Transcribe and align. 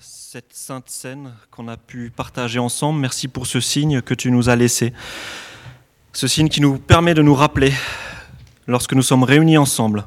cette 0.00 0.52
sainte 0.52 0.88
scène 0.88 1.32
qu'on 1.50 1.68
a 1.68 1.76
pu 1.76 2.10
partager 2.14 2.58
ensemble. 2.58 3.00
Merci 3.00 3.28
pour 3.28 3.46
ce 3.46 3.60
signe 3.60 4.02
que 4.02 4.14
tu 4.14 4.30
nous 4.30 4.48
as 4.48 4.56
laissé. 4.56 4.92
Ce 6.12 6.26
signe 6.26 6.48
qui 6.48 6.60
nous 6.60 6.78
permet 6.78 7.14
de 7.14 7.22
nous 7.22 7.34
rappeler, 7.34 7.72
lorsque 8.66 8.94
nous 8.94 9.02
sommes 9.02 9.22
réunis 9.22 9.58
ensemble, 9.58 10.06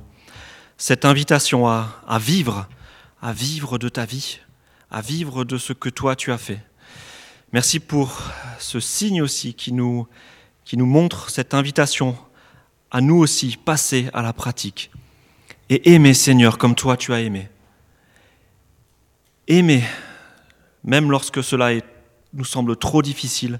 cette 0.78 1.05
invitation 1.05 1.68
à, 1.68 2.20
vivre, 2.20 2.68
à 3.21 3.34
vivre 3.34 3.78
de 3.78 3.89
ta 3.89 4.05
vie, 4.05 4.39
à 4.92 5.02
vivre 5.02 5.44
de 5.44 5.58
ce 5.58 5.73
que 5.73 5.90
toi 5.90 6.16
tu 6.16 6.32
as 6.32 6.38
fait. 6.38 6.60
Merci 7.54 7.80
pour 7.80 8.22
ce 8.60 8.80
signe 8.80 9.22
aussi 9.22 9.54
qui 9.54 9.72
nous, 9.72 10.08
qui 10.66 10.78
nous 10.78 10.86
montre 10.86 11.30
cette 11.30 11.54
invitation 11.54 12.18
à 12.92 13.02
nous 13.02 13.18
aussi 13.18 13.58
passer 13.64 14.10
à 14.14 14.22
la 14.22 14.34
pratique 14.34 14.92
et 15.70 15.94
aimer 15.94 16.14
Seigneur 16.14 16.58
comme 16.58 16.76
toi 16.76 16.98
tu 16.98 17.14
as 17.14 17.22
aimé. 17.22 17.50
Aimer, 19.48 19.84
même 20.84 21.09
lorsque 21.09 21.44
cela 21.44 21.72
nous 22.34 22.45
semble 22.45 22.76
trop 22.76 23.02
difficile. 23.02 23.59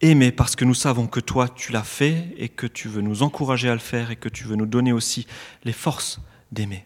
Aimer 0.00 0.32
parce 0.32 0.56
que 0.56 0.64
nous 0.64 0.74
savons 0.74 1.06
que 1.06 1.20
toi 1.20 1.48
tu 1.48 1.72
l'as 1.72 1.84
fait 1.84 2.34
et 2.36 2.48
que 2.48 2.66
tu 2.66 2.88
veux 2.88 3.00
nous 3.00 3.22
encourager 3.22 3.68
à 3.68 3.72
le 3.72 3.80
faire 3.80 4.10
et 4.10 4.16
que 4.16 4.28
tu 4.28 4.44
veux 4.44 4.56
nous 4.56 4.66
donner 4.66 4.92
aussi 4.92 5.26
les 5.64 5.72
forces 5.72 6.20
d'aimer. 6.52 6.84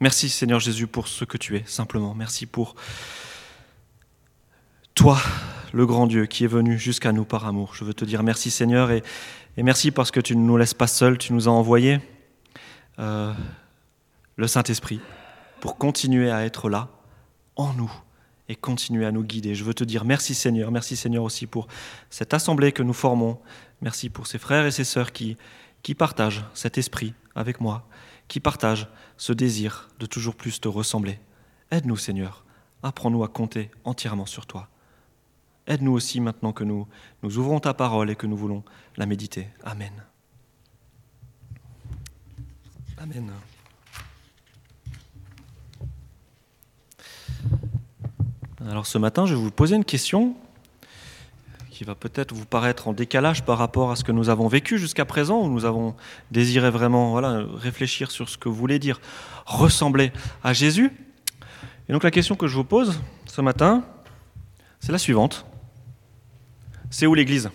Merci 0.00 0.28
Seigneur 0.28 0.60
Jésus 0.60 0.86
pour 0.86 1.08
ce 1.08 1.24
que 1.24 1.38
tu 1.38 1.56
es, 1.56 1.64
simplement. 1.66 2.14
Merci 2.14 2.46
pour 2.46 2.76
toi, 4.94 5.18
le 5.72 5.86
grand 5.86 6.06
Dieu, 6.06 6.26
qui 6.26 6.44
est 6.44 6.48
venu 6.48 6.78
jusqu'à 6.78 7.10
nous 7.10 7.24
par 7.24 7.46
amour. 7.46 7.74
Je 7.74 7.84
veux 7.84 7.94
te 7.94 8.04
dire 8.04 8.22
merci 8.22 8.50
Seigneur 8.50 8.90
et, 8.92 9.02
merci 9.56 9.90
parce 9.90 10.10
que 10.10 10.20
tu 10.20 10.36
ne 10.36 10.42
nous 10.42 10.56
laisses 10.56 10.74
pas 10.74 10.86
seuls, 10.86 11.18
tu 11.18 11.32
nous 11.32 11.48
as 11.48 11.52
envoyé 11.52 12.00
euh, 13.00 13.32
le 14.36 14.46
Saint-Esprit 14.46 15.00
pour 15.60 15.78
continuer 15.78 16.30
à 16.30 16.44
être 16.44 16.68
là, 16.68 16.88
en 17.56 17.72
nous, 17.72 17.92
et 18.48 18.56
continuer 18.56 19.06
à 19.06 19.12
nous 19.12 19.22
guider. 19.22 19.54
Je 19.54 19.64
veux 19.64 19.74
te 19.74 19.84
dire 19.84 20.04
merci 20.04 20.34
Seigneur, 20.34 20.70
merci 20.70 20.96
Seigneur 20.96 21.24
aussi 21.24 21.46
pour 21.46 21.66
cette 22.10 22.34
assemblée 22.34 22.72
que 22.72 22.82
nous 22.82 22.92
formons. 22.92 23.40
Merci 23.80 24.10
pour 24.10 24.26
ces 24.26 24.38
frères 24.38 24.66
et 24.66 24.70
ces 24.70 24.84
sœurs 24.84 25.12
qui, 25.12 25.36
partagent 25.96 26.44
cet 26.54 26.78
esprit 26.78 27.14
avec 27.34 27.60
moi, 27.60 27.86
qui 28.28 28.40
partagent 28.40 28.88
ce 29.16 29.32
désir 29.32 29.88
de 29.98 30.06
toujours 30.06 30.34
plus 30.34 30.60
te 30.60 30.68
ressembler. 30.68 31.18
Aide-nous 31.70 31.96
Seigneur, 31.96 32.44
apprends-nous 32.82 33.24
à 33.24 33.28
compter 33.28 33.70
entièrement 33.84 34.26
sur 34.26 34.46
toi. 34.46 34.68
Aide-nous 35.66 35.92
aussi 35.92 36.20
maintenant 36.20 36.52
que 36.52 36.64
nous, 36.64 36.86
nous 37.22 37.38
ouvrons 37.38 37.60
ta 37.60 37.72
parole 37.72 38.10
et 38.10 38.16
que 38.16 38.26
nous 38.26 38.36
voulons 38.36 38.64
la 38.96 39.06
méditer. 39.06 39.48
Amen. 39.64 39.92
Amen. 42.98 43.32
Alors 48.66 48.86
ce 48.86 48.96
matin, 48.96 49.26
je 49.26 49.34
vais 49.34 49.40
vous 49.40 49.50
poser 49.50 49.76
une 49.76 49.84
question 49.84 50.34
qui 51.70 51.84
va 51.84 51.94
peut-être 51.94 52.32
vous 52.32 52.46
paraître 52.46 52.88
en 52.88 52.94
décalage 52.94 53.44
par 53.44 53.58
rapport 53.58 53.90
à 53.90 53.96
ce 53.96 54.04
que 54.04 54.12
nous 54.12 54.30
avons 54.30 54.48
vécu 54.48 54.78
jusqu'à 54.78 55.04
présent, 55.04 55.42
où 55.42 55.50
nous 55.50 55.66
avons 55.66 55.94
désiré 56.30 56.70
vraiment 56.70 57.10
voilà, 57.10 57.44
réfléchir 57.56 58.10
sur 58.10 58.28
ce 58.30 58.38
que 58.38 58.48
voulait 58.48 58.78
dire 58.78 59.00
ressembler 59.44 60.12
à 60.42 60.54
Jésus. 60.54 60.92
Et 61.88 61.92
donc 61.92 62.04
la 62.04 62.10
question 62.10 62.36
que 62.36 62.46
je 62.46 62.54
vous 62.54 62.64
pose 62.64 63.00
ce 63.26 63.42
matin, 63.42 63.84
c'est 64.80 64.92
la 64.92 64.98
suivante. 64.98 65.44
C'est 66.88 67.06
où 67.06 67.14
l'Église? 67.14 67.50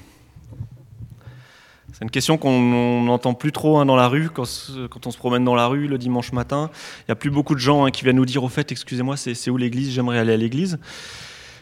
C'est 1.99 2.05
une 2.05 2.11
question 2.11 2.37
qu'on 2.37 3.03
n'entend 3.03 3.33
plus 3.33 3.51
trop 3.51 3.77
hein, 3.77 3.85
dans 3.85 3.97
la 3.97 4.07
rue, 4.07 4.29
quand, 4.29 4.45
on 5.05 5.11
se 5.11 5.17
promène 5.17 5.43
dans 5.43 5.53
la 5.53 5.67
rue 5.67 5.85
le 5.85 5.97
dimanche 5.97 6.31
matin. 6.31 6.71
Il 6.99 7.05
n'y 7.09 7.11
a 7.11 7.15
plus 7.15 7.29
beaucoup 7.29 7.55
de 7.55 7.59
gens 7.59 7.83
hein, 7.83 7.91
qui 7.91 8.05
viennent 8.05 8.15
nous 8.15 8.25
dire, 8.25 8.41
au 8.41 8.47
fait, 8.47 8.71
excusez-moi, 8.71 9.17
c'est 9.17 9.49
où 9.49 9.57
l'Église? 9.57 9.91
J'aimerais 9.91 10.17
aller 10.17 10.31
à 10.31 10.37
l'Église. 10.37 10.79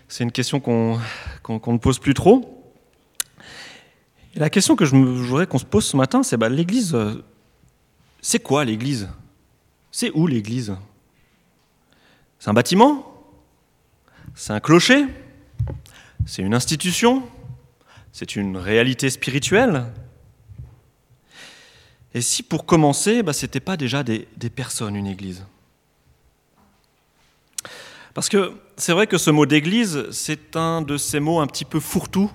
C'est 0.07 0.23
une 0.23 0.31
question 0.31 0.59
qu'on 0.59 0.99
qu 1.43 1.59
qu 1.59 1.71
ne 1.71 1.79
pose 1.79 1.97
plus 1.97 2.13
trop. 2.13 2.71
Et 4.35 4.39
la 4.39 4.51
question 4.51 4.75
que 4.75 4.85
je 4.85 4.95
voudrais 4.95 5.47
qu'on 5.47 5.57
se 5.57 5.65
pose 5.65 5.85
ce 5.85 5.97
matin, 5.97 6.21
c'est 6.21 6.37
bah, 6.37 6.49
l'Église, 6.49 6.93
euh, 6.93 7.25
c'est 8.21 8.37
quoi 8.37 8.63
l'Église? 8.63 9.09
C'est 9.89 10.11
où 10.11 10.27
l'Église? 10.27 10.77
C'est 12.37 12.51
un 12.51 12.53
bâtiment? 12.53 13.11
C'est 14.35 14.53
un 14.53 14.59
clocher? 14.59 15.07
C'est 16.27 16.43
une 16.43 16.53
institution? 16.53 17.23
C'est 18.11 18.35
une 18.35 18.55
réalité 18.55 19.09
spirituelle? 19.09 19.87
Et 22.17 22.21
si 22.21 22.41
pour 22.41 22.65
commencer, 22.65 23.21
bah, 23.21 23.31
ce 23.31 23.45
n'était 23.45 23.59
pas 23.59 23.77
déjà 23.77 24.01
des, 24.01 24.25
personnes, 24.49 24.95
une 24.95 25.05
église? 25.05 25.45
Parce 28.15 28.27
que 28.27 28.53
c'est 28.75 28.91
vrai 28.91 29.05
que 29.05 29.19
ce 29.19 29.29
mot 29.29 29.45
d'église, 29.45 30.09
c'est 30.09 30.55
un 30.55 30.81
de 30.81 30.97
ces 30.97 31.19
mots 31.19 31.41
un 31.41 31.45
petit 31.45 31.63
peu 31.63 31.79
fourre-tout 31.79 32.31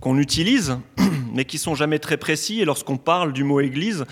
qu'on 0.00 0.18
utilise, 0.18 0.76
mais 1.32 1.46
qui 1.46 1.56
sont 1.56 1.74
jamais 1.74 1.98
très 1.98 2.18
précis. 2.18 2.60
Et 2.60 2.66
lorsqu'on 2.66 2.98
parle 2.98 3.32
du 3.32 3.42
mot 3.42 3.60
église, 3.60 4.04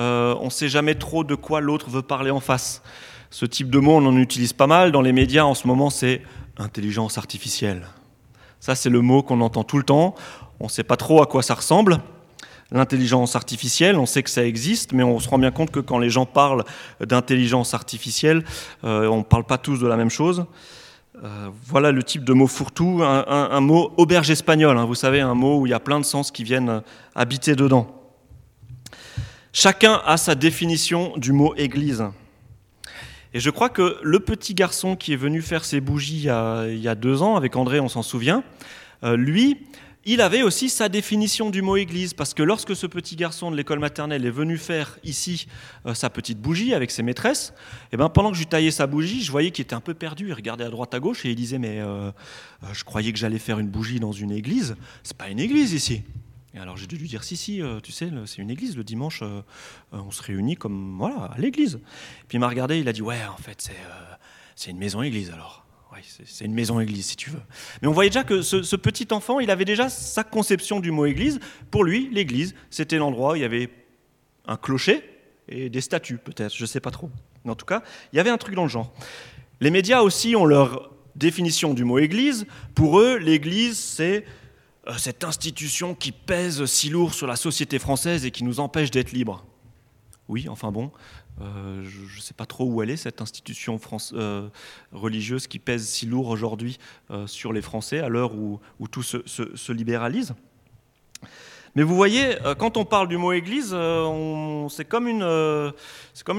euh, 0.00 0.34
on 0.40 0.46
ne 0.46 0.50
sait 0.50 0.68
jamais 0.68 0.96
trop 0.96 1.22
de 1.22 1.36
quoi 1.36 1.60
l'autre 1.60 1.88
veut 1.88 2.02
parler 2.02 2.32
en 2.32 2.40
face. 2.40 2.82
Ce 3.30 3.46
type 3.46 3.70
de 3.70 3.78
mot, 3.78 3.92
on 3.92 4.04
en 4.04 4.16
utilise 4.16 4.52
pas 4.52 4.66
mal. 4.66 4.90
Dans 4.90 5.02
les 5.02 5.12
médias, 5.12 5.44
en 5.44 5.54
ce 5.54 5.68
moment, 5.68 5.90
c'est 5.90 6.22
intelligence 6.58 7.18
artificielle. 7.18 7.86
Ça, 8.58 8.74
c'est 8.74 8.90
le 8.90 9.00
mot 9.00 9.22
qu'on 9.22 9.42
entend 9.42 9.62
tout 9.62 9.78
le 9.78 9.84
temps. 9.84 10.16
On 10.58 10.64
ne 10.64 10.70
sait 10.70 10.82
pas 10.82 10.96
trop 10.96 11.22
à 11.22 11.26
quoi 11.26 11.44
ça 11.44 11.54
ressemble. 11.54 12.00
L'intelligence 12.72 13.36
artificielle, 13.36 13.96
on 13.96 14.06
sait 14.06 14.24
que 14.24 14.30
ça 14.30 14.44
existe, 14.44 14.92
mais 14.92 15.04
on 15.04 15.20
se 15.20 15.28
rend 15.28 15.38
bien 15.38 15.52
compte 15.52 15.70
que 15.70 15.78
quand 15.78 15.98
les 15.98 16.10
gens 16.10 16.26
parlent 16.26 16.64
d'intelligence 17.00 17.74
artificielle, 17.74 18.44
euh, 18.84 19.06
on 19.06 19.18
ne 19.18 19.22
parle 19.22 19.44
pas 19.44 19.58
tous 19.58 19.78
de 19.78 19.86
la 19.86 19.96
même 19.96 20.10
chose. 20.10 20.46
Euh, 21.22 21.48
voilà 21.64 21.92
le 21.92 22.02
type 22.02 22.24
de 22.24 22.32
mot 22.32 22.46
fourre-tout, 22.46 23.02
un, 23.02 23.60
mot 23.60 23.92
auberge 23.96 24.30
espagnol, 24.30 24.76
hein, 24.76 24.84
vous 24.84 24.96
savez, 24.96 25.20
un 25.20 25.34
mot 25.34 25.60
où 25.60 25.66
il 25.66 25.70
y 25.70 25.74
a 25.74 25.80
plein 25.80 26.00
de 26.00 26.04
sens 26.04 26.30
qui 26.30 26.42
viennent 26.42 26.82
habiter 27.14 27.54
dedans. 27.54 27.86
Chacun 29.52 30.02
a 30.04 30.16
sa 30.16 30.34
définition 30.34 31.14
du 31.16 31.32
mot 31.32 31.54
église. 31.56 32.04
Et 33.32 33.40
je 33.40 33.48
crois 33.50 33.68
que 33.68 33.98
le 34.02 34.20
petit 34.20 34.54
garçon 34.54 34.96
qui 34.96 35.12
est 35.12 35.16
venu 35.16 35.40
faire 35.40 35.64
ses 35.64 35.80
bougies 35.80 36.26
il 36.26 36.78
y 36.78 36.88
a, 36.88 36.94
deux 36.94 37.22
ans, 37.22 37.36
avec 37.36 37.54
André, 37.56 37.80
on 37.80 37.88
s'en 37.88 38.02
souvient, 38.02 38.42
euh, 39.04 39.16
lui, 39.16 39.66
il 40.08 40.20
avait 40.20 40.42
aussi 40.42 40.70
sa 40.70 40.88
définition 40.88 41.50
du 41.50 41.62
mot 41.62 41.76
église, 41.76 42.14
parce 42.14 42.32
que 42.32 42.44
lorsque 42.44 42.76
ce 42.76 42.86
petit 42.86 43.16
garçon 43.16 43.50
de 43.50 43.56
l'école 43.56 43.80
maternelle 43.80 44.24
est 44.24 44.30
venu 44.30 44.56
faire 44.56 44.98
ici 45.02 45.48
euh, 45.84 45.94
sa 45.94 46.10
petite 46.10 46.40
bougie 46.40 46.74
avec 46.74 46.92
ses 46.92 47.02
maîtresses, 47.02 47.52
et 47.86 47.88
eh 47.92 47.96
ben, 47.96 48.08
pendant 48.08 48.30
que 48.30 48.36
je 48.36 48.44
taillais 48.44 48.70
sa 48.70 48.86
bougie, 48.86 49.22
je 49.22 49.32
voyais 49.32 49.50
qu'il 49.50 49.64
était 49.64 49.74
un 49.74 49.80
peu 49.80 49.94
perdu, 49.94 50.28
il 50.28 50.32
regardait 50.32 50.62
à 50.62 50.70
droite 50.70 50.94
à 50.94 51.00
gauche 51.00 51.24
et 51.24 51.30
il 51.30 51.34
disait 51.34 51.58
mais 51.58 51.80
euh, 51.80 52.12
je 52.72 52.84
croyais 52.84 53.12
que 53.12 53.18
j'allais 53.18 53.40
faire 53.40 53.58
une 53.58 53.68
bougie 53.68 53.98
dans 53.98 54.12
une 54.12 54.30
église, 54.30 54.76
c'est 55.02 55.16
pas 55.16 55.28
une 55.28 55.40
église 55.40 55.72
ici. 55.72 56.02
Et 56.54 56.58
alors 56.58 56.76
j'ai 56.76 56.86
dû 56.86 56.96
lui 56.96 57.08
dire 57.08 57.24
si 57.24 57.36
si, 57.36 57.60
euh, 57.60 57.80
tu 57.80 57.90
sais, 57.90 58.08
c'est 58.26 58.40
une 58.40 58.50
église, 58.50 58.76
le 58.76 58.84
dimanche 58.84 59.22
euh, 59.22 59.42
on 59.90 60.12
se 60.12 60.22
réunit 60.22 60.54
comme 60.54 60.96
voilà 60.98 61.32
à 61.34 61.38
l'église. 61.38 61.80
Puis 62.28 62.36
il 62.36 62.38
m'a 62.38 62.48
regardé, 62.48 62.78
il 62.78 62.88
a 62.88 62.92
dit 62.92 63.02
ouais 63.02 63.24
en 63.26 63.36
fait 63.38 63.60
c'est 63.60 63.76
c'est 64.54 64.70
une 64.70 64.78
maison 64.78 65.02
église 65.02 65.32
alors. 65.32 65.65
Oui, 65.92 66.00
c'est 66.24 66.44
une 66.44 66.54
maison 66.54 66.80
église, 66.80 67.06
si 67.06 67.16
tu 67.16 67.30
veux. 67.30 67.40
Mais 67.80 67.88
on 67.88 67.92
voyait 67.92 68.10
déjà 68.10 68.24
que 68.24 68.42
ce, 68.42 68.76
petit 68.76 69.08
enfant, 69.12 69.40
il 69.40 69.50
avait 69.50 69.64
déjà 69.64 69.88
sa 69.88 70.24
conception 70.24 70.80
du 70.80 70.90
mot 70.90 71.06
église. 71.06 71.40
Pour 71.70 71.84
lui, 71.84 72.08
l'église, 72.12 72.54
c'était 72.70 72.98
l'endroit 72.98 73.32
où 73.32 73.36
il 73.36 73.42
y 73.42 73.44
avait 73.44 73.70
un 74.46 74.56
clocher 74.56 75.02
et 75.48 75.70
des 75.70 75.80
statues, 75.80 76.18
peut-être, 76.18 76.54
je 76.54 76.62
ne 76.62 76.66
sais 76.66 76.80
pas 76.80 76.90
trop. 76.90 77.10
Mais 77.44 77.52
en 77.52 77.54
tout 77.54 77.66
cas, 77.66 77.82
il 78.12 78.16
y 78.16 78.20
avait 78.20 78.30
un 78.30 78.38
truc 78.38 78.54
dans 78.54 78.64
le 78.64 78.68
genre. 78.68 78.92
Les 79.60 79.70
médias 79.70 80.00
aussi 80.00 80.34
ont 80.34 80.44
leur 80.44 80.90
définition 81.14 81.72
du 81.72 81.84
mot 81.84 81.98
église. 81.98 82.46
Pour 82.74 83.00
eux, 83.00 83.16
l'église, 83.16 83.78
c'est 83.78 84.24
euh, 84.88 84.92
cette 84.98 85.24
institution 85.24 85.94
qui 85.94 86.12
pèse 86.12 86.64
si 86.66 86.90
lourd 86.90 87.14
sur 87.14 87.26
la 87.26 87.36
société 87.36 87.78
française 87.78 88.24
et 88.24 88.30
qui 88.30 88.44
nous 88.44 88.60
empêche 88.60 88.90
d'être 88.90 89.12
libres. 89.12 89.44
Oui, 90.28 90.48
enfin 90.48 90.72
bon, 90.72 90.90
euh, 91.40 91.84
je 91.84 92.16
ne 92.16 92.22
sais 92.22 92.34
pas 92.34 92.46
trop 92.46 92.64
où 92.64 92.82
elle 92.82 92.90
est, 92.90 92.96
cette 92.96 93.20
institution 93.20 93.78
France, 93.78 94.12
euh, 94.16 94.48
religieuse 94.92 95.46
qui 95.46 95.58
pèse 95.58 95.86
si 95.86 96.06
lourd 96.06 96.28
aujourd'hui 96.28 96.78
euh, 97.10 97.26
sur 97.26 97.52
les 97.52 97.62
Français, 97.62 97.98
à 97.98 98.08
l'heure 98.08 98.34
où, 98.34 98.60
tout 98.90 99.02
se, 99.02 99.18
se, 99.26 99.54
se, 99.54 99.72
libéralise. 99.72 100.34
Mais 101.74 101.82
vous 101.82 101.94
voyez, 101.94 102.38
quand 102.58 102.78
on 102.78 102.86
parle 102.86 103.06
du 103.06 103.18
mot 103.18 103.32
Église, 103.32 103.76
c'est 104.70 104.86
comme, 104.86 105.08
une 105.08 105.22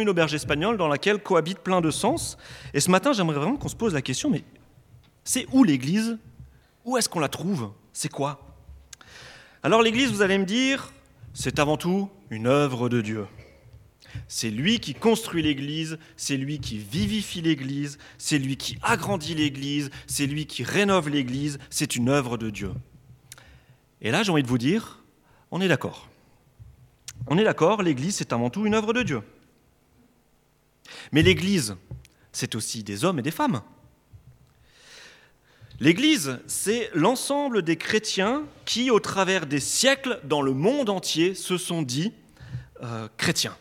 auberge 0.09 0.33
espagnole 0.33 0.77
dans 0.77 0.87
laquelle 0.87 1.21
cohabitent 1.21 1.59
plein 1.59 1.79
de 1.79 1.91
sens. 1.91 2.39
Et 2.73 2.79
ce 2.79 2.89
matin, 2.89 3.13
j'aimerais 3.13 3.35
vraiment 3.35 3.57
qu'on 3.57 3.67
se 3.67 3.75
pose 3.75 3.93
la 3.93 4.01
question, 4.01 4.31
mais 4.31 4.43
c'est 5.23 5.45
où 5.51 5.63
l'Église? 5.63 6.17
Où 6.85 6.97
est-ce 6.97 7.07
qu'on 7.07 7.19
la 7.19 7.29
trouve? 7.29 7.71
C'est 7.93 8.09
quoi? 8.09 8.39
Alors 9.61 9.83
l'Église, 9.83 10.11
vous 10.11 10.23
allez 10.23 10.39
me 10.39 10.45
dire, 10.45 10.91
c'est 11.35 11.59
avant 11.59 11.77
tout 11.77 12.09
une 12.31 12.47
œuvre 12.47 12.89
de 12.89 13.01
Dieu. 13.01 13.27
C'est 14.27 14.49
lui 14.49 14.79
qui 14.79 14.93
construit 14.93 15.43
l'Église, 15.43 15.97
c'est 16.15 16.37
lui 16.37 16.59
qui 16.59 16.77
vivifie 16.77 17.41
l'Église, 17.41 17.97
c'est 18.17 18.37
lui 18.37 18.57
qui 18.57 18.77
agrandit 18.81 19.35
l'Église, 19.35 19.89
c'est 20.07 20.25
lui 20.25 20.45
qui 20.45 20.63
rénove 20.63 21.09
l'Église, 21.09 21.59
c'est 21.69 21.95
une 21.95 22.09
œuvre 22.09 22.37
de 22.37 22.49
Dieu. 22.49 22.71
Et 24.01 24.11
là, 24.11 24.23
j'ai 24.23 24.31
envie 24.31 24.43
de 24.43 24.47
vous 24.47 24.57
dire, 24.57 25.03
on 25.51 25.61
est 25.61 25.67
d'accord. 25.67 26.09
On 27.27 27.37
est 27.37 27.43
d'accord, 27.43 27.81
l'Église, 27.81 28.15
c'est 28.17 28.33
avant 28.33 28.49
tout 28.49 28.65
une 28.65 28.73
œuvre 28.73 28.93
de 28.93 29.03
Dieu. 29.03 29.21
Mais 31.11 31.21
l'Église, 31.21 31.75
c'est 32.31 32.55
aussi 32.55 32.83
des 32.83 33.03
hommes 33.03 33.19
et 33.19 33.23
des 33.23 33.31
femmes. 33.31 33.61
L'Église, 35.79 36.39
c'est 36.47 36.89
l'ensemble 36.95 37.61
des 37.61 37.75
chrétiens 37.75 38.43
qui, 38.65 38.89
au 38.89 38.99
travers 38.99 39.45
des 39.45 39.59
siècles, 39.59 40.19
dans 40.23 40.41
le 40.41 40.53
monde 40.53 40.89
entier, 40.89 41.35
se 41.35 41.57
sont 41.57 41.83
dit 41.83 42.13
euh, 42.81 43.07
chrétiens. 43.17 43.55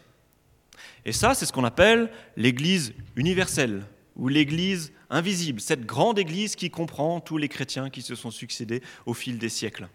Et 1.07 1.13
ça, 1.13 1.35
c'est 1.35 1.47
ce 1.47 1.53
qu'on 1.53 1.65
appelle 1.65 2.11
l'Église 2.37 2.93
universelle 3.15 3.85
ou 4.17 4.27
l'Église 4.27 4.93
invisible, 5.09 5.61
cette 5.61 5.87
grande 5.87 6.19
Église 6.19 6.57
qui 6.57 6.69
comprend 6.69 7.21
tous 7.21 7.39
les 7.39 7.49
chrétiens 7.49 7.91
qui 7.91 8.03
se 8.03 8.17
sont 8.17 8.33
succédés 8.33 8.83
au 9.07 9.15
fil 9.15 9.39
des 9.39 9.49
siècles. 9.49 9.89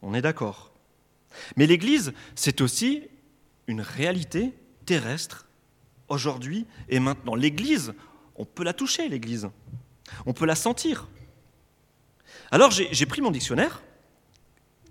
On 0.00 0.14
est 0.14 0.22
d'accord. 0.22 0.70
Mais 1.56 1.66
l'Église, 1.66 2.12
c'est 2.36 2.60
aussi 2.60 3.02
une 3.66 3.80
réalité 3.80 4.54
terrestre 4.86 5.48
aujourd'hui 6.06 6.64
et 6.88 7.00
maintenant. 7.00 7.34
L'Église, 7.34 7.94
on 8.36 8.44
peut 8.44 8.62
la 8.62 8.74
toucher, 8.74 9.08
l'Église. 9.08 9.50
On 10.24 10.32
peut 10.32 10.46
la 10.46 10.54
sentir. 10.54 11.08
Alors 12.52 12.70
j'ai 12.70 13.06
pris 13.06 13.22
mon 13.22 13.32
dictionnaire 13.32 13.82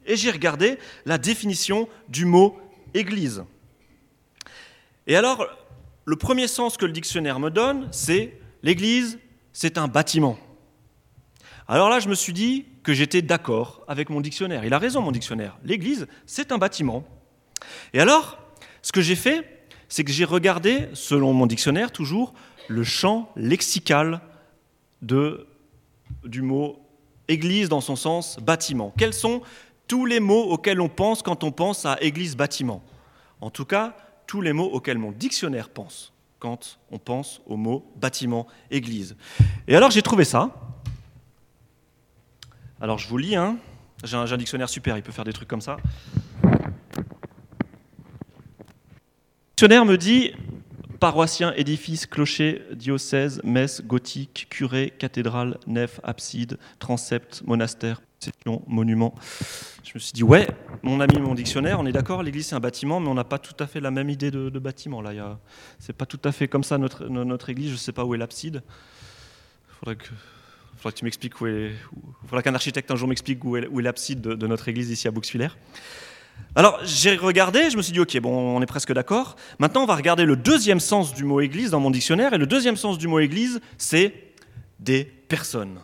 et 0.05 0.17
j'ai 0.17 0.29
regardé 0.29 0.77
la 1.05 1.17
définition 1.17 1.87
du 2.09 2.25
mot 2.25 2.59
Église. 2.93 3.45
Et 5.07 5.15
alors, 5.15 5.47
le 6.05 6.15
premier 6.15 6.47
sens 6.47 6.77
que 6.77 6.85
le 6.85 6.91
dictionnaire 6.91 7.39
me 7.39 7.49
donne, 7.49 7.87
c'est 7.91 8.37
l'Église, 8.61 9.19
c'est 9.53 9.77
un 9.77 9.87
bâtiment. 9.87 10.37
Alors 11.67 11.89
là, 11.89 11.99
je 11.99 12.09
me 12.09 12.15
suis 12.15 12.33
dit 12.33 12.65
que 12.83 12.93
j'étais 12.93 13.21
d'accord 13.21 13.83
avec 13.87 14.09
mon 14.09 14.21
dictionnaire. 14.21 14.63
Il 14.63 14.73
a 14.73 14.79
raison, 14.79 15.01
mon 15.01 15.11
dictionnaire. 15.11 15.57
L'Église, 15.63 16.07
c'est 16.25 16.51
un 16.51 16.57
bâtiment. 16.57 17.05
Et 17.93 17.99
alors, 17.99 18.37
ce 18.81 18.91
que 18.91 19.01
j'ai 19.01 19.15
fait, 19.15 19.67
c'est 19.89 20.03
que 20.03 20.11
j'ai 20.11 20.25
regardé, 20.25 20.89
selon 20.93 21.33
mon 21.33 21.45
dictionnaire 21.45 21.91
toujours, 21.91 22.33
le 22.67 22.83
champ 22.83 23.31
lexical 23.35 24.21
du 25.01 26.41
mot 26.41 26.79
église 27.27 27.69
dans 27.69 27.81
son 27.81 27.95
sens 27.95 28.37
bâtiment. 28.39 28.93
Quels 28.97 29.13
sont 29.13 29.41
tous 29.87 30.05
les 30.05 30.19
mots 30.19 30.51
auxquels 30.51 30.81
on 30.81 30.89
pense 30.89 31.21
quand 31.21 31.43
on 31.43 31.51
pense 31.51 31.85
à 31.85 31.97
église-bâtiment? 32.01 32.83
En 33.39 33.49
tout 33.49 33.65
cas, 33.65 33.95
tous 34.27 34.41
les 34.41 34.53
mots 34.53 34.69
auxquels 34.69 34.97
mon 34.97 35.11
dictionnaire 35.11 35.69
pense 35.69 36.13
quand 36.39 36.77
on 36.91 36.99
pense 36.99 37.41
au 37.47 37.57
mot 37.57 37.91
bâtiment-église. 37.95 39.15
Et 39.67 39.75
alors 39.75 39.89
j'ai 39.89 40.03
trouvé 40.03 40.23
ça. 40.23 40.51
Alors 42.79 42.99
je 42.99 43.07
vous 43.07 43.17
lis, 43.17 43.35
hein. 43.35 43.57
j'ai 44.03 44.15
un, 44.15 44.31
un 44.31 44.37
dictionnaire 44.37 44.69
super, 44.69 44.97
il 44.97 45.03
peut 45.03 45.11
faire 45.11 45.25
des 45.25 45.33
trucs 45.33 45.47
comme 45.47 45.61
ça. 45.61 45.77
Le 46.43 46.59
dictionnaire 49.55 49.85
me 49.85 49.97
dit 49.97 50.33
paroissien, 50.99 51.53
édifice, 51.53 52.05
clocher, 52.05 52.61
diocèse, 52.73 53.41
messe, 53.43 53.81
gothique, 53.81 54.47
curé, 54.49 54.93
cathédrale, 54.97 55.57
nef, 55.65 55.99
abside, 56.03 56.57
transept, 56.79 57.41
monastère, 57.45 58.01
monument. 58.67 59.13
Je 59.83 59.91
me 59.93 59.99
suis 59.99 60.13
dit, 60.13 60.23
ouais, 60.23 60.47
mon 60.83 60.99
ami, 60.99 61.19
mon 61.19 61.33
dictionnaire, 61.33 61.79
on 61.79 61.85
est 61.85 61.91
d'accord, 61.91 62.23
l'église 62.23 62.47
c'est 62.47 62.55
un 62.55 62.59
bâtiment, 62.59 62.99
mais 62.99 63.07
on 63.07 63.13
n'a 63.13 63.23
pas 63.23 63.39
tout 63.39 63.55
à 63.59 63.67
fait 63.67 63.79
la 63.79 63.91
même 63.91 64.09
idée 64.09 64.31
de, 64.31 64.59
bâtiment. 64.59 65.01
Là, 65.01 65.39
c'est 65.79 65.93
pas 65.93 66.05
tout 66.05 66.19
à 66.23 66.31
fait 66.31 66.47
comme 66.47 66.63
ça 66.63 66.77
notre, 66.77 67.05
notre 67.05 67.49
église, 67.49 67.69
je 67.69 67.73
ne 67.73 67.77
sais 67.77 67.91
pas 67.91 68.03
où 68.03 68.13
est 68.13 68.17
l'abside. 68.17 68.63
Il 69.69 69.79
faudrait 69.79 69.95
que, 69.95 70.07
faudrait 70.77 70.93
que 70.93 71.17
tu 71.17 71.43
où 71.43 71.47
est. 71.47 71.71
Faudrait 72.27 72.43
qu'un 72.43 72.55
architecte 72.55 72.91
un 72.91 72.95
jour 72.95 73.07
m'explique 73.07 73.43
où 73.43 73.55
est, 73.55 73.69
l'abside 73.81 74.21
de, 74.21 74.33
de, 74.33 74.47
notre 74.47 74.67
église 74.67 74.89
ici 74.89 75.07
à 75.07 75.11
Bouxwiller. 75.11 75.49
Alors 76.55 76.79
j'ai 76.83 77.15
regardé, 77.15 77.69
je 77.69 77.77
me 77.77 77.81
suis 77.81 77.93
dit, 77.93 77.99
ok, 77.99 78.19
bon, 78.19 78.57
on 78.57 78.61
est 78.61 78.67
presque 78.67 78.91
d'accord. 78.91 79.35
Maintenant, 79.59 79.83
on 79.83 79.85
va 79.85 79.95
regarder 79.95 80.25
le 80.25 80.35
deuxième 80.35 80.79
sens 80.79 81.13
du 81.13 81.23
mot 81.23 81.39
Église 81.39 81.71
dans 81.71 81.79
mon 81.79 81.91
dictionnaire. 81.91 82.33
Et 82.33 82.37
le 82.37 82.47
deuxième 82.47 82.77
sens 82.77 82.97
du 82.97 83.07
mot 83.07 83.19
Église, 83.19 83.61
c'est 83.77 84.13
des 84.79 85.03
personnes. 85.03 85.79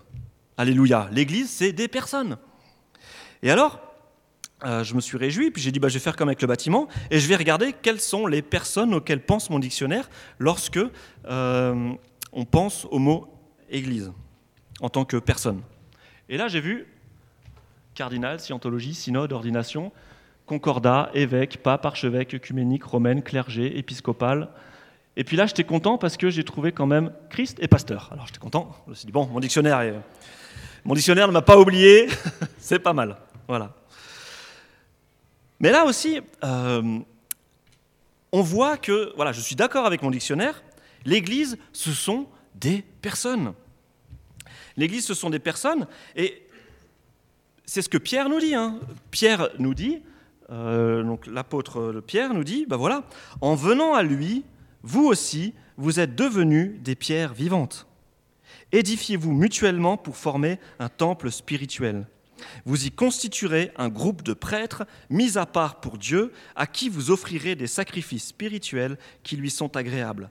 Alléluia. 0.58 1.10
L'Église, 1.12 1.50
c'est 1.50 1.74
des 1.74 1.88
personnes. 1.88 2.38
Et 3.42 3.52
alors, 3.52 3.80
euh, 4.64 4.84
je 4.84 4.96
me 4.96 5.02
suis 5.02 5.18
réjoui, 5.18 5.52
puis 5.52 5.62
j'ai 5.62 5.72
dit, 5.72 5.80
bah, 5.80 5.90
je 5.90 5.96
vais 5.96 6.00
faire 6.00 6.16
comme 6.16 6.30
avec 6.30 6.42
le 6.42 6.48
bâtiment, 6.48 6.88
et 7.12 7.20
je 7.20 7.28
vais 7.28 7.36
regarder 7.36 7.74
quelles 7.74 8.00
sont 8.00 8.28
les 8.28 8.42
personnes 8.42 8.94
auxquelles 8.94 9.22
pense 9.22 9.50
mon 9.50 9.60
dictionnaire 9.60 10.10
lorsque 10.40 10.80
euh, 11.26 11.94
on 12.32 12.46
pense 12.46 12.86
au 12.92 13.00
mot 13.00 13.28
Église 13.70 14.12
en 14.80 14.90
tant 14.90 15.06
que 15.06 15.18
personne. 15.18 15.62
Et 16.30 16.38
là, 16.38 16.48
j'ai 16.48 16.62
vu 16.62 16.88
cardinal, 17.96 18.40
scientologie, 18.40 18.94
synode, 18.94 19.34
ordination, 19.34 19.92
concordat, 20.46 21.10
évêque, 21.14 21.62
pape, 21.62 21.86
archevêque, 21.86 22.34
œcuménique, 22.34 22.84
romaine, 22.84 23.22
clergé, 23.24 23.78
épiscopal. 23.78 24.50
Et 25.16 25.24
puis 25.24 25.38
là, 25.38 25.46
j'étais 25.46 25.64
content 25.64 25.98
parce 25.98 26.18
que 26.18 26.30
j'ai 26.30 26.44
trouvé 26.44 26.72
quand 26.72 26.88
même 26.88 27.14
Christ 27.30 27.58
et 27.62 27.68
pasteur. 27.68 28.10
Alors 28.12 28.26
j'étais 28.26 28.40
content. 28.40 28.76
Je 28.86 28.92
me 28.92 28.96
suis 28.96 29.06
dit, 29.06 29.12
bon, 29.12 29.28
mon 29.28 29.40
dictionnaire, 29.40 30.02
mon 30.84 30.96
dictionnaire 30.96 31.28
ne 31.28 31.34
m'a 31.34 31.42
pas 31.42 31.60
oublié. 31.60 32.08
C'est 32.58 32.80
pas 32.80 32.94
mal. 32.94 33.18
Voilà. 33.48 33.76
Mais 35.60 35.72
là 35.72 35.86
aussi, 35.86 36.20
euh, 36.44 37.00
on 38.32 38.42
voit 38.42 38.78
que, 38.78 39.14
voilà, 39.16 39.32
je 39.32 39.40
suis 39.40 39.56
d'accord 39.56 39.86
avec 39.86 40.02
mon 40.02 40.12
dictionnaire, 40.12 40.64
l'Église, 41.06 41.58
ce 41.72 41.92
sont 41.92 42.28
des 42.56 42.84
personnes. 43.02 43.54
L'Église, 44.76 45.06
ce 45.06 45.14
sont 45.14 45.30
des 45.30 45.40
personnes, 45.40 45.88
et 46.16 46.48
c'est 47.66 47.82
ce 47.82 47.90
que 47.90 47.98
Pierre 47.98 48.28
nous 48.28 48.40
dit. 48.40 48.56
Hein. 48.56 48.80
Pierre 49.12 49.50
nous 49.60 49.74
dit, 49.74 50.02
euh, 50.50 51.04
donc 51.04 51.28
l'apôtre 51.28 52.02
Pierre 52.06 52.34
nous 52.34 52.44
dit, 52.44 52.66
ben 52.68 52.76
voilà, 52.76 53.04
en 53.40 53.56
venant 53.56 53.94
à 53.94 54.04
lui, 54.04 54.44
vous 54.84 55.06
aussi, 55.06 55.54
vous 55.78 56.00
êtes 56.00 56.16
devenus 56.16 56.80
des 56.82 56.96
pierres 56.96 57.34
vivantes. 57.34 57.88
Édifiez-vous 58.72 59.32
mutuellement 59.32 59.98
pour 59.98 60.18
former 60.18 60.60
un 60.80 60.90
temple 60.90 61.32
spirituel. 61.32 62.06
Vous 62.66 62.86
y 62.86 62.92
constituerez 62.92 63.72
un 63.78 63.88
groupe 63.88 64.24
de 64.24 64.34
prêtres 64.34 64.86
mis 65.10 65.38
à 65.38 65.46
part 65.46 65.80
pour 65.80 65.98
Dieu, 65.98 66.34
à 66.56 66.68
qui 66.68 66.90
vous 66.90 67.12
offrirez 67.12 67.56
des 67.56 67.68
sacrifices 67.68 68.28
spirituels 68.28 68.98
qui 69.24 69.38
lui 69.38 69.50
sont 69.50 69.78
agréables, 69.78 70.30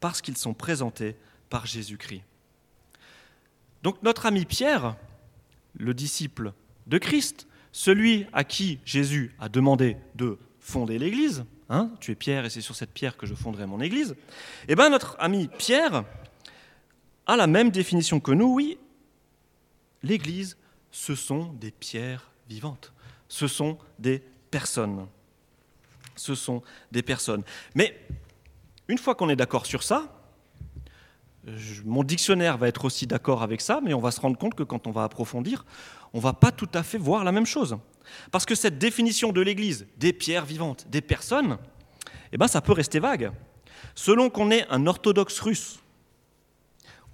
parce 0.00 0.20
qu'ils 0.20 0.36
sont 0.36 0.54
présentés 0.54 1.16
par 1.48 1.64
Jésus-Christ. 1.64 2.22
Donc 3.82 4.02
notre 4.02 4.26
ami 4.26 4.44
Pierre, 4.44 4.96
le 5.74 5.94
disciple 5.94 6.52
de 6.86 6.98
Christ, 6.98 7.46
celui 7.72 8.26
à 8.32 8.44
qui 8.44 8.80
Jésus 8.84 9.34
a 9.38 9.48
demandé 9.48 9.96
de 10.14 10.38
fonder 10.68 10.98
l'Église, 10.98 11.44
hein, 11.70 11.90
tu 11.98 12.12
es 12.12 12.14
Pierre 12.14 12.44
et 12.44 12.50
c'est 12.50 12.60
sur 12.60 12.76
cette 12.76 12.92
pierre 12.92 13.16
que 13.16 13.26
je 13.26 13.34
fonderai 13.34 13.66
mon 13.66 13.80
Église, 13.80 14.14
eh 14.68 14.74
bien 14.74 14.90
notre 14.90 15.16
ami 15.18 15.48
Pierre 15.58 16.04
a 17.26 17.36
la 17.36 17.46
même 17.46 17.70
définition 17.70 18.20
que 18.20 18.32
nous, 18.32 18.52
oui, 18.52 18.78
l'Église, 20.02 20.58
ce 20.90 21.14
sont 21.14 21.52
des 21.54 21.70
pierres 21.70 22.30
vivantes, 22.48 22.92
ce 23.28 23.48
sont 23.48 23.78
des 23.98 24.22
personnes. 24.50 25.06
Ce 26.16 26.34
sont 26.34 26.62
des 26.90 27.02
personnes. 27.02 27.44
Mais 27.74 27.96
une 28.88 28.98
fois 28.98 29.14
qu'on 29.14 29.28
est 29.28 29.36
d'accord 29.36 29.66
sur 29.66 29.82
ça, 29.82 30.12
mon 31.84 32.02
dictionnaire 32.02 32.58
va 32.58 32.68
être 32.68 32.84
aussi 32.84 33.06
d'accord 33.06 33.42
avec 33.42 33.60
ça, 33.60 33.80
mais 33.82 33.94
on 33.94 34.00
va 34.00 34.10
se 34.10 34.20
rendre 34.20 34.36
compte 34.36 34.54
que 34.54 34.64
quand 34.64 34.86
on 34.86 34.90
va 34.90 35.04
approfondir, 35.04 35.64
on 36.12 36.20
va 36.20 36.32
pas 36.32 36.50
tout 36.50 36.68
à 36.74 36.82
fait 36.82 36.98
voir 36.98 37.24
la 37.24 37.32
même 37.32 37.46
chose. 37.46 37.78
Parce 38.30 38.46
que 38.46 38.54
cette 38.54 38.78
définition 38.78 39.32
de 39.32 39.40
l'Église, 39.40 39.86
des 39.96 40.12
pierres 40.12 40.44
vivantes, 40.44 40.86
des 40.88 41.00
personnes, 41.00 41.58
eh 42.32 42.36
ben, 42.36 42.48
ça 42.48 42.60
peut 42.60 42.72
rester 42.72 42.98
vague. 42.98 43.30
Selon 43.94 44.30
qu'on 44.30 44.50
est 44.50 44.66
un 44.70 44.86
orthodoxe 44.86 45.40
russe, 45.40 45.80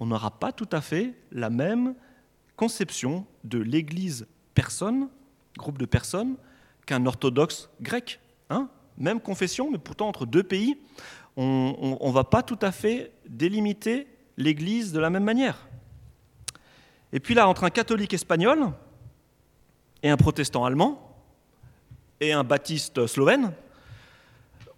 on 0.00 0.06
n'aura 0.06 0.30
pas 0.30 0.52
tout 0.52 0.68
à 0.72 0.80
fait 0.80 1.14
la 1.30 1.50
même 1.50 1.94
conception 2.56 3.26
de 3.44 3.58
l'Église 3.58 4.26
personne, 4.54 5.08
groupe 5.56 5.78
de 5.78 5.86
personnes, 5.86 6.36
qu'un 6.86 7.06
orthodoxe 7.06 7.70
grec. 7.80 8.20
Hein 8.50 8.68
même 8.98 9.20
confession, 9.20 9.70
mais 9.70 9.78
pourtant 9.78 10.08
entre 10.08 10.26
deux 10.26 10.42
pays, 10.42 10.76
on 11.36 11.98
ne 12.00 12.12
va 12.12 12.24
pas 12.24 12.42
tout 12.42 12.58
à 12.62 12.70
fait 12.70 13.12
délimiter 13.28 14.06
l'Église 14.36 14.92
de 14.92 15.00
la 15.00 15.10
même 15.10 15.24
manière. 15.24 15.66
Et 17.12 17.20
puis 17.20 17.34
là, 17.34 17.48
entre 17.48 17.64
un 17.64 17.70
catholique 17.70 18.14
espagnol 18.14 18.72
et 20.04 20.10
un 20.10 20.16
protestant 20.18 20.64
allemand 20.66 21.00
et 22.20 22.32
un 22.32 22.44
baptiste 22.44 23.06
slovène, 23.06 23.52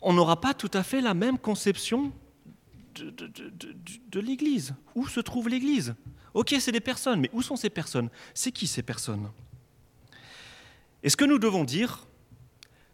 on 0.00 0.12
n'aura 0.12 0.40
pas 0.40 0.54
tout 0.54 0.70
à 0.72 0.82
fait 0.82 1.00
la 1.00 1.14
même 1.14 1.36
conception 1.36 2.12
de, 2.94 4.20
l'Église. 4.20 4.74
Où 4.94 5.06
se 5.06 5.20
trouve 5.20 5.48
l'Église? 5.48 5.94
Ok, 6.32 6.54
c'est 6.60 6.72
des 6.72 6.80
personnes, 6.80 7.20
mais 7.20 7.30
où 7.32 7.42
sont 7.42 7.56
ces 7.56 7.70
personnes? 7.70 8.08
C'est 8.34 8.52
qui 8.52 8.68
ces 8.68 8.82
personnes? 8.82 9.28
Et 11.02 11.10
ce 11.10 11.16
que 11.16 11.24
nous 11.24 11.38
devons 11.38 11.64
dire, 11.64 12.06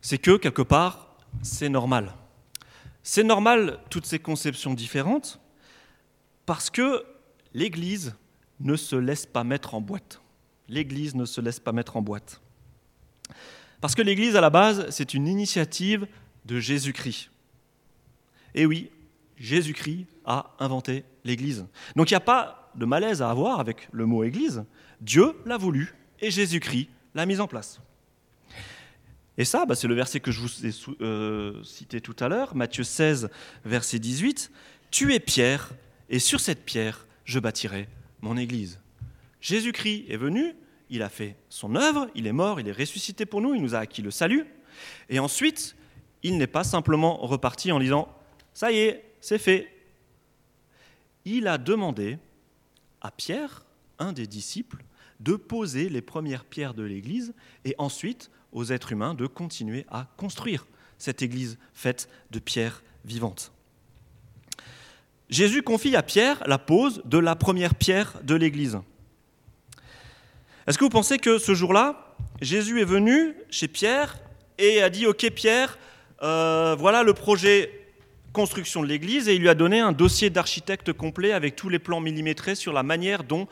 c'est 0.00 0.18
que 0.18 0.38
quelque 0.38 0.62
part, 0.62 1.16
c'est 1.42 1.68
normal. 1.68 2.14
C'est 3.02 3.24
normal 3.24 3.78
toutes 3.90 4.06
ces 4.06 4.18
conceptions 4.18 4.72
différentes, 4.72 5.38
parce 6.46 6.70
que 6.70 7.04
l'Église 7.52 8.14
ne 8.58 8.74
se 8.74 8.96
laisse 8.96 9.26
pas 9.26 9.44
mettre 9.44 9.74
en 9.74 9.82
boîte. 9.82 10.21
L'Église 10.72 11.14
ne 11.14 11.26
se 11.26 11.42
laisse 11.42 11.60
pas 11.60 11.72
mettre 11.72 11.98
en 11.98 12.02
boîte. 12.02 12.40
Parce 13.82 13.94
que 13.94 14.00
l'Église, 14.00 14.36
à 14.36 14.40
la 14.40 14.48
base, 14.48 14.88
c'est 14.88 15.12
une 15.12 15.28
initiative 15.28 16.06
de 16.46 16.58
Jésus-Christ. 16.58 17.30
Et 18.54 18.64
oui, 18.64 18.90
Jésus-Christ 19.36 20.06
a 20.24 20.54
inventé 20.58 21.04
l'Église. 21.24 21.66
Donc 21.94 22.10
il 22.10 22.14
n'y 22.14 22.16
a 22.16 22.20
pas 22.20 22.70
de 22.74 22.86
malaise 22.86 23.20
à 23.20 23.28
avoir 23.28 23.60
avec 23.60 23.86
le 23.92 24.06
mot 24.06 24.24
Église. 24.24 24.64
Dieu 25.02 25.34
l'a 25.44 25.58
voulu 25.58 25.94
et 26.20 26.30
Jésus-Christ 26.30 26.88
l'a 27.14 27.26
mis 27.26 27.38
en 27.38 27.46
place. 27.46 27.80
Et 29.36 29.44
ça, 29.44 29.66
bah, 29.66 29.74
c'est 29.74 29.88
le 29.88 29.94
verset 29.94 30.20
que 30.20 30.30
je 30.30 30.40
vous 30.40 30.66
ai 30.66 30.70
euh, 31.02 31.62
cité 31.64 32.00
tout 32.00 32.16
à 32.20 32.28
l'heure, 32.28 32.54
Matthieu 32.56 32.84
16, 32.84 33.28
verset 33.66 33.98
18. 33.98 34.50
Tu 34.90 35.12
es 35.12 35.20
Pierre, 35.20 35.70
et 36.08 36.18
sur 36.18 36.40
cette 36.40 36.64
pierre, 36.64 37.06
je 37.24 37.38
bâtirai 37.38 37.88
mon 38.22 38.36
Église. 38.38 38.78
Jésus-Christ 39.40 40.04
est 40.08 40.16
venu, 40.16 40.54
il 40.92 41.02
a 41.02 41.08
fait 41.08 41.36
son 41.48 41.74
œuvre, 41.74 42.06
il 42.14 42.26
est 42.26 42.32
mort, 42.32 42.60
il 42.60 42.68
est 42.68 42.72
ressuscité 42.72 43.24
pour 43.24 43.40
nous, 43.40 43.54
il 43.54 43.62
nous 43.62 43.74
a 43.74 43.78
acquis 43.78 44.02
le 44.02 44.10
salut. 44.10 44.46
Et 45.08 45.18
ensuite, 45.18 45.74
il 46.22 46.36
n'est 46.36 46.46
pas 46.46 46.64
simplement 46.64 47.16
reparti 47.16 47.72
en 47.72 47.80
disant 47.80 48.14
Ça 48.52 48.70
y 48.70 48.78
est, 48.78 49.02
c'est 49.22 49.38
fait. 49.38 49.72
Il 51.24 51.48
a 51.48 51.56
demandé 51.56 52.18
à 53.00 53.10
Pierre, 53.10 53.64
un 53.98 54.12
des 54.12 54.26
disciples, 54.26 54.84
de 55.18 55.34
poser 55.34 55.88
les 55.88 56.02
premières 56.02 56.44
pierres 56.44 56.74
de 56.74 56.82
l'Église 56.82 57.32
et 57.64 57.74
ensuite 57.78 58.30
aux 58.52 58.66
êtres 58.66 58.92
humains 58.92 59.14
de 59.14 59.26
continuer 59.26 59.86
à 59.88 60.08
construire 60.18 60.66
cette 60.98 61.22
Église 61.22 61.58
faite 61.72 62.10
de 62.30 62.38
pierres 62.38 62.82
vivantes. 63.06 63.50
Jésus 65.30 65.62
confie 65.62 65.96
à 65.96 66.02
Pierre 66.02 66.42
la 66.46 66.58
pose 66.58 67.00
de 67.06 67.16
la 67.16 67.34
première 67.34 67.74
pierre 67.74 68.20
de 68.22 68.34
l'Église. 68.34 68.78
Est-ce 70.66 70.78
que 70.78 70.84
vous 70.84 70.90
pensez 70.90 71.18
que 71.18 71.38
ce 71.38 71.54
jour-là, 71.54 72.14
Jésus 72.40 72.80
est 72.80 72.86
venu 72.86 73.34
chez 73.50 73.66
Pierre 73.66 74.16
et 74.58 74.80
a 74.80 74.90
dit, 74.90 75.06
OK 75.06 75.28
Pierre, 75.30 75.76
euh, 76.22 76.76
voilà 76.78 77.02
le 77.02 77.14
projet 77.14 77.82
construction 78.32 78.82
de 78.82 78.86
l'Église, 78.86 79.28
et 79.28 79.34
il 79.34 79.40
lui 79.40 79.48
a 79.48 79.54
donné 79.54 79.80
un 79.80 79.92
dossier 79.92 80.30
d'architecte 80.30 80.92
complet 80.92 81.32
avec 81.32 81.56
tous 81.56 81.68
les 81.68 81.78
plans 81.78 82.00
millimétrés 82.00 82.54
sur 82.54 82.72
la 82.72 82.82
manière 82.82 83.24
dont 83.24 83.46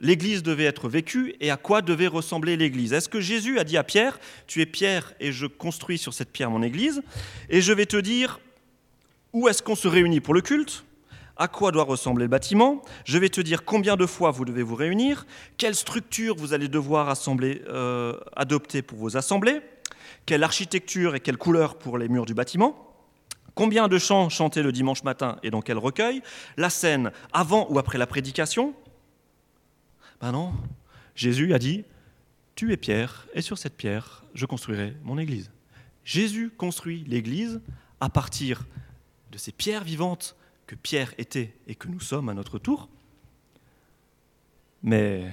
l'Église 0.00 0.42
devait 0.42 0.64
être 0.64 0.88
vécue 0.88 1.36
et 1.40 1.50
à 1.50 1.56
quoi 1.56 1.82
devait 1.82 2.08
ressembler 2.08 2.56
l'Église. 2.56 2.92
Est-ce 2.92 3.08
que 3.08 3.20
Jésus 3.20 3.58
a 3.58 3.64
dit 3.64 3.76
à 3.76 3.84
Pierre, 3.84 4.18
tu 4.46 4.60
es 4.60 4.66
Pierre 4.66 5.12
et 5.20 5.32
je 5.32 5.46
construis 5.46 5.98
sur 5.98 6.14
cette 6.14 6.32
pierre 6.32 6.50
mon 6.50 6.62
Église, 6.62 7.02
et 7.48 7.60
je 7.60 7.72
vais 7.72 7.86
te 7.86 7.96
dire 7.96 8.40
où 9.32 9.48
est-ce 9.48 9.62
qu'on 9.62 9.76
se 9.76 9.86
réunit 9.86 10.20
pour 10.20 10.34
le 10.34 10.40
culte? 10.40 10.84
À 11.36 11.48
quoi 11.48 11.72
doit 11.72 11.84
ressembler 11.84 12.24
le 12.24 12.28
bâtiment, 12.28 12.82
je 13.04 13.18
vais 13.18 13.28
te 13.28 13.40
dire 13.40 13.64
combien 13.64 13.96
de 13.96 14.06
fois 14.06 14.30
vous 14.30 14.44
devez 14.44 14.62
vous 14.62 14.76
réunir, 14.76 15.26
quelle 15.56 15.74
structure 15.74 16.36
vous 16.36 16.52
allez 16.52 16.68
devoir 16.68 17.12
euh, 17.28 18.20
adopter 18.36 18.82
pour 18.82 18.98
vos 18.98 19.16
assemblées, 19.16 19.60
quelle 20.26 20.44
architecture 20.44 21.14
et 21.14 21.20
quelle 21.20 21.36
couleur 21.36 21.76
pour 21.76 21.98
les 21.98 22.08
murs 22.08 22.26
du 22.26 22.34
bâtiment, 22.34 22.94
combien 23.54 23.88
de 23.88 23.98
chants 23.98 24.28
chanter 24.28 24.62
le 24.62 24.72
dimanche 24.72 25.02
matin 25.02 25.38
et 25.42 25.50
dans 25.50 25.60
quel 25.60 25.78
recueil, 25.78 26.22
la 26.56 26.70
scène 26.70 27.10
avant 27.32 27.66
ou 27.70 27.78
après 27.78 27.98
la 27.98 28.06
prédication? 28.06 28.74
Ben 30.20 30.32
non, 30.32 30.52
Jésus 31.16 31.52
a 31.52 31.58
dit, 31.58 31.84
tu 32.54 32.72
es 32.72 32.76
pierre 32.76 33.26
et 33.34 33.42
sur 33.42 33.58
cette 33.58 33.76
pierre 33.76 34.24
je 34.34 34.46
construirai 34.46 34.96
mon 35.02 35.18
église. 35.18 35.50
Jésus 36.04 36.50
construit 36.50 37.04
l'église 37.06 37.60
à 38.00 38.08
partir 38.08 38.66
de 39.32 39.38
ces 39.38 39.52
pierres 39.52 39.84
vivantes 39.84 40.36
que 40.66 40.74
Pierre 40.74 41.14
était 41.18 41.54
et 41.66 41.74
que 41.74 41.88
nous 41.88 42.00
sommes 42.00 42.28
à 42.28 42.34
notre 42.34 42.58
tour. 42.58 42.88
Mais 44.82 45.30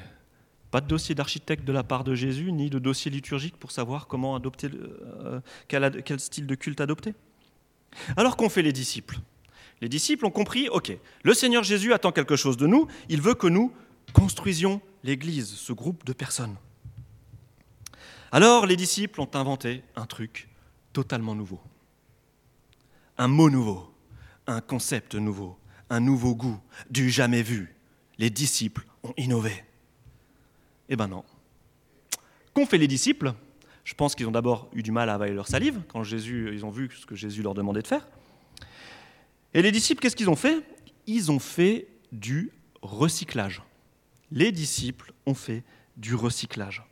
pas 0.71 0.81
de 0.81 0.87
dossier 0.87 1.15
d'architecte 1.15 1.65
de 1.65 1.73
la 1.73 1.83
part 1.83 2.03
de 2.03 2.15
Jésus, 2.15 2.51
ni 2.51 2.69
de 2.69 2.79
dossier 2.79 3.11
liturgique 3.11 3.57
pour 3.57 3.71
savoir 3.71 4.07
comment 4.07 4.35
adopter, 4.35 4.69
euh, 4.73 5.41
quel, 5.67 6.01
quel 6.03 6.19
style 6.19 6.47
de 6.47 6.55
culte 6.55 6.79
adopter. 6.79 7.13
Alors 8.15 8.37
qu'ont 8.37 8.49
fait 8.49 8.61
les 8.61 8.71
disciples 8.71 9.19
Les 9.81 9.89
disciples 9.89 10.25
ont 10.25 10.31
compris, 10.31 10.69
ok, 10.69 10.97
le 11.23 11.33
Seigneur 11.33 11.63
Jésus 11.63 11.93
attend 11.93 12.13
quelque 12.13 12.37
chose 12.37 12.55
de 12.55 12.67
nous, 12.67 12.87
il 13.09 13.21
veut 13.21 13.33
que 13.33 13.47
nous 13.47 13.73
construisions 14.13 14.81
l'Église, 15.03 15.49
ce 15.49 15.73
groupe 15.73 16.05
de 16.05 16.13
personnes. 16.13 16.55
Alors 18.31 18.65
les 18.65 18.77
disciples 18.77 19.19
ont 19.19 19.29
inventé 19.33 19.83
un 19.97 20.05
truc 20.05 20.47
totalement 20.93 21.35
nouveau, 21.35 21.59
un 23.17 23.27
mot 23.27 23.49
nouveau 23.49 23.90
un 24.51 24.61
concept 24.61 25.15
nouveau, 25.15 25.57
un 25.89 25.99
nouveau 25.99 26.35
goût, 26.35 26.59
du 26.89 27.09
jamais 27.09 27.41
vu. 27.41 27.75
Les 28.17 28.29
disciples 28.29 28.85
ont 29.03 29.13
innové. 29.17 29.63
Eh 30.89 30.95
ben 30.95 31.07
non. 31.07 31.23
Qu'ont 32.53 32.65
fait 32.65 32.77
les 32.77 32.87
disciples? 32.87 33.33
Je 33.83 33.93
pense 33.93 34.13
qu'ils 34.13 34.27
ont 34.27 34.31
d'abord 34.31 34.69
eu 34.73 34.83
du 34.83 34.91
mal 34.91 35.09
à 35.09 35.15
avaler 35.15 35.33
leur 35.33 35.47
salive 35.47 35.81
quand 35.87 36.03
Jésus, 36.03 36.51
ils 36.53 36.65
ont 36.65 36.69
vu 36.69 36.89
ce 36.95 37.05
que 37.05 37.15
Jésus 37.15 37.41
leur 37.41 37.53
demandait 37.53 37.81
de 37.81 37.87
faire. 37.87 38.07
Et 39.53 39.61
les 39.61 39.71
disciples, 39.71 40.01
qu'est-ce 40.01 40.15
qu'ils 40.15 40.29
ont 40.29 40.35
fait? 40.35 40.63
Ils 41.07 41.31
ont 41.31 41.39
fait 41.39 41.87
du 42.11 42.51
recyclage. 42.81 43.63
Les 44.31 44.51
disciples 44.51 45.13
ont 45.25 45.33
fait 45.33 45.63
du 45.97 46.15
recyclage. 46.15 46.83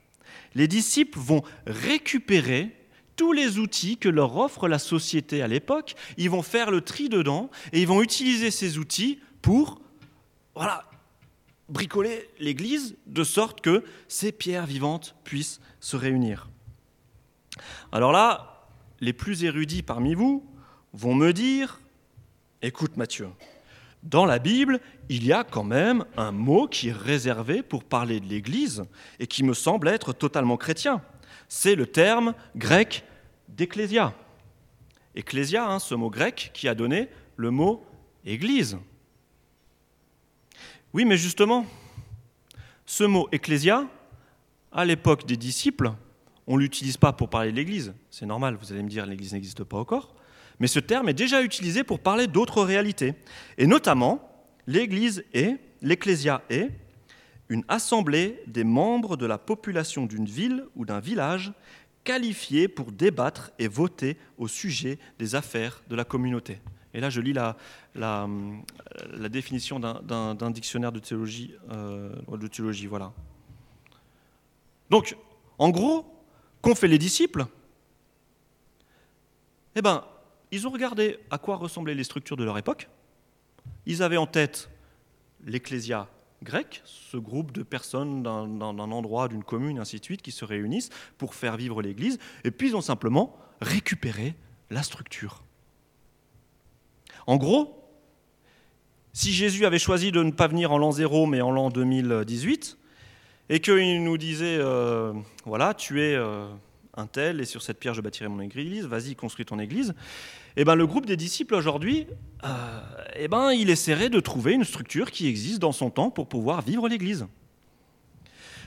Les 0.55 0.67
disciples 0.67 1.19
vont 1.19 1.43
récupérer 1.65 2.75
tous 3.19 3.33
les 3.33 3.59
outils 3.59 3.97
que 3.97 4.07
leur 4.07 4.37
offre 4.37 4.69
la 4.69 4.79
société 4.79 5.41
à 5.41 5.47
l'époque. 5.49 5.95
Ils 6.15 6.29
vont 6.29 6.41
faire 6.41 6.71
le 6.71 6.79
tri 6.79 7.09
dedans 7.09 7.49
et 7.73 7.81
ils 7.81 7.87
vont 7.87 8.01
utiliser 8.01 8.49
ces 8.49 8.77
outils 8.77 9.19
pour 9.41 9.81
voilà, 10.55 10.85
bricoler 11.67 12.29
l'Église 12.39 12.95
de 13.07 13.25
sorte 13.25 13.59
que 13.59 13.83
ces 14.07 14.31
pierres 14.31 14.65
vivantes 14.65 15.15
puissent 15.25 15.59
se 15.81 15.97
réunir. 15.97 16.47
Alors 17.91 18.13
là, 18.13 18.69
les 19.01 19.11
plus 19.11 19.43
érudits 19.43 19.83
parmi 19.83 20.13
vous 20.13 20.49
vont 20.93 21.13
me 21.13 21.33
dire, 21.33 21.81
écoute 22.61 22.95
Mathieu, 22.95 23.27
dans 24.01 24.25
la 24.25 24.39
Bible, 24.39 24.79
il 25.09 25.25
y 25.25 25.33
a 25.33 25.43
quand 25.43 25.65
même 25.65 26.05
un 26.15 26.31
mot 26.31 26.69
qui 26.69 26.87
est 26.87 26.93
réservé 26.93 27.63
pour 27.63 27.83
parler 27.83 28.21
de 28.21 28.27
l'Église 28.27 28.85
et 29.19 29.27
qui 29.27 29.43
me 29.43 29.53
semble 29.53 29.89
être 29.89 30.13
totalement 30.13 30.55
chrétien. 30.55 31.01
C'est 31.49 31.75
le 31.75 31.85
terme 31.85 32.33
grec 32.55 33.03
d'ecclésia. 33.59 34.15
Ecclésia, 35.15 35.69
hein, 35.69 35.79
ce 35.79 35.93
mot 35.93 36.09
grec 36.09 36.51
qui 36.53 36.69
a 36.69 36.75
donné 36.75 37.09
le 37.35 37.51
mot 37.51 37.85
Église. 38.25 38.77
Oui, 40.93 41.03
mais 41.03 41.17
justement, 41.17 41.65
ce 42.85 43.03
mot 43.03 43.27
ecclésia, 43.33 43.85
à 44.71 44.85
l'époque 44.85 45.25
des 45.25 45.35
disciples, 45.35 45.91
on 46.47 46.55
ne 46.55 46.61
l'utilise 46.61 46.95
pas 46.95 47.11
pour 47.11 47.29
parler 47.29 47.51
de 47.51 47.57
l'Église. 47.57 47.93
C'est 48.09 48.25
normal, 48.25 48.57
vous 48.59 48.71
allez 48.71 48.81
me 48.81 48.89
dire, 48.89 49.05
l'Église 49.05 49.33
n'existe 49.33 49.65
pas 49.65 49.77
encore. 49.77 50.15
Mais 50.59 50.67
ce 50.67 50.79
terme 50.79 51.09
est 51.09 51.13
déjà 51.13 51.43
utilisé 51.43 51.83
pour 51.83 51.99
parler 51.99 52.27
d'autres 52.27 52.63
réalités. 52.63 53.13
Et 53.57 53.67
notamment, 53.67 54.47
l'Église 54.67 55.25
est, 55.33 55.57
l'Ecclésia 55.81 56.43
est, 56.49 56.71
une 57.49 57.63
assemblée 57.67 58.41
des 58.47 58.63
membres 58.63 59.17
de 59.17 59.25
la 59.25 59.37
population 59.37 60.05
d'une 60.05 60.25
ville 60.25 60.65
ou 60.75 60.85
d'un 60.85 60.99
village 60.99 61.51
qualifiés 62.03 62.67
pour 62.67 62.91
débattre 62.91 63.51
et 63.59 63.67
voter 63.67 64.17
au 64.37 64.47
sujet 64.47 64.99
des 65.17 65.35
affaires 65.35 65.81
de 65.89 65.95
la 65.95 66.03
communauté. 66.03 66.59
Et 66.93 66.99
là, 66.99 67.09
je 67.09 67.21
lis 67.21 67.33
la, 67.33 67.55
la, 67.95 68.27
définition 69.29 69.79
d'un 69.79 70.51
dictionnaire 70.51 70.91
de 70.91 70.99
théologie, 70.99 71.53
euh, 71.71 72.15
de 72.31 72.47
théologie. 72.47 72.87
Voilà. 72.87 73.13
Donc, 74.89 75.15
en 75.59 75.69
gros, 75.69 76.05
qu'ont 76.61 76.75
fait 76.75 76.87
les 76.87 76.97
disciples? 76.97 77.45
Eh 79.75 79.81
bien, 79.81 80.03
ils 80.51 80.67
ont 80.67 80.71
regardé 80.71 81.19
à 81.29 81.37
quoi 81.37 81.57
ressemblaient 81.57 81.93
les 81.93 82.03
structures 82.03 82.37
de 82.37 82.43
leur 82.43 82.57
époque. 82.57 82.89
Ils 83.85 84.01
avaient 84.01 84.17
en 84.17 84.25
tête 84.25 84.69
l'ecclésia 85.45 86.07
grec, 86.43 86.81
ce 86.85 87.17
groupe 87.17 87.51
de 87.51 87.63
personnes 87.63 88.23
d'un 88.23 88.79
endroit, 88.79 89.27
d'une 89.27 89.43
commune, 89.43 89.79
ainsi 89.79 89.99
de 89.99 90.03
suite, 90.03 90.21
qui 90.21 90.31
se 90.31 90.45
réunissent 90.45 90.89
pour 91.17 91.35
faire 91.35 91.57
vivre 91.57 91.81
l'Église, 91.81 92.19
et 92.43 92.51
puis 92.51 92.69
ils 92.69 92.75
ont 92.75 92.81
simplement 92.81 93.35
récupéré 93.61 94.35
la 94.69 94.83
structure. 94.83 95.43
En 97.27 97.37
gros, 97.37 97.75
si 99.13 99.33
Jésus 99.33 99.65
avait 99.65 99.79
choisi 99.79 100.11
de 100.11 100.23
ne 100.23 100.31
pas 100.31 100.47
venir 100.47 100.71
en 100.71 100.77
l'an 100.77 100.91
0 100.91 101.25
mais 101.25 101.41
en 101.41 101.51
l'an 101.51 101.69
2018, 101.69 102.77
et 103.49 103.59
qu'il 103.59 104.03
nous 104.03 104.17
disait, 104.17 104.57
euh, 104.59 105.13
voilà, 105.45 105.73
tu 105.73 106.01
es 106.01 106.15
euh, 106.15 106.47
un 106.99 107.07
tel, 107.07 107.41
et 107.41 107.45
sur 107.45 107.61
cette 107.61 107.79
pierre 107.79 107.93
je 107.93 108.01
bâtirai 108.01 108.29
mon 108.29 108.41
église, 108.41 108.85
vas-y, 108.85 109.15
construis 109.15 109.45
ton 109.45 109.59
église, 109.59 109.95
eh 110.55 110.65
ben, 110.65 110.75
le 110.75 110.85
groupe 110.85 111.05
des 111.05 111.17
disciples 111.17 111.55
aujourd'hui, 111.55 112.05
euh, 112.43 112.81
eh 113.15 113.27
ben, 113.27 113.51
il 113.51 113.69
essaierait 113.69 114.09
de 114.09 114.19
trouver 114.19 114.53
une 114.53 114.63
structure 114.63 115.11
qui 115.11 115.27
existe 115.27 115.59
dans 115.59 115.71
son 115.71 115.89
temps 115.89 116.11
pour 116.11 116.27
pouvoir 116.27 116.61
vivre 116.61 116.87
l'Église. 116.87 117.27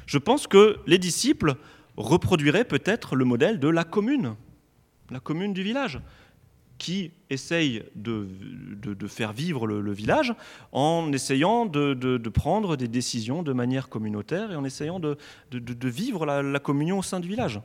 Je 0.06 0.18
pense 0.18 0.46
que 0.46 0.78
les 0.86 0.98
disciples 0.98 1.56
reproduiraient 1.96 2.64
peut-être 2.64 3.14
le 3.14 3.24
modèle 3.24 3.60
de 3.60 3.68
la 3.68 3.84
commune, 3.84 4.34
la 5.10 5.20
commune 5.20 5.52
du 5.52 5.62
village, 5.62 6.00
qui 6.78 7.12
essaye 7.30 7.84
de, 7.94 8.26
faire 9.06 9.32
vivre 9.32 9.66
le, 9.66 9.92
village 9.92 10.34
en 10.72 11.12
essayant 11.12 11.66
de, 11.66 12.28
prendre 12.28 12.76
des 12.76 12.88
décisions 12.88 13.42
de 13.42 13.52
manière 13.52 13.88
communautaire 13.88 14.50
et 14.50 14.56
en 14.56 14.64
essayant 14.64 14.98
de, 14.98 15.16
vivre 15.52 16.26
la 16.26 16.58
communion 16.58 16.98
au 16.98 17.02
sein 17.02 17.20
du 17.20 17.28
village 17.28 17.60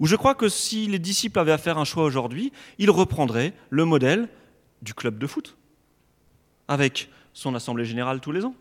où 0.00 0.06
je 0.06 0.16
crois 0.16 0.34
que 0.34 0.48
si 0.48 0.86
les 0.86 0.98
disciples 0.98 1.38
avaient 1.38 1.52
à 1.52 1.58
faire 1.58 1.78
un 1.78 1.84
choix 1.84 2.04
aujourd'hui, 2.04 2.52
ils 2.78 2.90
reprendraient 2.90 3.52
le 3.68 3.84
modèle 3.84 4.28
du 4.80 4.94
club 4.94 5.18
de 5.18 5.26
foot, 5.26 5.56
avec 6.68 7.10
son 7.34 7.54
assemblée 7.54 7.84
générale 7.84 8.20
tous 8.20 8.32
les 8.32 8.44
ans, 8.46 8.54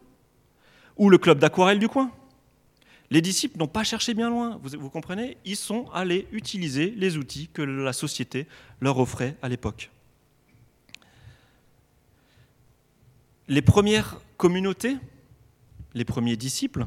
ou 0.98 1.10
le 1.10 1.18
club 1.18 1.40
d'aquarelle 1.40 1.80
du 1.80 1.88
coin. 1.88 2.12
Les 3.10 3.22
disciples 3.22 3.58
n'ont 3.58 3.68
pas 3.68 3.86
cherché 3.86 4.14
bien 4.14 4.30
loin, 4.30 4.60
vous, 4.62 4.78
vous, 4.78 4.90
comprenez? 4.90 5.38
Ils 5.46 5.56
sont 5.56 5.90
allés 5.94 6.28
utiliser 6.32 6.92
les 6.92 7.18
outils 7.18 7.50
que 7.52 7.62
la 7.62 7.94
société 7.94 8.46
leur 8.82 9.00
offrait 9.00 9.36
à 9.42 9.50
l'époque. 9.50 9.90
Les 13.48 13.64
premières 13.64 14.20
communautés, 14.38 14.98
les 15.96 16.06
premiers 16.06 16.36
disciples, 16.36 16.86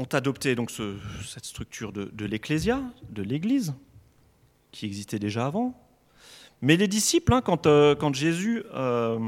ont 0.00 0.08
adopté 0.12 0.54
donc 0.54 0.70
ce, 0.70 0.96
cette 1.26 1.44
structure 1.44 1.92
de, 1.92 2.24
l'ecclésia, 2.24 2.82
de 3.10 3.22
l'Église, 3.22 3.74
qui 4.72 4.86
existait 4.86 5.18
déjà 5.18 5.46
avant. 5.46 5.74
Mais 6.62 6.76
les 6.76 6.88
disciples, 6.88 7.32
hein, 7.34 7.42
quand, 7.42 7.66
euh, 7.66 7.94
quand, 7.94 8.14
Jésus 8.14 8.62
euh, 8.74 9.18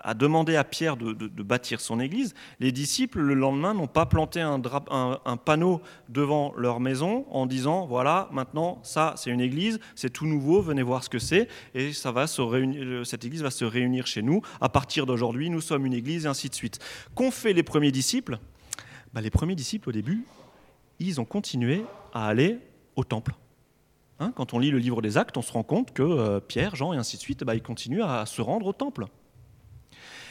a 0.00 0.14
demandé 0.14 0.54
à 0.54 0.62
Pierre 0.64 0.96
de, 0.96 1.42
bâtir 1.42 1.80
son 1.80 1.98
Église, 1.98 2.34
les 2.60 2.70
disciples, 2.70 3.20
le 3.20 3.34
lendemain, 3.34 3.74
n'ont 3.74 3.86
pas 3.88 4.06
planté 4.06 4.40
un, 4.40 4.60
un, 4.90 5.36
panneau 5.36 5.80
devant 6.08 6.52
leur 6.56 6.78
maison 6.78 7.26
en 7.30 7.46
disant, 7.46 7.86
voilà, 7.86 8.28
maintenant, 8.30 8.78
ça, 8.82 9.14
c'est 9.16 9.30
une 9.30 9.40
Église, 9.40 9.80
c'est 9.96 10.10
tout 10.10 10.26
nouveau, 10.26 10.60
venez 10.60 10.82
voir 10.82 11.02
ce 11.02 11.08
que 11.08 11.18
c'est, 11.18 11.48
et 11.74 11.92
ça 11.92 12.12
va 12.12 12.28
se 12.28 12.42
réunir, 12.42 13.04
cette 13.06 13.24
Église 13.24 13.42
va 13.42 13.50
se 13.50 13.64
réunir 13.64 14.06
chez 14.06 14.22
nous. 14.22 14.40
À 14.60 14.68
partir 14.68 15.06
d'aujourd'hui, 15.06 15.50
nous 15.50 15.60
sommes 15.60 15.86
une 15.86 15.94
Église, 15.94 16.26
et 16.26 16.28
ainsi 16.28 16.48
de 16.48 16.54
suite. 16.54 16.78
Qu'ont 17.16 17.32
fait 17.32 17.52
les 17.52 17.64
premiers 17.64 17.92
disciples? 17.92 18.38
Bah, 19.16 19.22
les 19.22 19.30
premiers 19.30 19.54
disciples, 19.54 19.88
au 19.88 19.92
début, 19.92 20.26
ils 20.98 21.22
ont 21.22 21.24
continué 21.24 21.86
à 22.12 22.26
aller 22.28 22.58
au 22.96 23.02
temple. 23.02 23.32
Hein, 24.18 24.30
quand 24.36 24.52
on 24.52 24.58
lit 24.58 24.70
le 24.70 24.76
livre 24.76 25.00
des 25.00 25.16
Actes, 25.16 25.38
on 25.38 25.42
se 25.42 25.52
rend 25.52 25.62
compte 25.62 25.94
que 25.94 26.02
euh, 26.02 26.38
Pierre, 26.38 26.76
Jean 26.76 26.92
et 26.92 26.98
ainsi 26.98 27.16
de 27.16 27.22
suite, 27.22 27.42
bah, 27.42 27.54
ils 27.54 27.62
continuent 27.62 28.02
à 28.02 28.26
se 28.26 28.42
rendre 28.42 28.66
au 28.66 28.74
temple. 28.74 29.06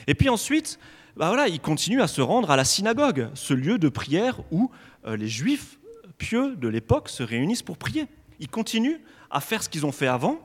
Et 0.06 0.14
puis 0.14 0.30
ensuite, 0.30 0.78
bah, 1.18 1.30
voilà, 1.30 1.48
ils 1.48 1.60
continuent 1.60 2.04
à 2.04 2.08
se 2.08 2.22
rendre 2.22 2.52
à 2.52 2.56
la 2.56 2.64
synagogue, 2.64 3.30
ce 3.34 3.56
lieu 3.56 3.80
de 3.80 3.90
prière 3.90 4.42
où 4.52 4.70
euh, 5.08 5.18
les 5.18 5.30
juifs 5.30 5.80
pieux 6.20 6.56
de 6.56 6.68
l'époque 6.68 7.10
se 7.10 7.24
réunissent 7.24 7.64
pour 7.64 7.80
prier. 7.80 8.06
Ils 8.40 8.50
continuent 8.50 9.00
à 9.32 9.42
faire 9.42 9.64
ce 9.64 9.70
qu'ils 9.70 9.88
ont 9.88 9.92
fait 9.92 10.06
avant, 10.06 10.40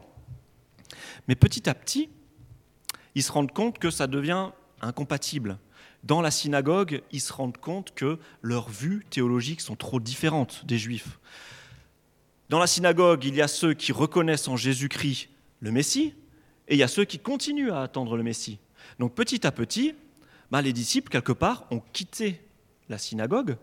mais 1.28 1.35
petit 1.35 1.68
à 1.68 1.75
petit, 1.75 2.09
ils 3.14 3.23
se 3.23 3.32
rendent 3.32 3.52
compte 3.52 3.78
que 3.78 3.90
ça 3.90 4.06
devient 4.06 4.49
incompatible 4.80 5.59
dans 6.02 6.23
la 6.23 6.30
synagogue, 6.30 7.02
ils 7.12 7.21
se 7.21 7.33
rendent 7.33 7.59
compte 7.59 7.95
que 7.95 8.19
leurs 8.42 8.69
vues 8.71 9.04
théologiques 9.11 9.61
sont 9.61 9.76
trop 9.76 10.00
différentes 10.00 10.64
des 10.64 10.78
juifs. 10.78 11.19
Dans 12.49 12.59
la 12.59 12.66
synagogue, 12.66 13.25
il 13.25 13.35
y 13.35 13.42
a 13.42 13.49
ceux 13.49 13.75
qui 13.75 13.92
reconnaissent 13.92 14.49
en 14.49 14.57
Jésus-Christ 14.57 15.28
le 15.61 15.71
Messie, 15.71 16.14
et 16.69 16.75
il 16.75 16.78
y 16.78 16.83
a 16.83 16.88
ceux 16.88 17.04
qui 17.04 17.19
continuent 17.19 17.71
à 17.71 17.83
attendre 17.83 18.16
le 18.16 18.23
Messie. 18.23 18.59
Donc 18.99 19.14
petit 19.14 19.47
à 19.47 19.52
petit, 19.52 19.95
bah, 20.50 20.62
les 20.62 20.73
disciples, 20.73 21.11
quelque 21.11 21.33
part, 21.33 21.66
ont 21.71 21.83
quitté 21.92 22.40
la 22.88 22.99
synagogue, 22.99 23.57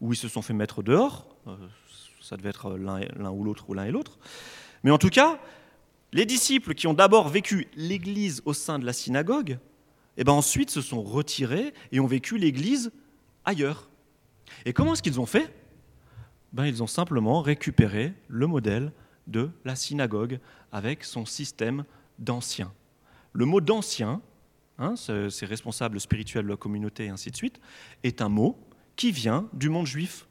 où 0.00 0.12
ils 0.12 0.16
se 0.16 0.28
sont 0.28 0.42
fait 0.42 0.52
mettre 0.52 0.82
dehors. 0.82 1.26
Euh, 1.46 1.56
ça 2.20 2.36
devait 2.36 2.50
être 2.50 2.76
l'un 2.76 3.30
ou 3.30 3.44
l'autre, 3.44 3.64
ou 3.68 3.74
l'un 3.74 3.84
et 3.84 3.90
l'autre. 3.90 4.18
Mais 4.82 4.90
en 4.90 4.98
tout 4.98 5.08
cas, 5.08 5.38
les 6.12 6.26
disciples 6.26 6.74
qui 6.74 6.86
ont 6.86 6.94
d'abord 6.94 7.28
vécu 7.28 7.68
l'Église 7.76 8.42
au 8.44 8.52
sein 8.52 8.78
de 8.78 8.84
la 8.84 8.92
synagogue, 8.92 9.58
et 10.16 10.20
eh 10.20 10.24
ben 10.24 10.32
ensuite 10.32 10.70
se 10.70 10.80
sont 10.80 11.02
retirés 11.02 11.74
et 11.90 11.98
ont 11.98 12.06
vécu 12.06 12.38
l'Église 12.38 12.92
ailleurs. 13.44 13.90
Et 14.64 14.72
comment 14.72 14.92
est-ce 14.92 15.02
qu'ils 15.02 15.18
ont 15.18 15.26
fait? 15.26 15.52
Ben, 16.52 16.66
Ils 16.66 16.84
ont 16.84 16.86
simplement 16.86 17.42
récupéré 17.42 18.12
le 18.28 18.46
modèle 18.46 18.92
de 19.26 19.50
la 19.64 19.74
synagogue 19.74 20.38
avec 20.70 21.02
son 21.02 21.26
système 21.26 21.84
d'ancien. 22.20 22.72
Le 23.32 23.44
mot 23.44 23.60
d'ancien, 23.60 24.22
hein, 24.78 24.94
c'est 24.96 25.46
responsable 25.46 25.98
spirituel 25.98 26.44
de 26.44 26.50
la 26.50 26.56
communauté 26.56 27.06
et 27.06 27.08
ainsi 27.08 27.32
de 27.32 27.36
suite, 27.36 27.60
est 28.04 28.22
un 28.22 28.28
mot 28.28 28.56
qui 28.94 29.10
vient 29.10 29.48
du 29.52 29.68
monde 29.68 29.86
juif. 29.86 30.28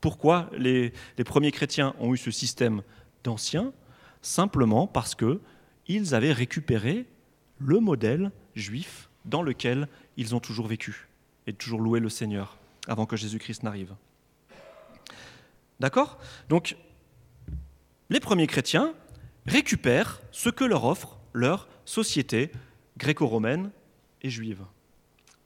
Pourquoi 0.00 0.48
les, 0.56 0.94
les 1.18 1.24
premiers 1.24 1.52
chrétiens 1.52 1.94
ont 1.98 2.14
eu 2.14 2.16
ce 2.16 2.30
système 2.30 2.82
d'ancien? 3.24 3.74
Simplement 4.22 4.86
parce 4.86 5.14
qu'ils 5.14 6.14
avaient 6.14 6.32
récupéré 6.32 7.04
le 7.58 7.78
modèle 7.80 8.32
juif 8.54 9.07
dans 9.24 9.42
lequel 9.42 9.88
ils 10.16 10.34
ont 10.34 10.40
toujours 10.40 10.66
vécu 10.66 11.08
et 11.46 11.52
toujours 11.52 11.80
loué 11.80 12.00
le 12.00 12.08
Seigneur 12.08 12.58
avant 12.86 13.06
que 13.06 13.16
Jésus-Christ 13.16 13.62
n'arrive. 13.62 13.94
D'accord? 15.80 16.18
Donc, 16.48 16.76
les 18.10 18.20
premiers 18.20 18.46
chrétiens 18.46 18.94
récupèrent 19.46 20.20
ce 20.32 20.48
que 20.48 20.64
leur 20.64 20.84
offre 20.84 21.18
leur 21.32 21.68
société 21.84 22.50
gréco-romaine 22.96 23.70
et 24.22 24.30
juive 24.30 24.64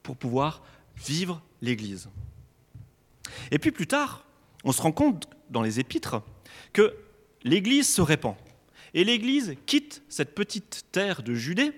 pour 0.03 0.17
pouvoir 0.17 0.63
vivre 0.97 1.43
l'Église. 1.61 2.09
Et 3.51 3.59
puis 3.59 3.71
plus 3.71 3.87
tard, 3.87 4.25
on 4.65 4.73
se 4.73 4.83
rend 4.83 4.93
compte 4.93 5.29
dans 5.51 5.63
les 5.63 5.81
épîtres 5.81 6.23
que 6.73 6.97
l'Église 7.43 7.93
se 7.93 8.01
répand. 8.01 8.35
Et 8.95 9.05
l'Église 9.05 9.57
quitte 9.67 10.03
cette 10.09 10.35
petite 10.35 10.87
terre 10.93 11.23
de 11.23 11.35
Judée 11.35 11.73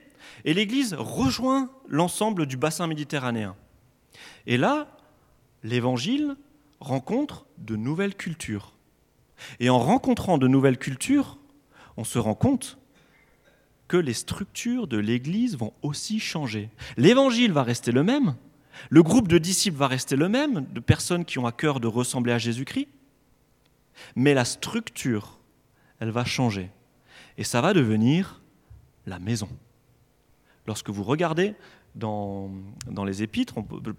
et 0.45 0.55
l'Église 0.55 0.95
rejoint 0.95 1.71
l'ensemble 1.89 2.47
du 2.47 2.57
bassin 2.57 2.87
méditerranéen. 2.87 3.57
Et 4.47 4.57
là, 4.57 4.89
l'Évangile 5.63 6.37
rencontre 6.81 7.47
de 7.59 7.77
nouvelles 7.77 8.15
cultures. 8.15 8.75
Et 9.61 9.71
en 9.71 9.79
rencontrant 9.79 10.39
de 10.39 10.49
nouvelles 10.49 10.79
cultures, 10.79 11.39
on 11.97 12.05
se 12.05 12.19
rend 12.19 12.35
compte 12.35 12.79
que 13.89 13.97
les 13.97 14.15
structures 14.15 14.87
de 14.87 14.97
l'Église 14.97 15.57
vont 15.57 15.73
aussi 15.83 16.21
changer. 16.21 16.71
L'Évangile 16.97 17.53
va 17.53 17.63
rester 17.63 17.93
le 17.93 18.03
même, 18.03 18.35
le 18.91 19.03
groupe 19.03 19.29
de 19.29 19.39
disciples 19.39 19.77
va 19.77 19.89
rester 19.89 20.17
le 20.17 20.29
même, 20.29 20.67
de 20.73 20.81
personnes 20.81 21.25
qui 21.25 21.39
ont 21.39 21.47
à 21.47 21.53
cœur 21.53 21.81
de 21.81 21.87
ressembler 21.87 22.33
à 22.33 22.39
Jésus-Christ, 22.39 22.89
mais 24.17 24.35
la 24.35 24.45
structure, 24.45 25.39
elle 26.01 26.11
va 26.11 26.25
changer. 26.25 26.71
Et 27.39 27.45
ça 27.45 27.61
va 27.61 27.73
devenir 27.73 28.43
la 29.07 29.19
maison. 29.19 29.49
Lorsque 30.67 30.91
vous 30.91 31.05
regardez 31.05 31.55
dans, 31.95 32.51
dans 32.91 33.05
les 33.05 33.23
épîtres, 33.23 33.57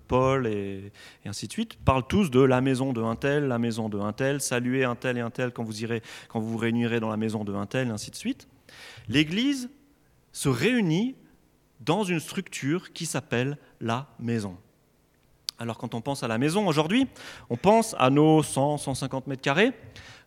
Paul 0.07 0.47
et, 0.47 0.91
ainsi 1.25 1.47
de 1.47 1.51
suite, 1.51 1.77
parlent 1.83 2.07
tous 2.07 2.31
de 2.31 2.41
la 2.41 2.59
maison 2.61 2.91
de 2.91 3.01
un 3.01 3.15
tel, 3.15 3.47
la 3.47 3.59
maison 3.59 3.87
de 3.87 3.99
un 3.99 4.13
tel, 4.13 4.41
saluer 4.41 4.83
un 4.83 4.95
tel 4.95 5.17
et 5.17 5.21
un 5.21 5.29
tel 5.29 5.51
quand 5.51 5.63
vous, 5.63 5.83
irez, 5.83 6.01
quand 6.27 6.39
vous 6.39 6.49
vous 6.49 6.57
réunirez 6.57 6.99
dans 6.99 7.09
la 7.09 7.17
maison 7.17 7.43
de 7.43 7.53
un 7.53 7.65
tel, 7.65 7.87
et 7.87 7.91
ainsi 7.91 8.11
de 8.11 8.15
suite. 8.15 8.47
L'Église 9.07 9.69
se 10.31 10.49
réunit 10.49 11.15
dans 11.79 12.03
une 12.03 12.19
structure 12.19 12.93
qui 12.93 13.05
s'appelle 13.05 13.57
la 13.79 14.07
maison. 14.19 14.57
Alors 15.57 15.77
quand 15.77 15.93
on 15.93 16.01
pense 16.01 16.23
à 16.23 16.27
la 16.27 16.37
maison 16.37 16.67
aujourd'hui, 16.67 17.07
on 17.49 17.55
pense 17.55 17.95
à 17.97 18.09
nos 18.09 18.43
100, 18.43 18.77
150 18.77 19.27
mètres 19.27 19.41
carrés, 19.41 19.71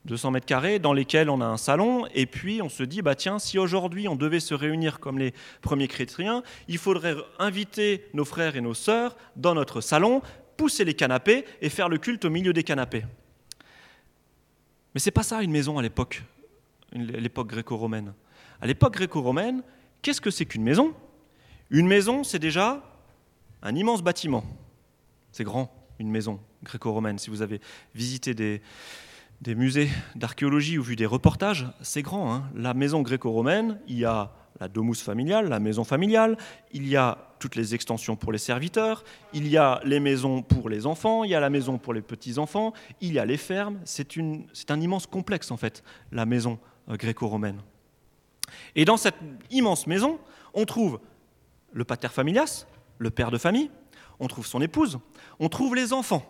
200 0.09 0.31
mètres 0.33 0.47
carrés 0.47 0.79
dans 0.79 0.93
lesquels 0.93 1.31
on 1.31 1.41
a 1.41 1.45
un 1.45 1.59
salon, 1.59 2.07
et 2.15 2.27
puis 2.27 2.63
on 2.63 2.69
se 2.69 2.83
dit, 2.83 3.03
bah 3.03 3.15
tiens, 3.15 3.39
si 3.39 3.59
aujourd'hui 3.59 4.09
on 4.09 4.17
devait 4.17 4.41
se 4.41 4.55
réunir 4.55 5.01
comme 5.01 5.19
les 5.19 5.35
premiers 5.61 5.87
chrétiens, 5.87 6.43
il 6.67 6.79
faudrait 6.79 7.15
inviter 7.39 8.07
nos 8.15 8.25
frères 8.25 8.57
et 8.57 8.61
nos 8.61 8.75
sœurs 8.75 9.17
dans 9.37 9.55
notre 9.55 9.81
salon, 9.81 10.23
pousser 10.57 10.85
les 10.85 10.95
canapés 10.95 11.45
et 11.61 11.69
faire 11.69 11.89
le 11.89 11.99
culte 11.99 12.25
au 12.25 12.31
milieu 12.31 12.53
des 12.53 12.65
canapés. 12.65 13.05
Mais 14.95 15.01
c'est 15.01 15.11
pas 15.11 15.23
ça 15.23 15.43
une 15.43 15.53
maison 15.53 15.79
à 15.79 15.83
l'époque, 15.83 16.23
l'époque 16.93 17.49
gréco-romaine. 17.49 18.15
À 18.61 18.67
l'époque 18.67 18.95
gréco-romaine, 18.95 19.63
qu'est-ce 20.03 20.23
que 20.23 20.31
c'est 20.31 20.47
qu'une 20.47 20.65
maison? 20.65 20.95
Une 21.71 21.87
maison, 21.87 22.25
c'est 22.25 22.39
déjà 22.39 22.83
un 23.63 23.75
immense 23.77 24.03
bâtiment. 24.03 24.43
C'est 25.33 25.45
grand, 25.45 25.71
une 25.99 26.11
maison 26.11 26.41
gréco-romaine. 26.65 27.19
Si 27.19 27.29
vous 27.29 27.43
avez 27.43 27.61
visité 27.95 28.33
des, 28.35 28.63
des 29.41 29.55
musées 29.55 29.89
d'archéologie 30.17 30.79
ou 30.79 30.83
vu 30.83 30.97
des 30.97 31.07
reportages, 31.07 31.67
c'est 31.81 32.03
grand. 32.03 32.35
Hein 32.35 32.51
la 32.55 32.75
maison 32.75 33.03
gréco-romaine, 33.03 33.79
il 33.87 33.99
y 33.99 34.05
a 34.05 34.33
la 34.61 34.69
domus 34.69 35.01
familiale, 35.03 35.49
la 35.49 35.61
maison 35.61 35.85
familiale, 35.85 36.37
il 36.73 36.89
y 36.89 36.97
a 36.97 37.19
toutes 37.39 37.55
les 37.55 37.75
extensions 37.75 38.17
pour 38.17 38.33
les 38.33 38.39
serviteurs, 38.39 39.05
il 39.33 39.47
y 39.47 39.57
a 39.57 39.81
les 39.85 40.01
maisons 40.01 40.43
pour 40.43 40.69
les 40.69 40.87
enfants, 40.87 41.23
il 41.23 41.31
y 41.31 41.35
a 41.37 41.41
la 41.41 41.51
maison 41.51 41.79
pour 41.79 41.95
les 41.95 42.03
petits-enfants, 42.03 42.73
il 43.01 43.13
y 43.13 43.19
a 43.21 43.25
les 43.25 43.37
fermes. 43.37 43.79
C'est 43.85 44.71
un 44.71 44.81
immense 44.81 45.07
complexe, 45.07 45.53
en 45.53 45.57
fait, 45.57 45.85
la 46.11 46.27
maison 46.27 46.59
euh, 46.89 46.97
gréco-romaine. 46.97 47.61
Et 48.75 48.85
dans 48.85 48.97
cette 48.97 49.17
immense 49.51 49.87
maison, 49.87 50.19
on 50.55 50.65
trouve 50.65 50.99
le 51.73 51.85
pater 51.85 52.09
familias, 52.09 52.67
le 52.99 53.11
père 53.11 53.31
de 53.31 53.39
famille, 53.39 53.71
on 54.19 54.27
trouve 54.27 54.47
son 54.47 54.61
épouse, 54.61 54.99
on 55.39 55.49
trouve 55.49 55.77
les 55.77 55.93
enfants, 55.93 56.25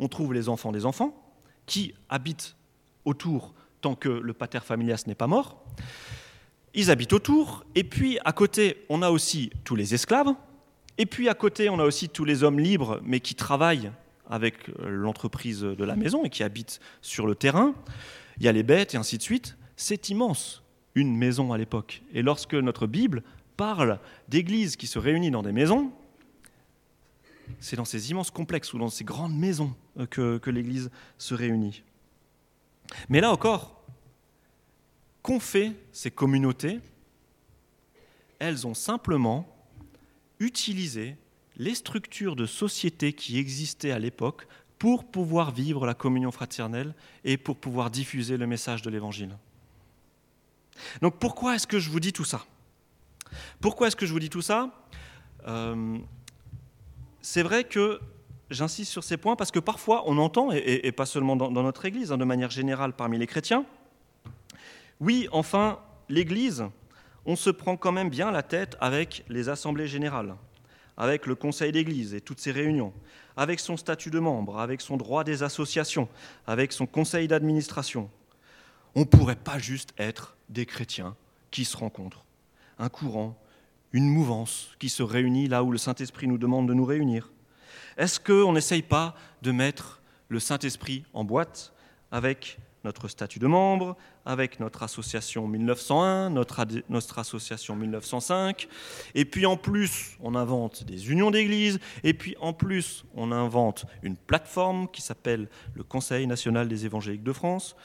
on 0.00 0.08
trouve 0.08 0.34
les 0.34 0.48
enfants 0.48 0.72
des 0.72 0.86
enfants, 0.86 1.23
qui 1.66 1.94
habitent 2.08 2.56
autour 3.04 3.54
tant 3.80 3.94
que 3.94 4.08
le 4.08 4.32
pater 4.32 4.60
familias 4.60 5.04
n'est 5.06 5.14
pas 5.14 5.26
mort. 5.26 5.62
Ils 6.74 6.90
habitent 6.90 7.12
autour, 7.12 7.64
et 7.74 7.84
puis 7.84 8.18
à 8.24 8.32
côté, 8.32 8.84
on 8.88 9.02
a 9.02 9.10
aussi 9.10 9.50
tous 9.62 9.76
les 9.76 9.94
esclaves, 9.94 10.34
et 10.98 11.06
puis 11.06 11.28
à 11.28 11.34
côté, 11.34 11.68
on 11.68 11.78
a 11.78 11.84
aussi 11.84 12.08
tous 12.08 12.24
les 12.24 12.42
hommes 12.42 12.58
libres, 12.58 13.00
mais 13.04 13.20
qui 13.20 13.34
travaillent 13.34 13.90
avec 14.28 14.70
l'entreprise 14.78 15.60
de 15.60 15.84
la 15.84 15.96
maison 15.96 16.24
et 16.24 16.30
qui 16.30 16.42
habitent 16.42 16.80
sur 17.02 17.26
le 17.26 17.34
terrain. 17.34 17.74
Il 18.38 18.44
y 18.44 18.48
a 18.48 18.52
les 18.52 18.62
bêtes 18.62 18.94
et 18.94 18.96
ainsi 18.96 19.18
de 19.18 19.22
suite. 19.22 19.56
C'est 19.76 20.08
immense, 20.08 20.62
une 20.94 21.16
maison 21.16 21.52
à 21.52 21.58
l'époque. 21.58 22.02
Et 22.12 22.22
lorsque 22.22 22.54
notre 22.54 22.86
Bible 22.86 23.22
parle 23.56 23.98
d'église 24.28 24.76
qui 24.76 24.86
se 24.86 24.98
réunit 24.98 25.30
dans 25.30 25.42
des 25.42 25.52
maisons, 25.52 25.92
c'est 27.60 27.76
dans 27.76 27.84
ces 27.84 28.10
immenses 28.10 28.30
complexes 28.30 28.72
ou 28.72 28.78
dans 28.78 28.88
ces 28.88 29.04
grandes 29.04 29.34
maisons 29.34 29.74
euh, 29.98 30.06
que, 30.06 30.50
l'Église 30.50 30.90
se 31.18 31.34
réunit. 31.34 31.82
Mais 33.08 33.20
là 33.20 33.30
encore, 33.30 33.82
qu'ont 35.22 35.40
fait 35.40 35.72
ces 35.92 36.10
communautés? 36.10 36.80
Elles 38.38 38.66
ont 38.66 38.74
simplement 38.74 39.48
utilisé 40.38 41.16
les 41.56 41.74
structures 41.74 42.36
de 42.36 42.46
société 42.46 43.12
qui 43.12 43.38
existaient 43.38 43.92
à 43.92 43.98
l'époque 43.98 44.46
pour 44.78 45.04
pouvoir 45.04 45.52
vivre 45.52 45.86
la 45.86 45.94
communion 45.94 46.30
fraternelle 46.30 46.94
et 47.24 47.36
pour 47.36 47.56
pouvoir 47.56 47.90
diffuser 47.90 48.36
le 48.36 48.46
message 48.46 48.82
de 48.82 48.90
l'Évangile. 48.90 49.36
Donc 51.00 51.18
pourquoi 51.18 51.54
est-ce 51.54 51.66
que 51.66 51.78
je 51.78 51.90
vous 51.90 52.00
dis 52.00 52.12
tout 52.12 52.24
ça? 52.24 52.44
Pourquoi 53.60 53.86
est-ce 53.86 53.96
que 53.96 54.06
je 54.06 54.12
vous 54.12 54.20
dis 54.20 54.30
tout 54.30 54.42
ça? 54.42 54.70
Euh, 55.46 55.98
c'est 57.24 57.42
vrai 57.42 57.64
que 57.64 58.00
j'insiste 58.50 58.92
sur 58.92 59.02
ces 59.02 59.16
points 59.16 59.34
parce 59.34 59.50
que 59.50 59.58
parfois 59.58 60.02
on 60.06 60.18
entend, 60.18 60.52
et, 60.52 60.92
pas 60.92 61.06
seulement 61.06 61.36
dans, 61.36 61.50
notre 61.50 61.86
Église, 61.86 62.12
hein, 62.12 62.18
de 62.18 62.24
manière 62.24 62.50
générale 62.50 62.92
parmi 62.92 63.18
les 63.18 63.26
chrétiens, 63.26 63.64
oui, 65.00 65.26
enfin, 65.32 65.80
l'Église, 66.10 66.64
on 67.24 67.34
se 67.34 67.48
prend 67.48 67.78
quand 67.78 67.92
même 67.92 68.10
bien 68.10 68.30
la 68.30 68.42
tête 68.42 68.76
avec 68.78 69.24
les 69.30 69.48
assemblées 69.48 69.88
générales, 69.88 70.36
avec 70.98 71.24
le 71.24 71.34
conseil 71.34 71.72
d'Église 71.72 72.12
et 72.12 72.20
toutes 72.20 72.40
ses 72.40 72.52
réunions, 72.52 72.92
avec 73.38 73.58
son 73.58 73.78
statut 73.78 74.10
de 74.10 74.18
membre, 74.18 74.60
avec 74.60 74.82
son 74.82 74.98
droit 74.98 75.24
des 75.24 75.42
associations, 75.42 76.08
avec 76.46 76.72
son 76.72 76.86
conseil 76.86 77.26
d'administration. 77.26 78.10
On 78.94 79.00
ne 79.00 79.04
pourrait 79.06 79.34
pas 79.34 79.58
juste 79.58 79.94
être 79.96 80.36
des 80.50 80.66
chrétiens 80.66 81.16
qui 81.50 81.64
se 81.64 81.76
rencontrent, 81.76 82.26
un 82.78 82.90
courant 82.90 83.34
une 83.94 84.08
mouvance 84.08 84.70
qui 84.80 84.90
se 84.90 85.04
réunit 85.04 85.46
là 85.46 85.62
où 85.62 85.70
le 85.70 85.78
Saint-Esprit 85.78 86.26
nous 86.26 86.36
demande 86.36 86.68
de 86.68 86.74
nous 86.74 86.84
réunir 86.84 87.30
Est-ce 87.96 88.18
qu'on 88.18 88.52
n'essaye 88.52 88.82
pas 88.82 89.14
de 89.40 89.52
mettre 89.52 90.02
le 90.28 90.40
Saint-Esprit 90.40 91.04
en 91.14 91.22
boîte 91.24 91.72
avec 92.10 92.58
notre 92.82 93.06
statut 93.06 93.38
de 93.38 93.46
membre, 93.46 93.96
avec 94.26 94.58
notre 94.58 94.82
association 94.82 95.46
1901, 95.46 96.28
notre, 96.30 97.18
association 97.18 97.76
1905, 97.76 98.68
et 99.14 99.24
puis 99.24 99.46
en 99.46 99.56
plus 99.56 100.18
on 100.20 100.34
invente 100.34 100.82
des 100.84 101.10
unions 101.10 101.30
d'église, 101.30 101.78
et 102.02 102.14
puis 102.14 102.36
en 102.40 102.52
plus 102.52 103.04
on 103.14 103.30
invente 103.30 103.86
une 104.02 104.16
plateforme 104.16 104.88
qui 104.88 105.02
s'appelle 105.02 105.48
le 105.74 105.84
Conseil 105.84 106.26
national 106.26 106.68
des 106.68 106.84
évangéliques 106.84 107.22
de 107.22 107.32
France. 107.32 107.76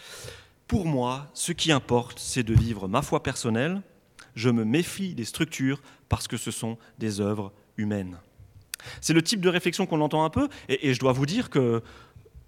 Pour 0.67 0.85
moi, 0.85 1.27
ce 1.35 1.51
qui 1.51 1.71
importe, 1.71 2.19
c'est 2.19 2.43
de 2.43 2.53
vivre 2.53 2.87
ma 2.87 3.03
foi 3.03 3.21
personnelle, 3.21 3.81
je 4.39 4.49
me 4.49 4.63
méfie 4.63 5.15
des 5.15 5.25
structures 5.25 5.81
parce 6.07 6.29
que 6.29 6.37
ce 6.37 6.49
sont 6.49 6.77
des 6.97 7.19
œuvres 7.19 7.51
humaines. 7.75 8.17
C'est 9.01 9.11
le 9.11 9.21
type 9.21 9.41
de 9.41 9.49
réflexion 9.49 9.85
qu'on 9.85 9.99
entend 9.99 10.23
un 10.23 10.29
peu, 10.29 10.47
et, 10.69 10.93
je 10.93 10.99
dois 10.99 11.11
vous 11.11 11.25
dire 11.25 11.49
que 11.49 11.83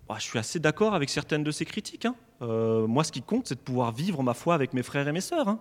bah, 0.07 0.15
je 0.17 0.23
suis 0.23 0.39
assez 0.39 0.59
d'accord 0.59 0.95
avec 0.95 1.09
certaines 1.09 1.43
de 1.43 1.51
ces 1.51 1.65
critiques. 1.65 2.05
Hein. 2.05 2.15
Euh, 2.41 2.87
moi, 2.87 3.03
ce 3.03 3.11
qui 3.11 3.21
compte, 3.21 3.47
c'est 3.47 3.55
de 3.55 3.59
pouvoir 3.59 3.91
vivre 3.91 4.23
ma 4.23 4.33
foi 4.33 4.55
avec 4.55 4.73
mes 4.73 4.83
frères 4.83 5.05
et 5.09 5.11
mes 5.11 5.19
sœurs. 5.19 5.49
Hein. 5.49 5.59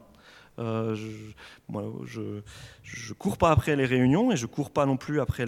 Euh, 0.60 0.94
je, 0.94 2.20
ne 2.20 3.14
cours 3.18 3.36
pas 3.36 3.50
après 3.50 3.74
les 3.74 3.84
réunions 3.86 4.30
et 4.30 4.36
je 4.36 4.46
cours 4.46 4.70
pas 4.70 4.86
non 4.86 4.96
plus 4.96 5.20
après 5.20 5.46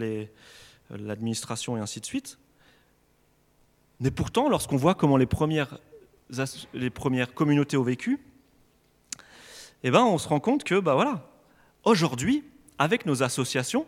l'administration 0.90 1.76
et 1.76 1.80
ainsi 1.80 2.00
de 2.00 2.06
suite. 2.06 2.40
Mais 4.00 4.10
pourtant, 4.10 4.48
lorsqu'on 4.48 4.76
voit 4.76 4.96
comment 4.96 5.16
les 5.16 5.26
premières 5.26 5.78
communautés 7.34 7.76
ont 7.76 7.84
vécu, 7.84 8.18
eh 9.82 9.90
ben, 9.90 10.04
on 10.04 10.18
se 10.18 10.28
rend 10.28 10.40
compte 10.40 10.64
que, 10.64 10.78
bah 10.78 10.94
voilà, 10.94 11.28
aujourd'hui, 11.84 12.44
avec 12.78 13.06
nos 13.06 13.22
associations, 13.22 13.86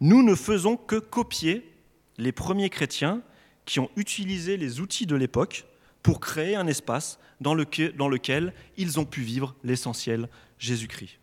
nous 0.00 0.22
ne 0.22 0.34
faisons 0.34 0.76
que 0.76 0.96
copier 0.96 1.72
les 2.18 2.32
premiers 2.32 2.70
chrétiens 2.70 3.22
qui 3.64 3.80
ont 3.80 3.90
utilisé 3.96 4.56
les 4.56 4.80
outils 4.80 5.06
de 5.06 5.16
l'époque 5.16 5.66
pour 6.02 6.20
créer 6.20 6.56
un 6.56 6.66
espace 6.66 7.18
dans 7.40 7.54
lequel, 7.54 8.54
ils 8.76 8.98
ont 8.98 9.04
pu 9.04 9.22
vivre 9.22 9.54
l'essentiel 9.62 10.28
Jésus-Christ. 10.58 11.18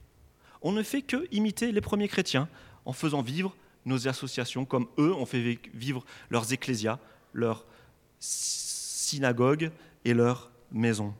On 0.62 0.71
ne 0.71 0.84
fait 0.84 1.02
que 1.02 1.28
imiter 1.32 1.71
les 1.71 1.82
premiers 1.82 2.08
chrétiens 2.08 2.48
en 2.86 2.93
faisant 2.93 3.21
vivre 3.21 3.56
nos 3.86 4.08
associations 4.08 4.65
comme 4.65 4.88
eux 4.98 5.13
ont 5.13 5.26
fait 5.26 5.60
vivre 5.74 6.06
leurs 6.30 6.54
ecclésias, 6.54 7.00
leurs 7.34 7.65
synagogues 8.19 9.71
et 10.06 10.13
leurs 10.13 10.52
maisons. 10.71 11.13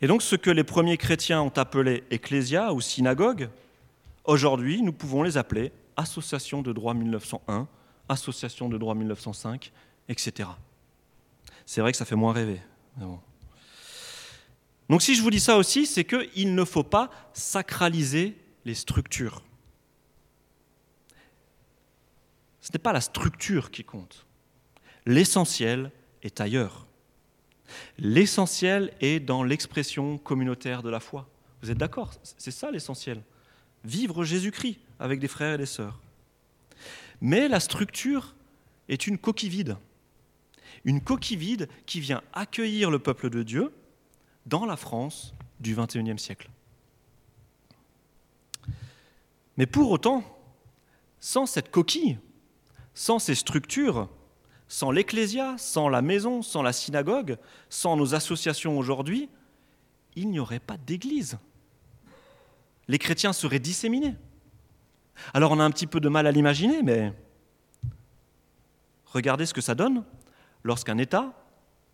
Et 0.00 0.06
donc 0.06 0.22
ce 0.22 0.36
que 0.36 0.50
les 0.50 0.64
premiers 0.64 0.96
chrétiens 0.96 1.42
ont 1.42 1.56
appelé 1.56 2.04
ecclésia 2.10 2.72
ou 2.72 2.80
synagogue, 2.80 3.50
aujourd'hui 4.24 4.82
nous 4.82 4.92
pouvons 4.92 5.22
les 5.22 5.36
appeler 5.36 5.72
association 5.96 6.62
de 6.62 6.72
droit 6.72 6.94
1901, 6.94 7.66
association 8.08 8.68
de 8.68 8.78
droit 8.78 8.94
1905, 8.94 9.72
etc. 10.08 10.48
C'est 11.66 11.80
vrai 11.80 11.92
que 11.92 11.98
ça 11.98 12.04
fait 12.04 12.16
moins 12.16 12.32
rêver. 12.32 12.60
Donc 14.88 15.02
si 15.02 15.14
je 15.14 15.22
vous 15.22 15.30
dis 15.30 15.40
ça 15.40 15.56
aussi, 15.56 15.84
c'est 15.84 16.04
qu'il 16.04 16.54
ne 16.54 16.64
faut 16.64 16.84
pas 16.84 17.10
sacraliser 17.32 18.36
les 18.64 18.74
structures. 18.74 19.42
Ce 22.60 22.70
n'est 22.72 22.78
pas 22.78 22.92
la 22.92 23.00
structure 23.00 23.70
qui 23.70 23.84
compte. 23.84 24.26
L'essentiel 25.06 25.90
est 26.22 26.40
ailleurs. 26.40 26.87
L'essentiel 27.98 28.92
est 29.00 29.20
dans 29.20 29.42
l'expression 29.42 30.18
communautaire 30.18 30.82
de 30.82 30.90
la 30.90 31.00
foi. 31.00 31.28
Vous 31.62 31.70
êtes 31.70 31.78
d'accord? 31.78 32.12
C'est 32.22 32.50
ça 32.50 32.70
l'essentiel. 32.70 33.22
Vivre 33.84 34.24
Jésus-Christ 34.24 34.78
avec 34.98 35.20
des 35.20 35.28
frères 35.28 35.54
et 35.54 35.58
des 35.58 35.66
sœurs. 35.66 36.00
Mais 37.20 37.48
la 37.48 37.60
structure 37.60 38.34
est 38.88 39.06
une 39.06 39.18
coquille 39.18 39.48
vide. 39.48 39.76
Une 40.84 41.00
coquille 41.00 41.36
vide 41.36 41.68
qui 41.86 42.00
vient 42.00 42.22
accueillir 42.32 42.90
le 42.90 42.98
peuple 42.98 43.30
de 43.30 43.42
Dieu 43.42 43.72
dans 44.46 44.64
la 44.64 44.76
France 44.76 45.34
du 45.60 45.74
XXIe 45.74 46.18
siècle. 46.18 46.48
Mais 49.56 49.66
pour 49.66 49.90
autant, 49.90 50.22
sans 51.18 51.46
cette 51.46 51.70
coquille, 51.70 52.18
sans 52.94 53.18
ces 53.18 53.34
structures, 53.34 54.08
sans 54.68 54.90
l'ecclésia, 54.90 55.56
sans 55.58 55.88
la 55.88 56.02
maison, 56.02 56.42
sans 56.42 56.62
la 56.62 56.72
synagogue, 56.72 57.38
sans 57.70 57.96
nos 57.96 58.14
associations 58.14 58.78
aujourd'hui, 58.78 59.28
il 60.14 60.30
n'y 60.30 60.38
aurait 60.38 60.60
pas 60.60 60.76
d'église. 60.76 61.38
Les 62.86 62.98
chrétiens 62.98 63.32
seraient 63.32 63.58
disséminés. 63.58 64.14
Alors 65.34 65.52
on 65.52 65.60
a 65.60 65.64
un 65.64 65.70
petit 65.70 65.86
peu 65.86 66.00
de 66.00 66.08
mal 66.08 66.26
à 66.26 66.32
l'imaginer, 66.32 66.82
mais 66.82 67.12
regardez 69.06 69.46
ce 69.46 69.54
que 69.54 69.60
ça 69.60 69.74
donne 69.74 70.04
lorsqu'un 70.62 70.98
État 70.98 71.32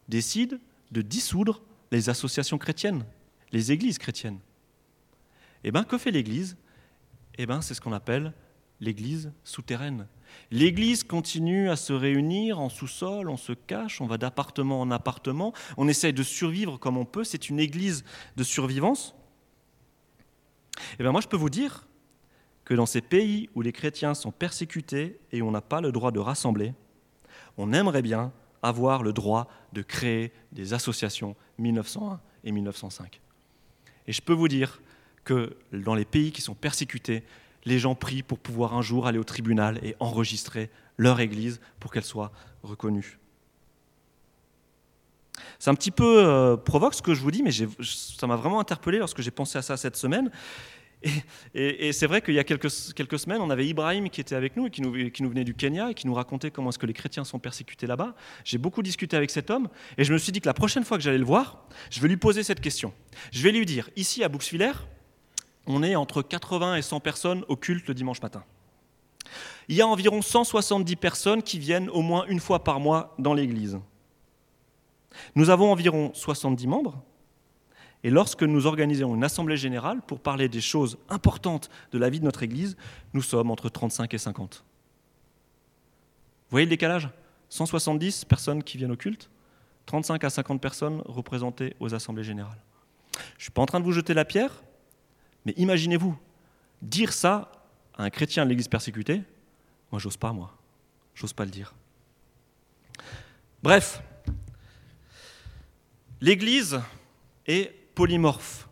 décide 0.08 0.60
de 0.90 1.02
dissoudre 1.02 1.62
les 1.90 2.08
associations 2.08 2.58
chrétiennes, 2.58 3.04
les 3.52 3.72
églises 3.72 3.98
chrétiennes. 3.98 4.40
Eh 5.62 5.70
bien, 5.70 5.84
que 5.84 5.96
fait 5.96 6.10
l'Église? 6.10 6.56
Eh 7.38 7.46
bien, 7.46 7.62
c'est 7.62 7.74
ce 7.74 7.80
qu'on 7.80 7.92
appelle 7.92 8.32
l'Église 8.80 9.32
souterraine. 9.44 10.06
L'Église 10.50 11.04
continue 11.04 11.70
à 11.70 11.76
se 11.76 11.92
réunir 11.92 12.60
en 12.60 12.68
sous-sol, 12.68 13.28
on 13.28 13.36
se 13.36 13.52
cache, 13.52 14.00
on 14.00 14.06
va 14.06 14.18
d'appartement 14.18 14.80
en 14.80 14.90
appartement, 14.90 15.52
on 15.76 15.88
essaye 15.88 16.12
de 16.12 16.22
survivre 16.22 16.78
comme 16.78 16.96
on 16.96 17.04
peut, 17.04 17.24
c'est 17.24 17.48
une 17.48 17.58
Église 17.58 18.04
de 18.36 18.44
survivance. 18.44 19.14
Et 20.76 20.96
eh 20.98 21.02
bien 21.02 21.12
moi 21.12 21.20
je 21.20 21.28
peux 21.28 21.36
vous 21.36 21.50
dire 21.50 21.86
que 22.64 22.74
dans 22.74 22.86
ces 22.86 23.00
pays 23.00 23.48
où 23.54 23.62
les 23.62 23.72
chrétiens 23.72 24.14
sont 24.14 24.32
persécutés 24.32 25.18
et 25.32 25.42
où 25.42 25.48
on 25.48 25.50
n'a 25.50 25.60
pas 25.60 25.80
le 25.80 25.92
droit 25.92 26.10
de 26.10 26.18
rassembler, 26.18 26.74
on 27.56 27.72
aimerait 27.72 28.02
bien 28.02 28.32
avoir 28.62 29.02
le 29.02 29.12
droit 29.12 29.48
de 29.72 29.82
créer 29.82 30.32
des 30.52 30.72
associations 30.72 31.36
1901 31.58 32.20
et 32.44 32.52
1905. 32.52 33.20
Et 34.06 34.12
je 34.12 34.22
peux 34.22 34.32
vous 34.32 34.48
dire 34.48 34.80
que 35.24 35.56
dans 35.72 35.94
les 35.94 36.04
pays 36.04 36.32
qui 36.32 36.40
sont 36.40 36.54
persécutés, 36.54 37.24
les 37.64 37.78
gens 37.78 37.94
prient 37.94 38.22
pour 38.22 38.38
pouvoir 38.38 38.74
un 38.74 38.82
jour 38.82 39.06
aller 39.06 39.18
au 39.18 39.24
tribunal 39.24 39.78
et 39.82 39.96
enregistrer 40.00 40.70
leur 40.96 41.20
Église 41.20 41.60
pour 41.80 41.92
qu'elle 41.92 42.04
soit 42.04 42.32
reconnue. 42.62 43.18
C'est 45.58 45.70
un 45.70 45.74
petit 45.74 45.90
peu 45.90 46.24
euh, 46.24 46.56
provoque 46.56 46.94
ce 46.94 47.02
que 47.02 47.14
je 47.14 47.20
vous 47.20 47.30
dis, 47.30 47.42
mais 47.42 47.50
ça 47.52 48.26
m'a 48.26 48.36
vraiment 48.36 48.60
interpellé 48.60 48.98
lorsque 48.98 49.20
j'ai 49.20 49.30
pensé 49.30 49.58
à 49.58 49.62
ça 49.62 49.76
cette 49.76 49.96
semaine. 49.96 50.30
Et, 51.54 51.92
c'est 51.92 52.06
vrai 52.06 52.22
qu'il 52.22 52.34
y 52.34 52.38
a 52.38 52.44
quelques, 52.44 52.70
semaines, 52.70 53.40
on 53.40 53.50
avait 53.50 53.66
Ibrahim 53.66 54.08
qui 54.08 54.20
était 54.20 54.34
avec 54.34 54.56
nous 54.56 54.66
et 54.66 54.70
qui 54.70 54.80
nous, 54.80 55.10
qui 55.10 55.22
nous 55.22 55.28
venait 55.28 55.44
du 55.44 55.54
Kenya 55.54 55.90
et 55.90 55.94
qui 55.94 56.06
nous 56.06 56.14
racontait 56.14 56.50
comment 56.50 56.70
est-ce 56.70 56.78
que 56.78 56.86
les 56.86 56.94
chrétiens 56.94 57.24
sont 57.24 57.38
persécutés 57.38 57.86
là-bas. 57.86 58.14
J'ai 58.44 58.58
beaucoup 58.58 58.82
discuté 58.82 59.16
avec 59.16 59.30
cet 59.30 59.50
homme 59.50 59.68
et 59.98 60.04
je 60.04 60.12
me 60.12 60.18
suis 60.18 60.32
dit 60.32 60.40
que 60.40 60.46
la 60.46 60.54
prochaine 60.54 60.84
fois 60.84 60.96
que 60.96 61.02
j'allais 61.02 61.18
le 61.18 61.24
voir, 61.24 61.66
je 61.90 62.00
vais 62.00 62.08
lui 62.08 62.16
poser 62.16 62.42
cette 62.42 62.60
question. 62.60 62.92
Je 63.32 63.42
vais 63.42 63.52
lui 63.52 63.66
dire, 63.66 63.90
ici 63.96 64.24
à 64.24 64.28
Bouxwiller, 64.28 64.72
on 65.66 65.82
est 65.82 65.96
entre 65.96 66.22
80 66.22 66.76
et 66.76 66.82
100 66.82 67.00
personnes 67.00 67.44
au 67.48 67.56
culte 67.56 67.88
le 67.88 67.94
dimanche 67.94 68.20
matin. 68.22 68.44
Il 69.68 69.76
y 69.76 69.82
a 69.82 69.86
environ 69.86 70.20
170 70.20 70.96
personnes 70.96 71.42
qui 71.42 71.58
viennent 71.58 71.88
au 71.90 72.02
moins 72.02 72.26
une 72.26 72.40
fois 72.40 72.62
par 72.62 72.80
mois 72.80 73.14
dans 73.18 73.34
l'église. 73.34 73.78
Nous 75.34 75.50
avons 75.50 75.70
environ 75.70 76.10
70 76.12 76.66
membres 76.66 77.02
Et 78.02 78.10
lorsque 78.10 78.42
nous 78.42 78.66
organisons 78.66 79.14
une 79.14 79.24
assemblée 79.24 79.56
générale 79.56 80.02
pour 80.02 80.20
parler 80.20 80.48
des 80.48 80.60
choses 80.60 80.98
importantes 81.08 81.70
de 81.92 81.98
la 81.98 82.10
vie 82.10 82.20
de 82.20 82.24
notre 82.24 82.42
Église, 82.42 82.76
nous 83.14 83.22
sommes 83.22 83.50
entre 83.50 83.68
35 83.68 84.12
et 84.12 84.18
50. 84.18 84.64
Vous 86.44 86.50
voyez 86.50 86.66
le 86.66 86.70
décalage? 86.70 87.08
170 87.48 88.24
personnes 88.24 88.62
qui 88.62 88.76
viennent 88.76 88.92
au 88.92 88.96
culte, 88.96 89.30
35 89.86 90.24
à 90.24 90.30
50 90.30 90.60
personnes 90.60 91.02
représentées 91.06 91.74
aux 91.78 91.94
assemblées 91.94 92.24
générales. 92.24 92.62
Je 93.14 93.38
ne 93.38 93.42
suis 93.42 93.50
pas 93.50 93.62
en 93.62 93.66
train 93.66 93.80
de 93.80 93.84
vous 93.84 93.92
jeter 93.92 94.12
la 94.12 94.24
pierre, 94.24 94.62
mais 95.44 95.52
imaginez-vous, 95.56 96.16
dire 96.82 97.12
ça 97.12 97.52
à 97.96 98.04
un 98.04 98.10
chrétien 98.10 98.44
de 98.44 98.50
l'Église 98.50 98.68
persécutée, 98.68 99.22
moi 99.90 99.98
j'ose 100.00 100.16
pas, 100.16 100.32
moi. 100.32 100.56
J'ose 101.14 101.32
pas 101.32 101.44
le 101.44 101.50
dire. 101.50 101.74
Bref, 103.62 104.02
l'Église 106.20 106.80
est 107.46 107.72
polymorphe. 107.94 108.68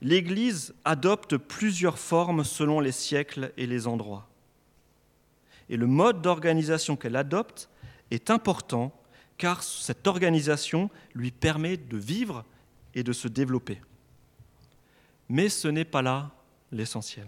L'Église 0.00 0.74
adopte 0.84 1.36
plusieurs 1.36 1.98
formes 1.98 2.44
selon 2.44 2.80
les 2.80 2.92
siècles 2.92 3.52
et 3.56 3.66
les 3.66 3.86
endroits. 3.86 4.28
Et 5.68 5.76
le 5.76 5.86
mode 5.86 6.22
d'organisation 6.22 6.96
qu'elle 6.96 7.16
adopte 7.16 7.68
est 8.10 8.30
important 8.30 8.92
car 9.36 9.62
cette 9.62 10.06
organisation 10.06 10.90
lui 11.14 11.30
permet 11.30 11.76
de 11.76 11.96
vivre 11.96 12.44
et 12.94 13.02
de 13.02 13.12
se 13.12 13.28
développer. 13.28 13.80
Mais 15.28 15.48
ce 15.48 15.68
n'est 15.68 15.84
pas 15.84 16.02
là 16.02 16.30
l'essentiel. 16.72 17.26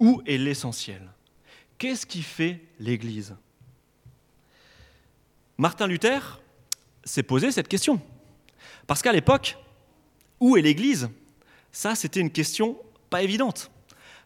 Où 0.00 0.22
est 0.26 0.38
l'essentiel? 0.38 1.02
Qu'est-ce 1.76 2.06
qui 2.06 2.22
fait 2.22 2.60
l'Église? 2.78 3.36
Martin 5.56 5.86
Luther 5.86 6.40
s'est 7.04 7.22
posé 7.22 7.52
cette 7.52 7.68
question. 7.68 8.00
Parce 8.86 9.02
qu'à 9.02 9.12
l'époque, 9.12 9.58
où 10.40 10.56
est 10.56 10.62
l'Église? 10.62 11.10
Ça, 11.72 11.94
c'était 11.94 12.20
une 12.20 12.30
question 12.30 12.78
pas 13.10 13.22
évidente. 13.22 13.70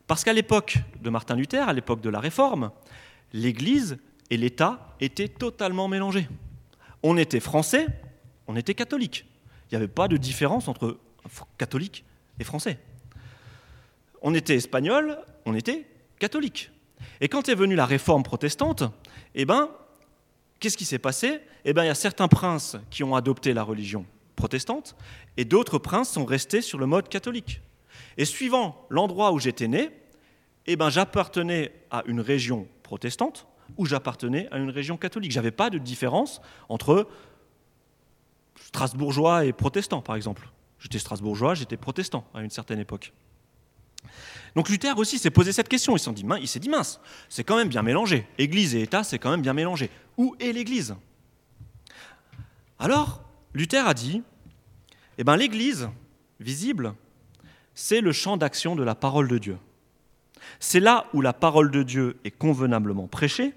Parce 0.07 0.25
qu'à 0.25 0.33
l'époque 0.33 0.79
de 1.01 1.11
Martin 1.11 1.37
Luther, 1.37 1.69
à 1.69 1.73
l'époque 1.73 2.01
de 2.01 2.11
la 2.11 2.21
Réforme, 2.21 2.71
l'Église 3.33 3.99
et 4.31 4.37
l'État 4.37 4.95
étaient 5.01 5.29
totalement 5.29 5.89
mélangés. 5.89 6.29
On 7.03 7.17
était 7.17 7.41
français, 7.41 7.87
on 8.47 8.57
était 8.57 8.75
catholique. 8.75 9.27
Il 9.65 9.75
n'y 9.75 9.77
avait 9.77 9.89
pas 9.89 10.09
de 10.09 10.17
différence 10.17 10.69
entre 10.69 10.99
catholique 11.59 12.05
français. 12.45 12.79
On 14.23 14.35
était 14.35 14.57
espagnol, 14.57 15.19
on 15.47 15.55
était 15.55 15.87
catholique. 16.19 16.71
Et 17.21 17.29
quand 17.29 17.49
est 17.49 17.55
venue 17.55 17.75
la 17.75 17.87
réforme 17.87 18.23
protestante, 18.23 18.85
eh 19.35 19.45
ben, 19.45 19.69
qu'est-ce 20.61 20.77
qui 20.77 20.85
s'est 20.85 20.99
passé? 20.99 21.41
Eh 21.65 21.73
ben, 21.73 21.85
il 21.85 21.89
y 21.89 21.91
a 21.91 21.95
certains 21.95 22.29
princes 22.29 22.77
qui 22.91 23.03
ont 23.03 23.15
adopté 23.15 23.53
la 23.53 23.63
religion 23.63 24.07
protestante, 24.37 24.97
et 25.37 25.45
d'autres 25.45 25.79
princes 25.79 26.11
sont 26.11 26.25
restés 26.25 26.63
sur 26.63 26.79
le 26.79 26.87
mode 26.87 27.09
catholique. 27.09 27.61
Et 28.17 28.25
suivant 28.25 28.87
l'endroit 28.91 29.33
où 29.33 29.39
j'étais 29.39 29.69
né, 29.69 29.91
eh 30.67 30.77
ben, 30.77 30.91
j'appartenais 30.91 31.73
à 31.91 32.03
une 32.07 32.21
région 32.21 32.67
protestante 32.83 33.47
ou 33.77 33.87
j'appartenais 33.87 34.49
à 34.51 34.59
une 34.59 34.71
région 34.71 34.97
catholique. 34.97 35.33
Je 35.33 35.39
n'avais 35.39 35.51
pas 35.51 35.71
de 35.71 35.79
différence 35.79 36.41
entre 36.69 37.09
strasbourgeois 38.57 39.45
et 39.45 39.53
protestant, 39.53 40.03
par 40.03 40.17
exemple. 40.17 40.49
J'étais 40.83 40.99
strasbourgeois, 40.99 41.55
j'étais 41.55 41.77
protestant 41.77 42.27
à 42.35 42.43
une 42.43 42.51
certaine 42.51 42.81
époque. 42.81 43.13
Donc 44.57 44.69
Luther 44.69 44.99
aussi 44.99 45.21
s'est 45.21 45.31
posé 45.31 45.53
cette 45.53 45.69
question. 45.69 45.97
Il 45.97 46.49
s'est 46.49 46.59
dit, 46.59 46.69
mince, 46.69 47.01
c'est 47.29 47.45
quand 47.45 47.57
même 47.57 47.69
bien 47.69 47.83
mélangé. 47.83 48.27
Église 48.37 48.75
et 48.75 48.83
État, 48.83 49.05
c'est 49.05 49.21
quand 49.21 49.31
même 49.31 49.43
bien 49.43 49.53
mélangé. 49.53 49.91
Où 50.17 50.35
est 50.41 50.53
l'Église? 50.53 50.97
Alors, 52.81 53.23
Luther 53.55 53.87
a 53.87 53.95
dit, 53.95 54.23
eh 55.19 55.25
ben, 55.25 55.37
l'Église 55.37 55.89
visible, 56.41 56.95
c'est 57.75 58.01
le 58.01 58.11
champ 58.11 58.37
d'action 58.37 58.75
de 58.75 58.83
la 58.83 58.97
parole 58.97 59.29
de 59.29 59.39
Dieu. 59.39 59.59
C'est 60.59 60.81
là 60.81 61.07
où 61.15 61.21
la 61.21 61.33
parole 61.33 61.71
de 61.71 61.85
Dieu 61.85 62.19
est 62.25 62.33
convenablement 62.33 63.07
prêchée 63.07 63.55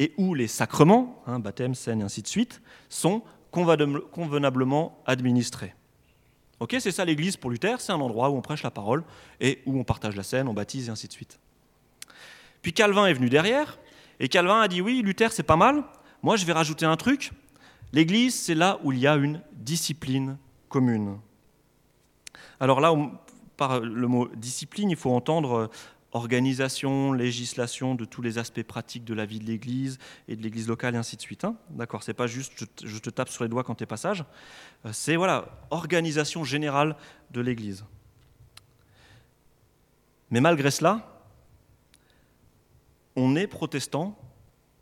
et 0.00 0.12
où 0.18 0.34
les 0.34 0.48
sacrements, 0.48 1.22
hein, 1.28 1.38
baptême, 1.38 1.76
scène 1.76 2.00
et 2.00 2.04
ainsi 2.04 2.22
de 2.22 2.28
suite, 2.28 2.60
sont 2.88 3.22
convenablement 3.52 5.00
administrés. 5.06 5.74
Ok, 6.60 6.76
c'est 6.80 6.90
ça 6.90 7.04
l'Église 7.04 7.36
pour 7.36 7.50
Luther, 7.50 7.80
c'est 7.80 7.92
un 7.92 8.00
endroit 8.00 8.30
où 8.30 8.36
on 8.36 8.40
prêche 8.40 8.62
la 8.62 8.70
parole 8.70 9.04
et 9.40 9.62
où 9.64 9.78
on 9.78 9.84
partage 9.84 10.16
la 10.16 10.24
scène, 10.24 10.48
on 10.48 10.54
baptise 10.54 10.88
et 10.88 10.90
ainsi 10.90 11.06
de 11.06 11.12
suite. 11.12 11.38
Puis 12.62 12.72
Calvin 12.72 13.06
est 13.06 13.12
venu 13.12 13.28
derrière 13.28 13.78
et 14.18 14.28
Calvin 14.28 14.60
a 14.60 14.68
dit 14.68 14.80
oui, 14.80 15.02
Luther 15.02 15.32
c'est 15.32 15.44
pas 15.44 15.56
mal, 15.56 15.84
moi 16.22 16.36
je 16.36 16.44
vais 16.44 16.52
rajouter 16.52 16.84
un 16.84 16.96
truc, 16.96 17.30
l'Église 17.92 18.34
c'est 18.34 18.56
là 18.56 18.80
où 18.82 18.90
il 18.90 18.98
y 18.98 19.06
a 19.06 19.14
une 19.14 19.40
discipline 19.52 20.36
commune. 20.68 21.18
Alors 22.60 22.80
là, 22.80 22.92
par 23.56 23.80
le 23.80 24.06
mot 24.08 24.28
discipline, 24.34 24.90
il 24.90 24.96
faut 24.96 25.12
entendre 25.12 25.70
organisation, 26.12 27.12
législation 27.12 27.94
de 27.94 28.04
tous 28.04 28.22
les 28.22 28.38
aspects 28.38 28.62
pratiques 28.62 29.04
de 29.04 29.14
la 29.14 29.26
vie 29.26 29.38
de 29.38 29.44
l'Église 29.44 29.98
et 30.26 30.36
de 30.36 30.42
l'Église 30.42 30.68
locale 30.68 30.94
et 30.94 30.98
ainsi 30.98 31.16
de 31.16 31.20
suite. 31.20 31.44
Hein. 31.44 31.56
D'accord, 31.70 32.02
c'est 32.02 32.14
pas 32.14 32.26
juste 32.26 32.64
je 32.82 32.98
te 32.98 33.10
tape 33.10 33.28
sur 33.28 33.44
les 33.44 33.50
doigts 33.50 33.64
quand 33.64 33.74
tu 33.74 33.84
es 33.84 33.86
passage, 33.86 34.24
euh, 34.86 34.90
c'est 34.92 35.16
voilà 35.16 35.66
organisation 35.70 36.44
générale 36.44 36.96
de 37.30 37.40
l'Église. 37.40 37.84
Mais 40.30 40.40
malgré 40.40 40.70
cela, 40.70 41.22
on 43.16 43.34
est 43.36 43.46
protestant 43.46 44.18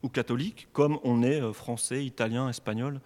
ou 0.02 0.08
catholique, 0.08 0.68
comme 0.72 0.98
on 1.04 1.22
est 1.22 1.40
euh, 1.40 1.52
français, 1.52 2.04
italien, 2.04 2.48
espagnol. 2.48 3.00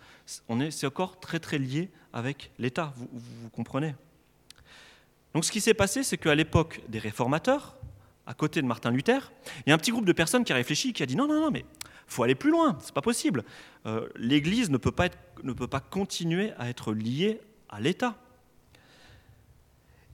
On 0.49 0.61
est, 0.61 0.71
c'est 0.71 0.87
encore 0.87 1.21
très 1.21 1.39
très 1.39 1.59
lié 1.59 1.91
avec 2.13 2.51
l'État. 2.59 2.93
Vous 2.97 3.49
comprenez 3.51 3.95
Donc 5.35 5.45
ce 5.45 5.53
qui 5.53 5.61
s'est 5.61 5.75
passé, 5.75 6.03
c'est 6.03 6.19
qu'à 6.19 6.35
l'époque 6.35 6.83
des 6.89 6.99
réformateurs, 6.99 7.80
à 8.31 8.35
côté 8.35 8.63
de 8.63 8.67
Martin 8.67 8.93
Luther, 8.93 9.33
il 9.67 9.71
y 9.71 9.73
a 9.73 9.75
un 9.75 9.79
petit 9.79 9.91
groupe 9.91 10.05
de 10.05 10.13
personnes 10.13 10.45
qui 10.45 10.53
a 10.53 10.55
réfléchi, 10.55 10.93
qui 10.93 11.03
a 11.03 11.07
dit 11.07 11.17
non, 11.17 11.27
non, 11.27 11.41
non, 11.41 11.51
mais 11.51 11.65
faut 12.07 12.23
aller 12.23 12.37
plus 12.37 12.53
loin, 12.53 12.79
c'est 12.81 12.95
pas 12.95 13.03
possible. 13.03 13.43
Euh, 13.87 14.09
L'Église 14.15 14.71
ne, 14.71 14.77
peut 14.77 14.93
pas 14.93 15.81
continuer 15.81 16.53
à 16.57 16.69
être 16.69 16.93
liée 16.93 17.41
à 17.69 17.81
l'État. 17.81 18.17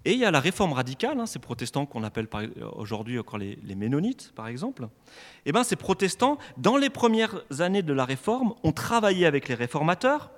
Et 0.07 0.15
il 0.15 0.19
y 0.19 0.25
a 0.25 0.31
la 0.31 0.41
réforme 0.41 0.73
radicale, 0.73 1.21
hein, 1.21 1.27
ces 1.27 1.39
protestants 1.39 1.85
qu'on 1.85 2.05
appelle 2.05 2.27
aujourd'hui 2.75 3.19
encore 3.19 3.39
les, 3.39 3.59
ménonites, 3.75 4.33
par 4.35 4.49
exemple. 4.49 4.85
Et 4.85 5.51
eh 5.51 5.53
ben, 5.53 5.63
ces 5.63 5.77
protestants, 5.77 6.39
dans 6.57 6.79
les 6.79 6.89
premières 6.89 7.43
années 7.61 7.83
de 7.83 7.93
la 7.93 8.07
réforme, 8.07 8.55
ont 8.63 8.73
travaillé 8.73 9.27
avec 9.27 9.47
les 9.49 9.55
réformateurs, 9.55 10.31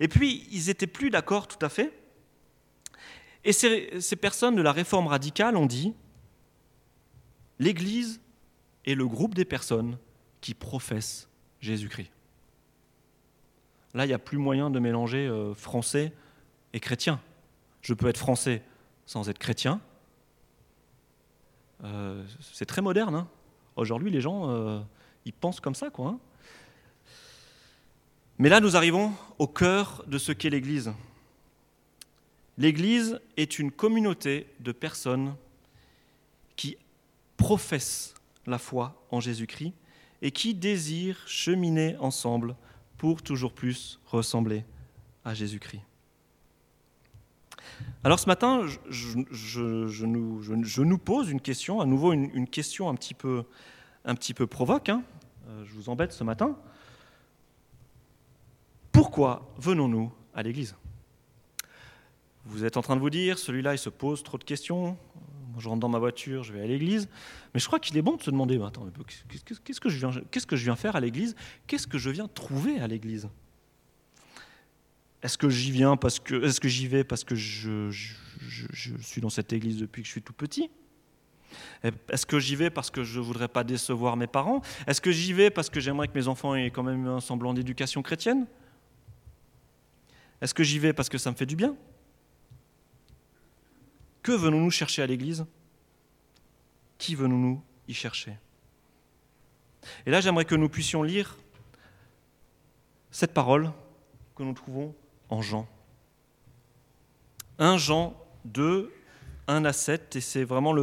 et 0.00 0.08
puis 0.08 0.48
ils 0.50 0.66
n'étaient 0.66 0.88
plus 0.88 1.10
d'accord 1.10 1.46
tout 1.46 1.64
à 1.64 1.68
fait. 1.68 1.92
Et 3.44 3.52
ces 3.52 4.16
personnes 4.16 4.56
de 4.56 4.62
la 4.62 4.72
réforme 4.72 5.06
radicale 5.06 5.56
ont 5.56 5.66
dit 5.66 5.94
L'Église 7.58 8.20
est 8.84 8.94
le 8.94 9.06
groupe 9.06 9.34
des 9.34 9.44
personnes 9.44 9.98
qui 10.40 10.54
professent 10.54 11.28
Jésus-Christ. 11.60 12.10
Là, 13.94 14.04
il 14.04 14.08
n'y 14.08 14.14
a 14.14 14.18
plus 14.18 14.38
moyen 14.38 14.70
de 14.70 14.78
mélanger 14.80 15.26
euh, 15.26 15.54
français 15.54 16.12
et 16.72 16.80
chrétien. 16.80 17.20
Je 17.80 17.94
peux 17.94 18.08
être 18.08 18.18
français 18.18 18.62
sans 19.06 19.28
être 19.28 19.38
chrétien. 19.38 19.80
Euh, 21.84 22.24
c'est 22.40 22.66
très 22.66 22.82
moderne. 22.82 23.14
Hein. 23.14 23.28
Aujourd'hui, 23.76 24.10
les 24.10 24.20
gens, 24.20 24.50
euh, 24.50 24.80
ils 25.24 25.32
pensent 25.32 25.60
comme 25.60 25.74
ça. 25.74 25.90
Quoi, 25.90 26.08
hein. 26.08 26.18
Mais 28.38 28.48
là, 28.48 28.60
nous 28.60 28.76
arrivons 28.76 29.12
au 29.38 29.46
cœur 29.46 30.02
de 30.08 30.18
ce 30.18 30.32
qu'est 30.32 30.50
l'Église. 30.50 30.92
L'Église 32.58 33.20
est 33.36 33.58
une 33.58 33.70
communauté 33.70 34.48
de 34.60 34.72
personnes 34.72 35.36
qui 36.56 36.76
professent 37.36 38.14
la 38.46 38.58
foi 38.58 39.06
en 39.10 39.20
Jésus-Christ 39.20 39.74
et 40.22 40.30
qui 40.30 40.54
désirent 40.54 41.22
cheminer 41.26 41.96
ensemble 41.98 42.56
pour 42.98 43.22
toujours 43.22 43.52
plus 43.52 44.00
ressembler 44.06 44.64
à 45.24 45.34
Jésus-Christ. 45.34 45.82
Alors 48.02 48.18
ce 48.18 48.26
matin, 48.26 48.66
je, 48.88 50.82
nous, 50.82 50.98
pose 50.98 51.30
une 51.30 51.40
question, 51.40 51.80
à 51.80 51.86
nouveau 51.86 52.12
une, 52.12 52.48
question 52.48 52.88
un 52.88 52.94
petit 52.94 53.14
peu, 53.14 53.44
un 54.04 54.14
petit 54.14 54.34
peu 54.34 54.46
provoque. 54.46 54.88
Hein. 54.88 55.02
Euh, 55.48 55.64
je 55.64 55.72
vous 55.72 55.88
embête 55.88 56.12
ce 56.12 56.24
matin. 56.24 56.56
Pourquoi 58.92 59.52
venons-nous 59.58 60.12
à 60.34 60.42
l'Église? 60.42 60.76
Vous 62.44 62.64
êtes 62.64 62.76
en 62.76 62.82
train 62.82 62.94
de 62.94 63.00
vous 63.00 63.10
dire, 63.10 63.38
celui-là, 63.38 63.74
il 63.74 63.78
se 63.78 63.88
pose 63.88 64.22
trop 64.22 64.36
de 64.36 64.44
questions, 64.44 64.98
je 65.58 65.68
rentre 65.68 65.80
dans 65.80 65.88
ma 65.88 65.98
voiture, 65.98 66.42
je 66.42 66.52
vais 66.52 66.62
à 66.62 66.66
l'église. 66.66 67.08
Mais 67.52 67.60
je 67.60 67.66
crois 67.66 67.78
qu'il 67.78 67.96
est 67.96 68.02
bon 68.02 68.16
de 68.16 68.22
se 68.22 68.30
demander, 68.30 68.60
attends, 68.62 68.86
qu'est-ce 69.64 69.80
que, 69.80 69.88
je 69.88 70.64
viens, 70.64 70.76
faire 70.76 70.96
à 70.96 71.00
l'église? 71.00 71.34
Qu'est-ce 71.66 71.86
que 71.86 71.98
je 71.98 72.10
viens 72.10 72.28
trouver 72.28 72.80
à 72.80 72.86
l'église? 72.86 73.28
Est-ce 75.22 75.38
que 75.38 75.48
j'y 75.48 75.70
viens 75.70 75.96
parce 75.96 76.18
que, 76.20 76.48
j'y 76.64 76.86
vais 76.86 77.04
parce 77.04 77.24
que 77.24 77.34
je, 77.34 77.90
je, 77.90 78.96
suis 79.00 79.20
dans 79.20 79.30
cette 79.30 79.52
église 79.52 79.78
depuis 79.78 80.02
que 80.02 80.06
je 80.06 80.12
suis 80.12 80.22
tout 80.22 80.34
petit? 80.34 80.70
Est-ce 81.82 82.26
que 82.26 82.38
j'y 82.38 82.56
vais 82.56 82.70
parce 82.70 82.90
que 82.90 83.04
je 83.04 83.20
ne 83.20 83.24
voudrais 83.24 83.48
pas 83.48 83.64
décevoir 83.64 84.16
mes 84.16 84.26
parents? 84.26 84.60
Est-ce 84.86 85.00
que 85.00 85.12
j'y 85.12 85.32
vais 85.32 85.50
parce 85.50 85.70
que 85.70 85.80
j'aimerais 85.80 86.08
que 86.08 86.18
mes 86.18 86.28
enfants 86.28 86.54
aient 86.54 86.70
quand 86.70 86.82
même 86.82 87.06
un 87.06 87.20
semblant 87.20 87.54
d'éducation 87.54 88.02
chrétienne? 88.02 88.46
Est-ce 90.40 90.52
que 90.52 90.62
j'y 90.62 90.78
vais 90.78 90.92
parce 90.92 91.08
que 91.08 91.16
ça 91.16 91.30
me 91.30 91.36
fait 91.36 91.46
du 91.46 91.56
bien? 91.56 91.76
Que 94.24 94.32
venons-nous 94.32 94.70
chercher 94.70 95.02
à 95.02 95.06
l'Église? 95.06 95.44
Qui 96.96 97.14
venons-nous 97.14 97.62
y 97.86 97.92
chercher? 97.92 98.38
Et 100.06 100.10
là, 100.10 100.22
j'aimerais 100.22 100.46
que 100.46 100.54
nous 100.54 100.70
puissions 100.70 101.02
lire 101.02 101.36
cette 103.10 103.34
parole 103.34 103.70
que 104.34 104.42
nous 104.42 104.54
trouvons 104.54 104.94
en 105.28 105.42
Jean. 105.42 105.68
1 107.58 107.76
Jean 107.76 108.16
2, 108.46 108.90
1 109.46 109.64
à 109.66 109.72
7, 109.74 110.16
et 110.16 110.22
c'est 110.22 110.44
vraiment 110.44 110.74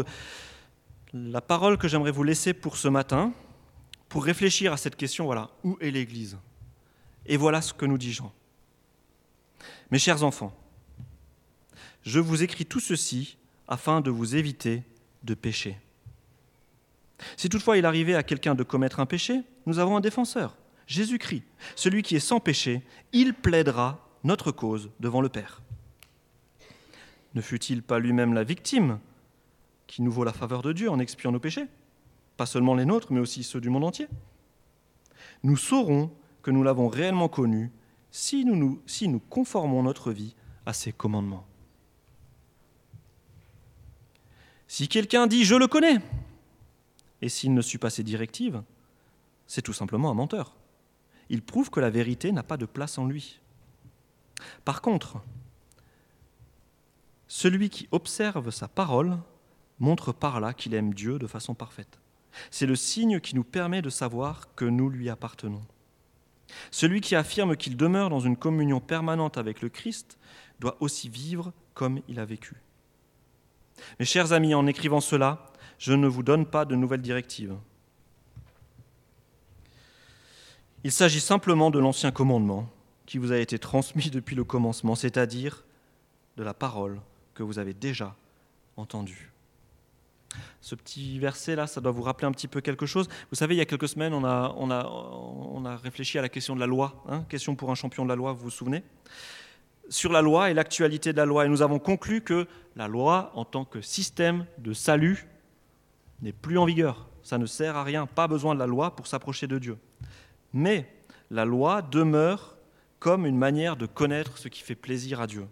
la 1.12 1.42
parole 1.42 1.80
que 1.80 1.88
j'aimerais 1.88 2.12
vous 2.12 2.24
laisser 2.24 2.54
pour 2.54 2.78
ce 2.78 2.90
matin, 2.90 3.34
pour 4.08 4.24
réfléchir 4.24 4.72
à 4.72 4.78
cette 4.78 4.96
question, 4.96 5.26
voilà, 5.26 5.50
où 5.64 5.80
est 5.82 5.90
l'Église? 5.90 6.38
Et 7.26 7.38
voilà 7.38 7.64
ce 7.64 7.74
que 7.74 7.88
nous 7.88 7.98
dit 7.98 8.14
Jean. 8.14 8.32
Mes 9.90 9.98
chers 9.98 10.24
enfants, 10.24 10.56
je 12.04 12.20
vous 12.20 12.44
écris 12.44 12.66
tout 12.66 12.80
ceci 12.80 13.38
afin 13.68 14.02
de 14.02 14.10
vous 14.10 14.36
éviter 14.36 14.84
de 15.24 15.34
pécher. 15.34 15.78
Si 17.38 17.50
toutefois 17.50 17.78
il 17.78 17.86
arrivait 17.86 18.16
à 18.16 18.24
quelqu'un 18.24 18.56
de 18.56 18.64
commettre 18.64 19.00
un 19.00 19.06
péché, 19.06 19.42
nous 19.66 19.80
avons 19.80 19.98
un 19.98 20.02
défenseur, 20.02 20.58
Jésus-Christ, 20.88 21.44
celui 21.76 22.04
qui 22.04 22.16
est 22.16 22.20
sans 22.20 22.40
péché, 22.40 22.82
il 23.14 23.34
plaidera 23.34 24.06
notre 24.24 24.52
cause 24.52 24.90
devant 25.00 25.22
le 25.22 25.30
Père. 25.30 25.62
Ne 27.34 27.42
fut-il 27.42 27.82
pas 27.82 28.00
lui-même 28.00 28.34
la 28.34 28.44
victime 28.44 29.00
qui 29.88 30.02
nous 30.02 30.12
vaut 30.12 30.24
la 30.24 30.34
faveur 30.34 30.62
de 30.62 30.74
Dieu 30.74 30.90
en 30.90 31.00
expiant 31.00 31.32
nos 31.32 31.40
péchés? 31.40 31.66
Pas 32.38 32.46
seulement 32.46 32.76
les 32.76 32.86
nôtres, 32.86 33.12
mais 33.14 33.20
aussi 33.20 33.44
ceux 33.44 33.62
du 33.62 33.70
monde 33.70 33.86
entier. 33.86 34.08
Nous 35.44 35.58
saurons 35.58 36.12
que 36.42 36.52
nous 36.52 36.64
l'avons 36.64 36.88
réellement 36.88 37.30
connu 37.30 37.72
si 38.10 38.44
nous, 38.44 38.56
nous, 38.56 38.82
si 38.86 39.08
nous 39.08 39.20
conformons 39.20 39.84
notre 39.84 40.12
vie 40.12 40.36
à 40.66 40.74
ses 40.74 40.92
commandements. 40.92 41.46
Si 44.72 44.88
quelqu'un 44.88 45.28
dit⁇ 45.28 45.42
Je 45.44 45.56
le 45.56 45.68
connais⁇ 45.68 45.98
et 47.22 47.28
s'il 47.28 47.54
ne 47.54 47.62
suit 47.62 47.78
pas 47.78 47.90
ses 47.90 48.04
directives, 48.04 48.64
c'est 49.46 49.62
tout 49.62 49.74
simplement 49.74 50.10
un 50.10 50.14
menteur. 50.14 50.56
Il 51.28 51.42
prouve 51.42 51.70
que 51.70 51.82
la 51.82 51.90
vérité 51.90 52.32
n'a 52.32 52.42
pas 52.42 52.56
de 52.56 52.66
place 52.66 52.98
en 52.98 53.06
lui. 53.06 53.42
Par 54.64 54.82
contre, 54.82 55.18
celui 57.28 57.70
qui 57.70 57.90
observe 57.92 58.50
sa 58.50 58.70
parole 58.70 59.18
montre 59.78 60.14
par 60.14 60.40
là 60.40 60.54
qu'il 60.54 60.74
aime 60.74 60.94
Dieu 60.94 61.20
de 61.20 61.28
façon 61.28 61.54
parfaite. 61.54 62.00
C'est 62.50 62.66
le 62.66 62.78
signe 62.78 63.20
qui 63.20 63.36
nous 63.36 63.44
permet 63.44 63.82
de 63.82 63.90
savoir 63.90 64.56
que 64.56 64.64
nous 64.64 64.90
lui 64.90 65.10
appartenons. 65.10 65.66
Celui 66.72 67.02
qui 67.02 67.18
affirme 67.18 67.58
qu'il 67.58 67.76
demeure 67.76 68.10
dans 68.10 68.22
une 68.22 68.38
communion 68.38 68.80
permanente 68.80 69.38
avec 69.38 69.60
le 69.60 69.68
Christ 69.68 70.18
doit 70.62 70.78
aussi 70.80 71.10
vivre 71.10 71.52
comme 71.74 72.00
il 72.08 72.22
a 72.22 72.26
vécu. 72.26 72.56
Mes 74.00 74.06
chers 74.06 74.34
amis, 74.34 74.54
en 74.54 74.68
écrivant 74.68 75.02
cela, 75.02 75.52
je 75.78 75.94
ne 75.94 76.08
vous 76.08 76.24
donne 76.24 76.46
pas 76.46 76.66
de 76.66 76.76
nouvelles 76.76 77.02
directives. 77.02 77.56
Il 80.84 80.92
s'agit 80.92 81.20
simplement 81.20 81.70
de 81.70 81.80
l'ancien 81.80 82.12
commandement 82.12 82.68
qui 83.06 83.18
vous 83.18 83.32
a 83.32 83.38
été 83.38 83.60
transmis 83.60 84.10
depuis 84.12 84.36
le 84.36 84.44
commencement, 84.44 84.96
c'est-à-dire 84.96 85.64
de 86.38 86.44
la 86.44 86.54
parole 86.54 87.00
que 87.34 87.44
vous 87.44 87.60
avez 87.60 87.74
déjà 87.74 88.16
entendue. 88.78 89.32
Ce 90.62 90.76
petit 90.76 91.20
verset-là, 91.20 91.68
ça 91.68 91.82
doit 91.82 91.92
vous 91.92 92.04
rappeler 92.04 92.28
un 92.28 92.32
petit 92.32 92.48
peu 92.48 92.62
quelque 92.62 92.86
chose. 92.86 93.10
Vous 93.30 93.36
savez, 93.36 93.56
il 93.56 93.58
y 93.58 93.62
a 93.62 93.66
quelques 93.66 93.90
semaines, 93.90 94.14
on 94.14 94.24
a, 94.24 95.76
réfléchi 95.78 96.18
à 96.18 96.22
la 96.22 96.30
question 96.30 96.56
de 96.56 96.60
la 96.60 96.68
loi, 96.68 97.04
hein, 97.10 97.26
question 97.28 97.56
pour 97.56 97.70
un 97.70 97.76
champion 97.76 98.04
de 98.04 98.10
la 98.10 98.16
loi, 98.16 98.32
vous 98.32 98.44
vous 98.44 98.50
souvenez? 98.50 98.84
Sur 99.92 100.12
la 100.12 100.22
loi 100.22 100.50
et 100.50 100.54
l'actualité 100.56 101.12
de 101.12 101.18
la 101.18 101.26
loi. 101.26 101.46
Et 101.46 101.50
nous 101.50 101.62
avons 101.62 101.78
conclu 101.78 102.22
que 102.22 102.48
la 102.76 102.88
loi, 102.88 103.32
en 103.36 103.46
tant 103.46 103.66
que 103.66 103.82
système 103.82 104.46
de 104.58 104.74
salut, 104.74 105.28
n'est 106.22 106.32
plus 106.32 106.58
en 106.58 106.66
vigueur. 106.66 107.10
Ça 107.24 107.38
ne 107.38 107.46
sert 107.46 107.76
à 107.76 107.84
rien, 107.84 108.08
pas 108.08 108.28
besoin 108.28 108.56
de 108.56 108.60
la 108.60 108.68
loi 108.68 108.96
pour 108.96 109.06
s'approcher 109.06 109.48
de 109.48 109.60
Dieu. 109.60 109.78
Mais 110.54 110.90
la 111.30 111.46
loi 111.46 111.82
demeure 111.82 112.56
comme 113.00 113.26
une 113.26 113.38
manière 113.38 113.76
de 113.76 113.86
connaître 113.86 114.38
ce 114.38 114.48
qui 114.48 114.62
fait 114.62 114.76
plaisir 114.76 115.20
à 115.20 115.28
Dieu. 115.28 115.46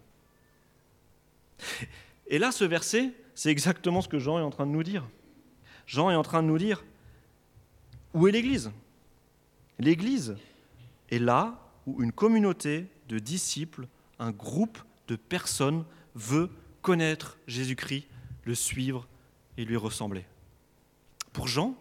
Et 2.26 2.38
là, 2.38 2.50
ce 2.50 2.64
verset, 2.64 3.12
c'est 3.34 3.50
exactement 3.50 4.00
ce 4.00 4.08
que 4.08 4.18
Jean 4.18 4.38
est 4.38 4.42
en 4.42 4.50
train 4.50 4.66
de 4.66 4.72
nous 4.72 4.82
dire. 4.82 5.06
Jean 5.86 6.10
est 6.10 6.14
en 6.14 6.22
train 6.22 6.42
de 6.42 6.48
nous 6.48 6.58
dire, 6.58 6.82
où 8.14 8.26
est 8.26 8.32
l'Église? 8.32 8.70
L'Église 9.78 10.36
est 11.10 11.18
là 11.18 11.58
où 11.86 12.02
une 12.02 12.12
communauté 12.12 12.86
de 13.08 13.18
disciples 13.18 13.86
un 14.20 14.30
groupe 14.30 14.78
de 15.08 15.16
personnes 15.16 15.84
veut 16.14 16.50
connaître 16.82 17.38
Jésus-Christ, 17.48 18.06
le 18.44 18.54
suivre 18.54 19.08
et 19.56 19.64
lui 19.64 19.76
ressembler. 19.76 20.24
Pour 21.32 21.48
Jean, 21.48 21.74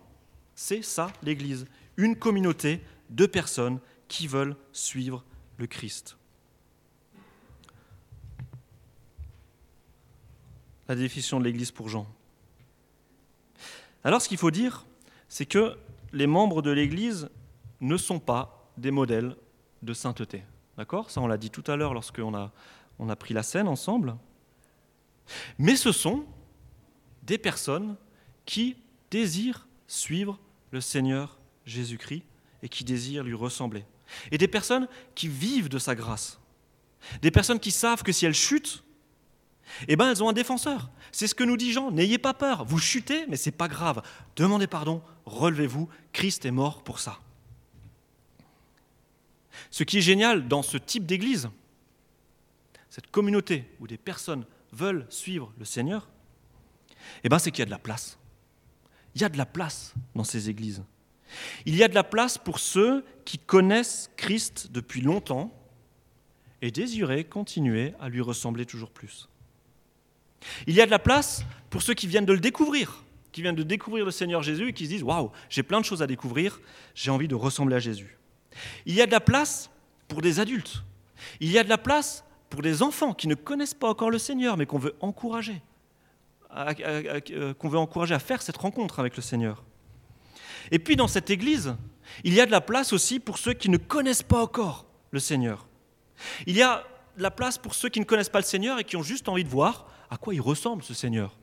c'est 0.55 0.81
ça 0.81 1.11
l'Église, 1.21 1.67
une 1.97 2.15
communauté 2.15 2.81
de 3.09 3.25
personnes 3.25 3.79
qui 4.07 4.27
veulent 4.27 4.55
suivre 4.71 5.23
le 5.57 5.67
Christ. 5.67 6.17
La 10.87 10.95
définition 10.95 11.39
de 11.39 11.45
l'Église 11.45 11.71
pour 11.71 11.89
Jean. 11.89 12.07
Alors 14.03 14.21
ce 14.21 14.27
qu'il 14.27 14.37
faut 14.37 14.49
dire, 14.49 14.85
c'est 15.27 15.45
que 15.45 15.77
les 16.13 16.25
membres 16.25 16.61
de 16.61 16.71
l'Église 16.71 17.29
ne 17.81 17.97
sont 17.97 18.19
pas 18.19 18.71
des 18.77 18.91
modèles 18.91 19.35
de 19.83 19.93
sainteté. 19.93 20.43
D'accord? 20.79 21.11
Ça, 21.11 21.19
on 21.19 21.27
l'a 21.27 21.35
dit 21.35 21.49
tout 21.49 21.69
à 21.69 21.75
l'heure 21.75 21.93
lorsqu'on 21.93 22.33
a, 22.33 22.53
a 23.05 23.15
pris 23.17 23.33
la 23.33 23.43
scène 23.43 23.67
ensemble. 23.67 24.15
Mais 25.57 25.75
ce 25.75 25.91
sont 25.91 26.23
des 27.23 27.37
personnes 27.37 27.97
qui 28.45 28.77
désirent 29.11 29.67
suivre 29.87 30.39
le 30.71 30.79
Seigneur 30.79 31.37
Jésus-Christ 31.65 32.23
et 32.63 32.69
qui 32.69 32.85
désirent 32.85 33.25
lui 33.25 33.33
ressembler. 33.33 33.83
Et 34.31 34.37
des 34.37 34.47
personnes 34.47 34.87
qui 35.15 35.27
vivent 35.27 35.67
de 35.67 35.79
sa 35.79 35.95
grâce. 35.95 36.39
Des 37.21 37.29
personnes 37.29 37.59
qui 37.59 37.71
savent 37.71 38.01
que 38.01 38.13
si 38.13 38.25
elles 38.25 38.33
chutent, 38.33 38.81
eh 39.89 39.97
ben 39.97 40.09
elles 40.09 40.23
ont 40.23 40.29
un 40.29 40.33
défenseur. 40.33 40.91
C'est 41.11 41.27
ce 41.27 41.35
que 41.35 41.43
nous 41.43 41.57
dit 41.57 41.73
Jean. 41.73 41.91
N'ayez 41.91 42.19
pas 42.19 42.33
peur. 42.33 42.63
Vous 42.63 42.79
chutez, 42.79 43.25
mais 43.27 43.35
c'est 43.35 43.51
pas 43.51 43.67
grave. 43.67 44.01
Demandez 44.37 44.67
pardon. 44.67 45.01
Relevez-vous. 45.25 45.89
Christ 46.13 46.45
est 46.45 46.51
mort 46.51 46.83
pour 46.85 46.99
ça. 46.99 47.19
Ce 49.71 49.83
qui 49.83 49.99
est 49.99 50.01
génial 50.01 50.47
dans 50.47 50.61
ce 50.61 50.77
type 50.77 51.05
d'église, 51.05 51.49
cette 52.89 53.11
communauté 53.11 53.65
où 53.79 53.87
des 53.87 53.97
personnes 53.97 54.45
veulent 54.71 55.05
suivre 55.09 55.53
le 55.57 55.65
Seigneur, 55.65 56.09
eh 57.23 57.29
ben 57.29 57.39
c'est 57.39 57.51
qu'il 57.51 57.59
y 57.59 57.63
a 57.63 57.65
de 57.65 57.71
la 57.71 57.79
place. 57.79 58.17
Il 59.15 59.21
y 59.21 59.23
a 59.23 59.29
de 59.29 59.37
la 59.37 59.45
place 59.45 59.93
dans 60.15 60.23
ces 60.23 60.49
églises. 60.49 60.83
Il 61.65 61.75
y 61.75 61.83
a 61.83 61.87
de 61.87 61.95
la 61.95 62.03
place 62.03 62.37
pour 62.37 62.59
ceux 62.59 63.05
qui 63.25 63.37
connaissent 63.37 64.09
Christ 64.17 64.69
depuis 64.71 65.01
longtemps 65.01 65.53
et 66.61 66.71
désiraient 66.71 67.23
continuer 67.23 67.93
à 67.99 68.09
lui 68.09 68.21
ressembler 68.21 68.65
toujours 68.65 68.91
plus. 68.91 69.29
Il 70.67 70.73
y 70.73 70.81
a 70.81 70.85
de 70.85 70.91
la 70.91 70.99
place 70.99 71.43
pour 71.69 71.81
ceux 71.81 71.93
qui 71.93 72.07
viennent 72.07 72.25
de 72.25 72.33
le 72.33 72.39
découvrir, 72.39 73.03
qui 73.31 73.41
viennent 73.41 73.55
de 73.55 73.63
découvrir 73.63 74.05
le 74.05 74.11
Seigneur 74.11 74.41
Jésus 74.41 74.69
et 74.69 74.73
qui 74.73 74.85
se 74.85 74.89
disent 74.89 75.03
Waouh, 75.03 75.31
j'ai 75.49 75.63
plein 75.63 75.79
de 75.79 75.85
choses 75.85 76.01
à 76.01 76.07
découvrir, 76.07 76.59
j'ai 76.95 77.11
envie 77.11 77.27
de 77.27 77.35
ressembler 77.35 77.75
à 77.75 77.79
Jésus. 77.79 78.18
Il 78.85 78.93
y 78.93 79.01
a 79.01 79.05
de 79.05 79.11
la 79.11 79.19
place 79.19 79.69
pour 80.07 80.21
des 80.21 80.39
adultes. 80.39 80.83
Il 81.39 81.51
y 81.51 81.57
a 81.57 81.63
de 81.63 81.69
la 81.69 81.77
place 81.77 82.23
pour 82.49 82.61
des 82.61 82.81
enfants 82.81 83.13
qui 83.13 83.27
ne 83.27 83.35
connaissent 83.35 83.73
pas 83.73 83.89
encore 83.89 84.09
le 84.09 84.17
Seigneur, 84.17 84.57
mais 84.57 84.65
qu'on 84.65 84.79
veut 84.79 84.95
encourager, 85.01 85.61
euh, 86.55 87.53
qu'on 87.53 87.69
veut 87.69 87.77
encourager 87.77 88.15
à 88.15 88.19
faire 88.19 88.41
cette 88.41 88.57
rencontre 88.57 88.99
avec 88.99 89.15
le 89.15 89.21
Seigneur. 89.21 89.63
Et 90.71 90.79
puis 90.79 90.95
dans 90.95 91.07
cette 91.07 91.29
Église, 91.29 91.75
il 92.23 92.33
y 92.33 92.41
a 92.41 92.45
de 92.45 92.51
la 92.51 92.61
place 92.61 92.93
aussi 92.93 93.19
pour 93.19 93.37
ceux 93.37 93.53
qui 93.53 93.69
ne 93.69 93.77
connaissent 93.77 94.23
pas 94.23 94.41
encore 94.41 94.85
le 95.11 95.19
Seigneur. 95.19 95.67
Il 96.47 96.55
y 96.55 96.61
a 96.61 96.83
de 97.17 97.23
la 97.23 97.31
place 97.31 97.57
pour 97.57 97.75
ceux 97.75 97.89
qui 97.89 97.99
ne 97.99 98.05
connaissent 98.05 98.29
pas 98.29 98.39
le 98.39 98.45
Seigneur 98.45 98.79
et 98.79 98.83
qui 98.83 98.95
ont 98.95 99.03
juste 99.03 99.29
envie 99.29 99.43
de 99.43 99.49
voir 99.49 99.87
à 100.09 100.17
quoi 100.17 100.33
il 100.33 100.41
ressemble 100.41 100.83
ce 100.83 100.93
Seigneur. 100.93 101.37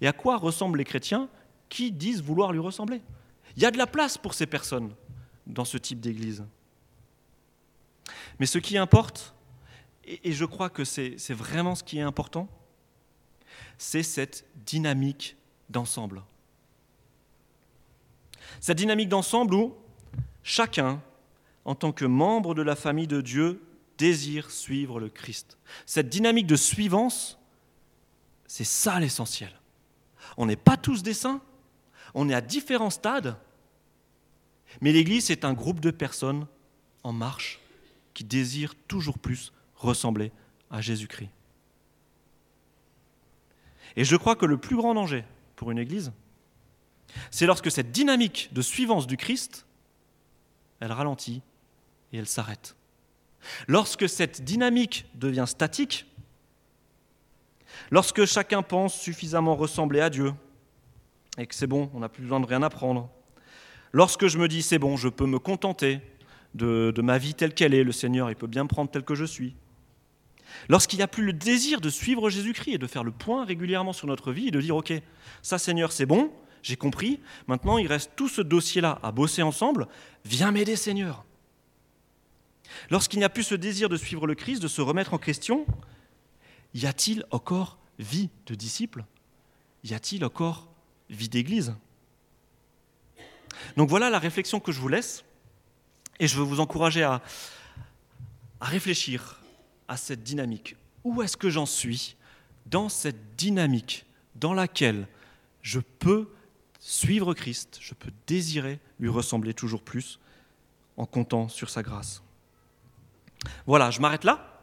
Et 0.00 0.06
à 0.06 0.12
quoi 0.12 0.36
ressemblent 0.36 0.78
les 0.78 0.84
chrétiens 0.84 1.28
qui 1.68 1.90
disent 1.90 2.22
vouloir 2.22 2.52
lui 2.52 2.60
ressembler? 2.60 3.00
Il 3.56 3.62
y 3.62 3.66
a 3.66 3.70
de 3.70 3.78
la 3.78 3.86
place 3.86 4.18
pour 4.18 4.34
ces 4.34 4.46
personnes 4.46 4.94
dans 5.46 5.64
ce 5.64 5.76
type 5.78 6.00
d'église. 6.00 6.44
Mais 8.38 8.46
ce 8.46 8.58
qui 8.58 8.78
importe, 8.78 9.34
et 10.04 10.32
je 10.32 10.44
crois 10.44 10.70
que 10.70 10.84
c'est 10.84 11.16
vraiment 11.30 11.74
ce 11.74 11.84
qui 11.84 11.98
est 11.98 12.02
important, 12.02 12.48
c'est 13.78 14.02
cette 14.02 14.44
dynamique 14.66 15.36
d'ensemble. 15.70 16.22
Cette 18.60 18.78
dynamique 18.78 19.08
d'ensemble 19.08 19.54
où 19.54 19.74
chacun, 20.42 21.00
en 21.64 21.74
tant 21.74 21.92
que 21.92 22.04
membre 22.04 22.54
de 22.54 22.62
la 22.62 22.76
famille 22.76 23.06
de 23.06 23.20
Dieu, 23.20 23.62
désire 23.98 24.50
suivre 24.50 24.98
le 24.98 25.08
Christ. 25.08 25.58
Cette 25.86 26.08
dynamique 26.08 26.46
de 26.46 26.56
suivance, 26.56 27.38
c'est 28.46 28.64
ça 28.64 28.98
l'essentiel. 28.98 29.52
On 30.36 30.46
n'est 30.46 30.56
pas 30.56 30.76
tous 30.76 31.02
des 31.02 31.14
saints, 31.14 31.40
on 32.14 32.28
est 32.28 32.34
à 32.34 32.40
différents 32.40 32.90
stades, 32.90 33.36
mais 34.80 34.92
l'Église, 34.92 35.26
c'est 35.26 35.44
un 35.44 35.52
groupe 35.52 35.80
de 35.80 35.90
personnes 35.90 36.46
en 37.02 37.12
marche 37.12 37.60
qui 38.14 38.24
désirent 38.24 38.74
toujours 38.88 39.18
plus 39.18 39.52
ressembler 39.76 40.32
à 40.70 40.80
Jésus-Christ. 40.80 41.30
Et 43.96 44.04
je 44.04 44.16
crois 44.16 44.36
que 44.36 44.46
le 44.46 44.56
plus 44.56 44.76
grand 44.76 44.94
danger 44.94 45.24
pour 45.56 45.70
une 45.70 45.78
Église, 45.78 46.12
c'est 47.30 47.46
lorsque 47.46 47.70
cette 47.70 47.92
dynamique 47.92 48.48
de 48.52 48.62
suivance 48.62 49.06
du 49.06 49.16
Christ, 49.16 49.66
elle 50.80 50.92
ralentit 50.92 51.42
et 52.12 52.18
elle 52.18 52.26
s'arrête. 52.26 52.74
Lorsque 53.66 54.08
cette 54.08 54.44
dynamique 54.44 55.06
devient 55.14 55.44
statique, 55.46 56.06
lorsque 57.90 58.24
chacun 58.24 58.62
pense 58.62 58.98
suffisamment 58.98 59.56
ressembler 59.56 60.00
à 60.00 60.10
Dieu, 60.10 60.32
et 61.38 61.46
que 61.46 61.54
c'est 61.54 61.66
bon, 61.66 61.90
on 61.94 62.00
n'a 62.00 62.08
plus 62.08 62.22
besoin 62.22 62.40
de 62.40 62.46
rien 62.46 62.62
apprendre, 62.62 63.10
lorsque 63.92 64.26
je 64.26 64.38
me 64.38 64.48
dis 64.48 64.62
c'est 64.62 64.78
bon, 64.78 64.96
je 64.96 65.08
peux 65.08 65.26
me 65.26 65.38
contenter 65.38 66.00
de, 66.54 66.92
ma 67.02 67.18
vie 67.18 67.34
telle 67.34 67.54
qu'elle 67.54 67.74
est, 67.74 67.84
le 67.84 67.92
Seigneur, 67.92 68.30
il 68.30 68.36
peut 68.36 68.46
bien 68.46 68.66
prendre 68.66 68.90
tel 68.90 69.02
que 69.02 69.14
je 69.14 69.24
suis, 69.24 69.54
Lorsqu'il 70.68 70.98
n'y 70.98 71.02
a 71.02 71.08
plus 71.08 71.24
le 71.24 71.32
désir 71.32 71.80
de 71.80 71.90
suivre 71.90 72.30
Jésus-Christ 72.30 72.74
et 72.74 72.78
de 72.78 72.86
faire 72.86 73.04
le 73.04 73.10
point 73.10 73.44
régulièrement 73.44 73.92
sur 73.92 74.06
notre 74.06 74.32
vie 74.32 74.48
et 74.48 74.50
de 74.50 74.60
dire, 74.60 74.76
OK, 74.76 74.92
ça 75.40 75.58
Seigneur, 75.58 75.92
c'est 75.92 76.06
bon, 76.06 76.30
j'ai 76.62 76.76
compris, 76.76 77.20
maintenant 77.46 77.78
il 77.78 77.86
reste 77.86 78.12
tout 78.16 78.28
ce 78.28 78.40
dossier-là 78.40 78.98
à 79.02 79.12
bosser 79.12 79.42
ensemble, 79.42 79.88
viens 80.24 80.52
m'aider 80.52 80.76
Seigneur. 80.76 81.24
Lorsqu'il 82.90 83.18
n'y 83.18 83.24
a 83.24 83.28
plus 83.28 83.42
ce 83.42 83.54
désir 83.54 83.88
de 83.88 83.96
suivre 83.96 84.26
le 84.26 84.34
Christ, 84.34 84.62
de 84.62 84.68
se 84.68 84.80
remettre 84.80 85.14
en 85.14 85.18
question, 85.18 85.66
y 86.74 86.86
a-t-il 86.86 87.24
encore 87.30 87.78
vie 87.98 88.30
de 88.46 88.54
disciple 88.54 89.04
Y 89.84 89.94
a-t-il 89.94 90.24
encore 90.24 90.68
vie 91.10 91.28
d'église? 91.28 91.74
Donc 93.76 93.88
voilà 93.88 94.10
la 94.10 94.18
réflexion 94.18 94.60
que 94.60 94.72
je 94.72 94.80
vous 94.80 94.88
laisse 94.88 95.24
et 96.18 96.26
je 96.26 96.36
veux 96.36 96.44
vous 96.44 96.60
encourager 96.60 97.02
à, 97.02 97.20
réfléchir 98.60 99.40
à 99.88 99.96
cette 99.96 100.22
dynamique 100.22 100.76
Où 101.04 101.22
est-ce 101.22 101.36
que 101.36 101.50
j'en 101.50 101.66
suis 101.66 102.16
dans 102.66 102.88
cette 102.88 103.36
dynamique 103.36 104.06
dans 104.36 104.54
laquelle 104.54 105.08
je 105.62 105.80
peux 105.80 106.28
suivre 106.78 107.34
Christ, 107.34 107.78
je 107.80 107.94
peux 107.94 108.10
désirer 108.26 108.78
lui 108.98 109.08
ressembler 109.08 109.54
toujours 109.54 109.82
plus 109.82 110.18
en 110.96 111.06
comptant 111.06 111.48
sur 111.48 111.70
sa 111.70 111.82
grâce. 111.82 112.22
Voilà, 113.66 113.90
je 113.90 114.00
m'arrête 114.00 114.24
là. 114.24 114.60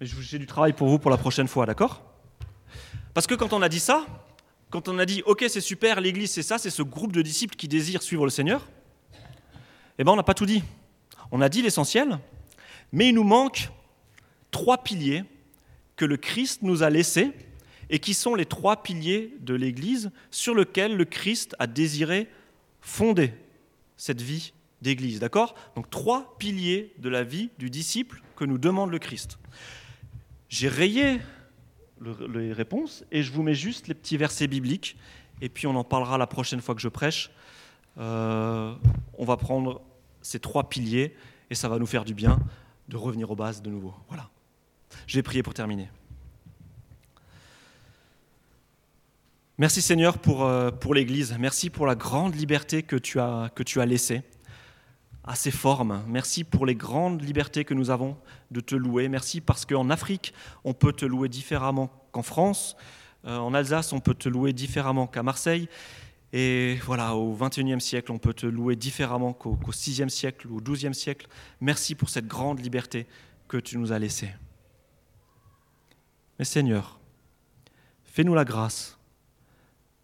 J'ai 0.00 0.38
du 0.38 0.46
travail 0.46 0.72
pour 0.72 0.88
vous 0.88 0.98
pour 0.98 1.10
la 1.10 1.16
prochaine 1.16 1.48
fois, 1.48 1.66
d'accord? 1.66 2.02
Parce 3.14 3.26
que 3.26 3.34
quand 3.34 3.52
on 3.52 3.62
a 3.62 3.68
dit 3.68 3.80
ça, 3.80 4.06
quand 4.72 4.88
on 4.88 4.98
a 4.98 5.04
dit 5.04 5.22
OK, 5.26 5.44
c'est 5.48 5.60
super, 5.60 6.00
l'Église 6.00 6.30
c'est 6.30 6.42
ça, 6.42 6.56
c'est 6.56 6.70
ce 6.70 6.82
groupe 6.82 7.12
de 7.12 7.20
disciples 7.20 7.56
qui 7.56 7.68
désirent 7.68 8.02
suivre 8.02 8.24
le 8.24 8.30
Seigneur, 8.30 8.66
eh 9.98 10.02
bien 10.02 10.14
on 10.14 10.16
n'a 10.16 10.22
pas 10.22 10.34
tout 10.34 10.46
dit. 10.46 10.64
On 11.30 11.42
a 11.42 11.50
dit 11.50 11.60
l'essentiel, 11.60 12.18
mais 12.90 13.10
il 13.10 13.14
nous 13.14 13.22
manque 13.22 13.70
trois 14.50 14.82
piliers 14.82 15.24
que 15.94 16.06
le 16.06 16.16
Christ 16.16 16.62
nous 16.62 16.82
a 16.82 16.88
laissés 16.88 17.32
et 17.90 17.98
qui 17.98 18.14
sont 18.14 18.34
les 18.34 18.46
trois 18.46 18.82
piliers 18.82 19.34
de 19.40 19.54
l'Église 19.54 20.10
sur 20.30 20.54
lesquels 20.54 20.96
le 20.96 21.04
Christ 21.04 21.54
a 21.58 21.66
désiré 21.66 22.28
fonder 22.80 23.34
cette 23.98 24.22
vie 24.22 24.54
d'Église. 24.80 25.20
D'accord? 25.20 25.54
Donc 25.76 25.90
trois 25.90 26.34
piliers 26.38 26.94
de 26.96 27.10
la 27.10 27.24
vie 27.24 27.50
du 27.58 27.68
disciple 27.68 28.22
que 28.36 28.46
nous 28.46 28.58
demande 28.58 28.90
le 28.90 28.98
Christ. 28.98 29.38
J'ai 30.48 30.68
rayé 30.68 31.20
les 32.28 32.52
réponses 32.52 33.04
et 33.10 33.22
je 33.22 33.32
vous 33.32 33.42
mets 33.42 33.54
juste 33.54 33.88
les 33.88 33.94
petits 33.94 34.16
versets 34.16 34.46
bibliques 34.46 34.96
et 35.40 35.48
puis 35.48 35.66
on 35.66 35.74
en 35.76 35.84
parlera 35.84 36.18
la 36.18 36.26
prochaine 36.26 36.60
fois 36.60 36.74
que 36.74 36.80
je 36.80 36.88
prêche. 36.88 37.30
Euh, 37.98 38.74
on 39.18 39.24
va 39.24 39.36
prendre 39.36 39.82
ces 40.22 40.38
trois 40.38 40.68
piliers 40.68 41.14
et 41.50 41.54
ça 41.54 41.68
va 41.68 41.78
nous 41.78 41.86
faire 41.86 42.04
du 42.04 42.14
bien 42.14 42.38
de 42.88 42.96
revenir 42.96 43.30
aux 43.30 43.36
bases 43.36 43.62
de 43.62 43.70
nouveau. 43.70 43.94
Voilà. 44.08 44.30
Je 45.06 45.16
vais 45.16 45.22
prier 45.22 45.42
pour 45.42 45.54
terminer. 45.54 45.88
Merci 49.58 49.82
Seigneur 49.82 50.18
pour, 50.18 50.44
euh, 50.44 50.70
pour 50.70 50.94
l'Église. 50.94 51.36
Merci 51.38 51.70
pour 51.70 51.86
la 51.86 51.94
grande 51.94 52.34
liberté 52.34 52.82
que 52.82 52.96
tu 52.96 53.20
as, 53.20 53.50
que 53.54 53.62
tu 53.62 53.80
as 53.80 53.86
laissée 53.86 54.22
à 55.24 55.34
ses 55.34 55.50
formes. 55.50 56.02
Merci 56.08 56.44
pour 56.44 56.66
les 56.66 56.74
grandes 56.74 57.22
libertés 57.22 57.64
que 57.64 57.74
nous 57.74 57.90
avons 57.90 58.16
de 58.50 58.60
te 58.60 58.74
louer. 58.74 59.08
Merci 59.08 59.40
parce 59.40 59.64
qu'en 59.64 59.90
Afrique, 59.90 60.34
on 60.64 60.74
peut 60.74 60.92
te 60.92 61.04
louer 61.04 61.28
différemment 61.28 61.90
qu'en 62.10 62.22
France. 62.22 62.76
Euh, 63.24 63.38
en 63.38 63.54
Alsace, 63.54 63.92
on 63.92 64.00
peut 64.00 64.14
te 64.14 64.28
louer 64.28 64.52
différemment 64.52 65.06
qu'à 65.06 65.22
Marseille. 65.22 65.68
Et 66.32 66.76
voilà, 66.84 67.14
au 67.14 67.36
XXIe 67.36 67.80
siècle, 67.80 68.10
on 68.10 68.18
peut 68.18 68.34
te 68.34 68.46
louer 68.46 68.74
différemment 68.74 69.32
qu'au 69.32 69.58
VIe 69.68 70.10
siècle 70.10 70.48
ou 70.48 70.56
au 70.56 70.60
XIIe 70.60 70.94
siècle. 70.94 71.28
Merci 71.60 71.94
pour 71.94 72.08
cette 72.08 72.26
grande 72.26 72.58
liberté 72.60 73.06
que 73.48 73.58
tu 73.58 73.78
nous 73.78 73.92
as 73.92 73.98
laissée. 73.98 74.30
Mais 76.38 76.44
Seigneur, 76.44 76.98
fais-nous 78.04 78.34
la 78.34 78.44
grâce 78.44 78.98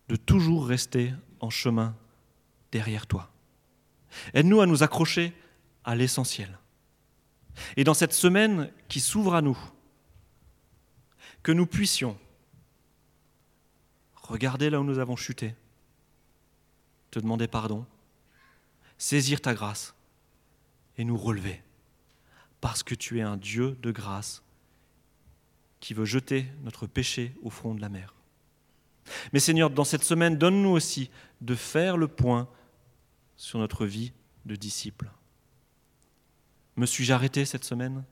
de 0.09 0.17
toujours 0.17 0.67
rester 0.67 1.13
en 1.41 1.51
chemin 1.51 1.95
derrière 2.73 3.07
toi. 3.07 3.31
Aide-nous 4.35 4.61
à 4.61 4.67
nous 4.67 4.83
accrocher 4.83 5.33
à 5.85 5.95
l'essentiel. 5.95 6.59
Et 7.77 7.85
dans 7.85 7.95
cette 7.95 8.13
semaine 8.13 8.71
qui 8.89 9.01
s'ouvre 9.01 9.35
à 9.35 9.43
nous, 9.43 9.59
que 11.43 11.53
nous 11.53 11.67
puissions 11.67 12.19
regarder 14.15 14.71
là 14.71 14.81
où 14.81 14.85
nous 14.85 14.99
avons 14.99 15.17
chuté, 15.17 15.55
te 17.11 17.19
demander 17.19 17.49
pardon, 17.49 17.87
saisir 18.99 19.41
ta 19.41 19.55
grâce 19.55 19.95
et 20.99 21.05
nous 21.05 21.17
relever, 21.17 21.63
parce 22.61 22.83
que 22.83 22.95
tu 22.95 23.19
es 23.19 23.23
un 23.23 23.37
Dieu 23.37 23.79
de 23.83 23.91
grâce 23.91 24.43
qui 25.81 25.95
veut 25.95 26.05
jeter 26.05 26.47
notre 26.65 26.87
péché 26.87 27.33
au 27.43 27.51
fond 27.51 27.75
de 27.75 27.81
la 27.81 27.89
mer. 27.89 28.15
Mais 29.33 29.41
Seigneur, 29.41 29.71
dans 29.71 29.85
cette 29.85 30.05
semaine, 30.05 30.37
donne-nous 30.37 30.71
aussi 30.71 31.11
de 31.41 31.55
faire 31.55 31.97
le 31.97 32.09
point 32.09 32.49
sur 33.39 33.59
notre 33.59 33.87
vie 33.87 34.13
de 34.45 34.55
disciple. 34.57 35.11
Me 36.77 36.85
suis-je 36.85 37.13
arrêté 37.13 37.47
cette 37.47 37.65
semaine? 37.65 38.05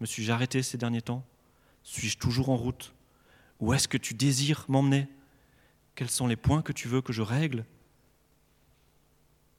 Me 0.00 0.06
suis-je 0.06 0.32
arrêté 0.32 0.62
ces 0.62 0.78
derniers 0.78 1.02
temps? 1.02 1.24
Suis-je 1.84 2.18
toujours 2.18 2.48
en 2.48 2.56
route? 2.56 2.92
Où 3.60 3.72
est-ce 3.72 3.86
que 3.86 3.98
tu 3.98 4.14
désires 4.14 4.64
m'emmener? 4.68 5.06
Quels 5.94 6.10
sont 6.10 6.26
les 6.26 6.36
points 6.36 6.62
que 6.62 6.72
tu 6.72 6.88
veux 6.88 7.02
que 7.02 7.12
je 7.12 7.22
règle? 7.22 7.64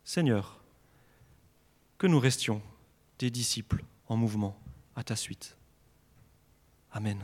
Seigneur, 0.04 0.62
que 1.98 2.08
nous 2.08 2.20
restions 2.20 2.62
des 3.20 3.30
disciples 3.30 3.84
en 4.08 4.18
mouvement 4.18 4.60
à 4.96 5.04
ta 5.04 5.16
suite. 5.16 5.56
Amen. 6.92 7.24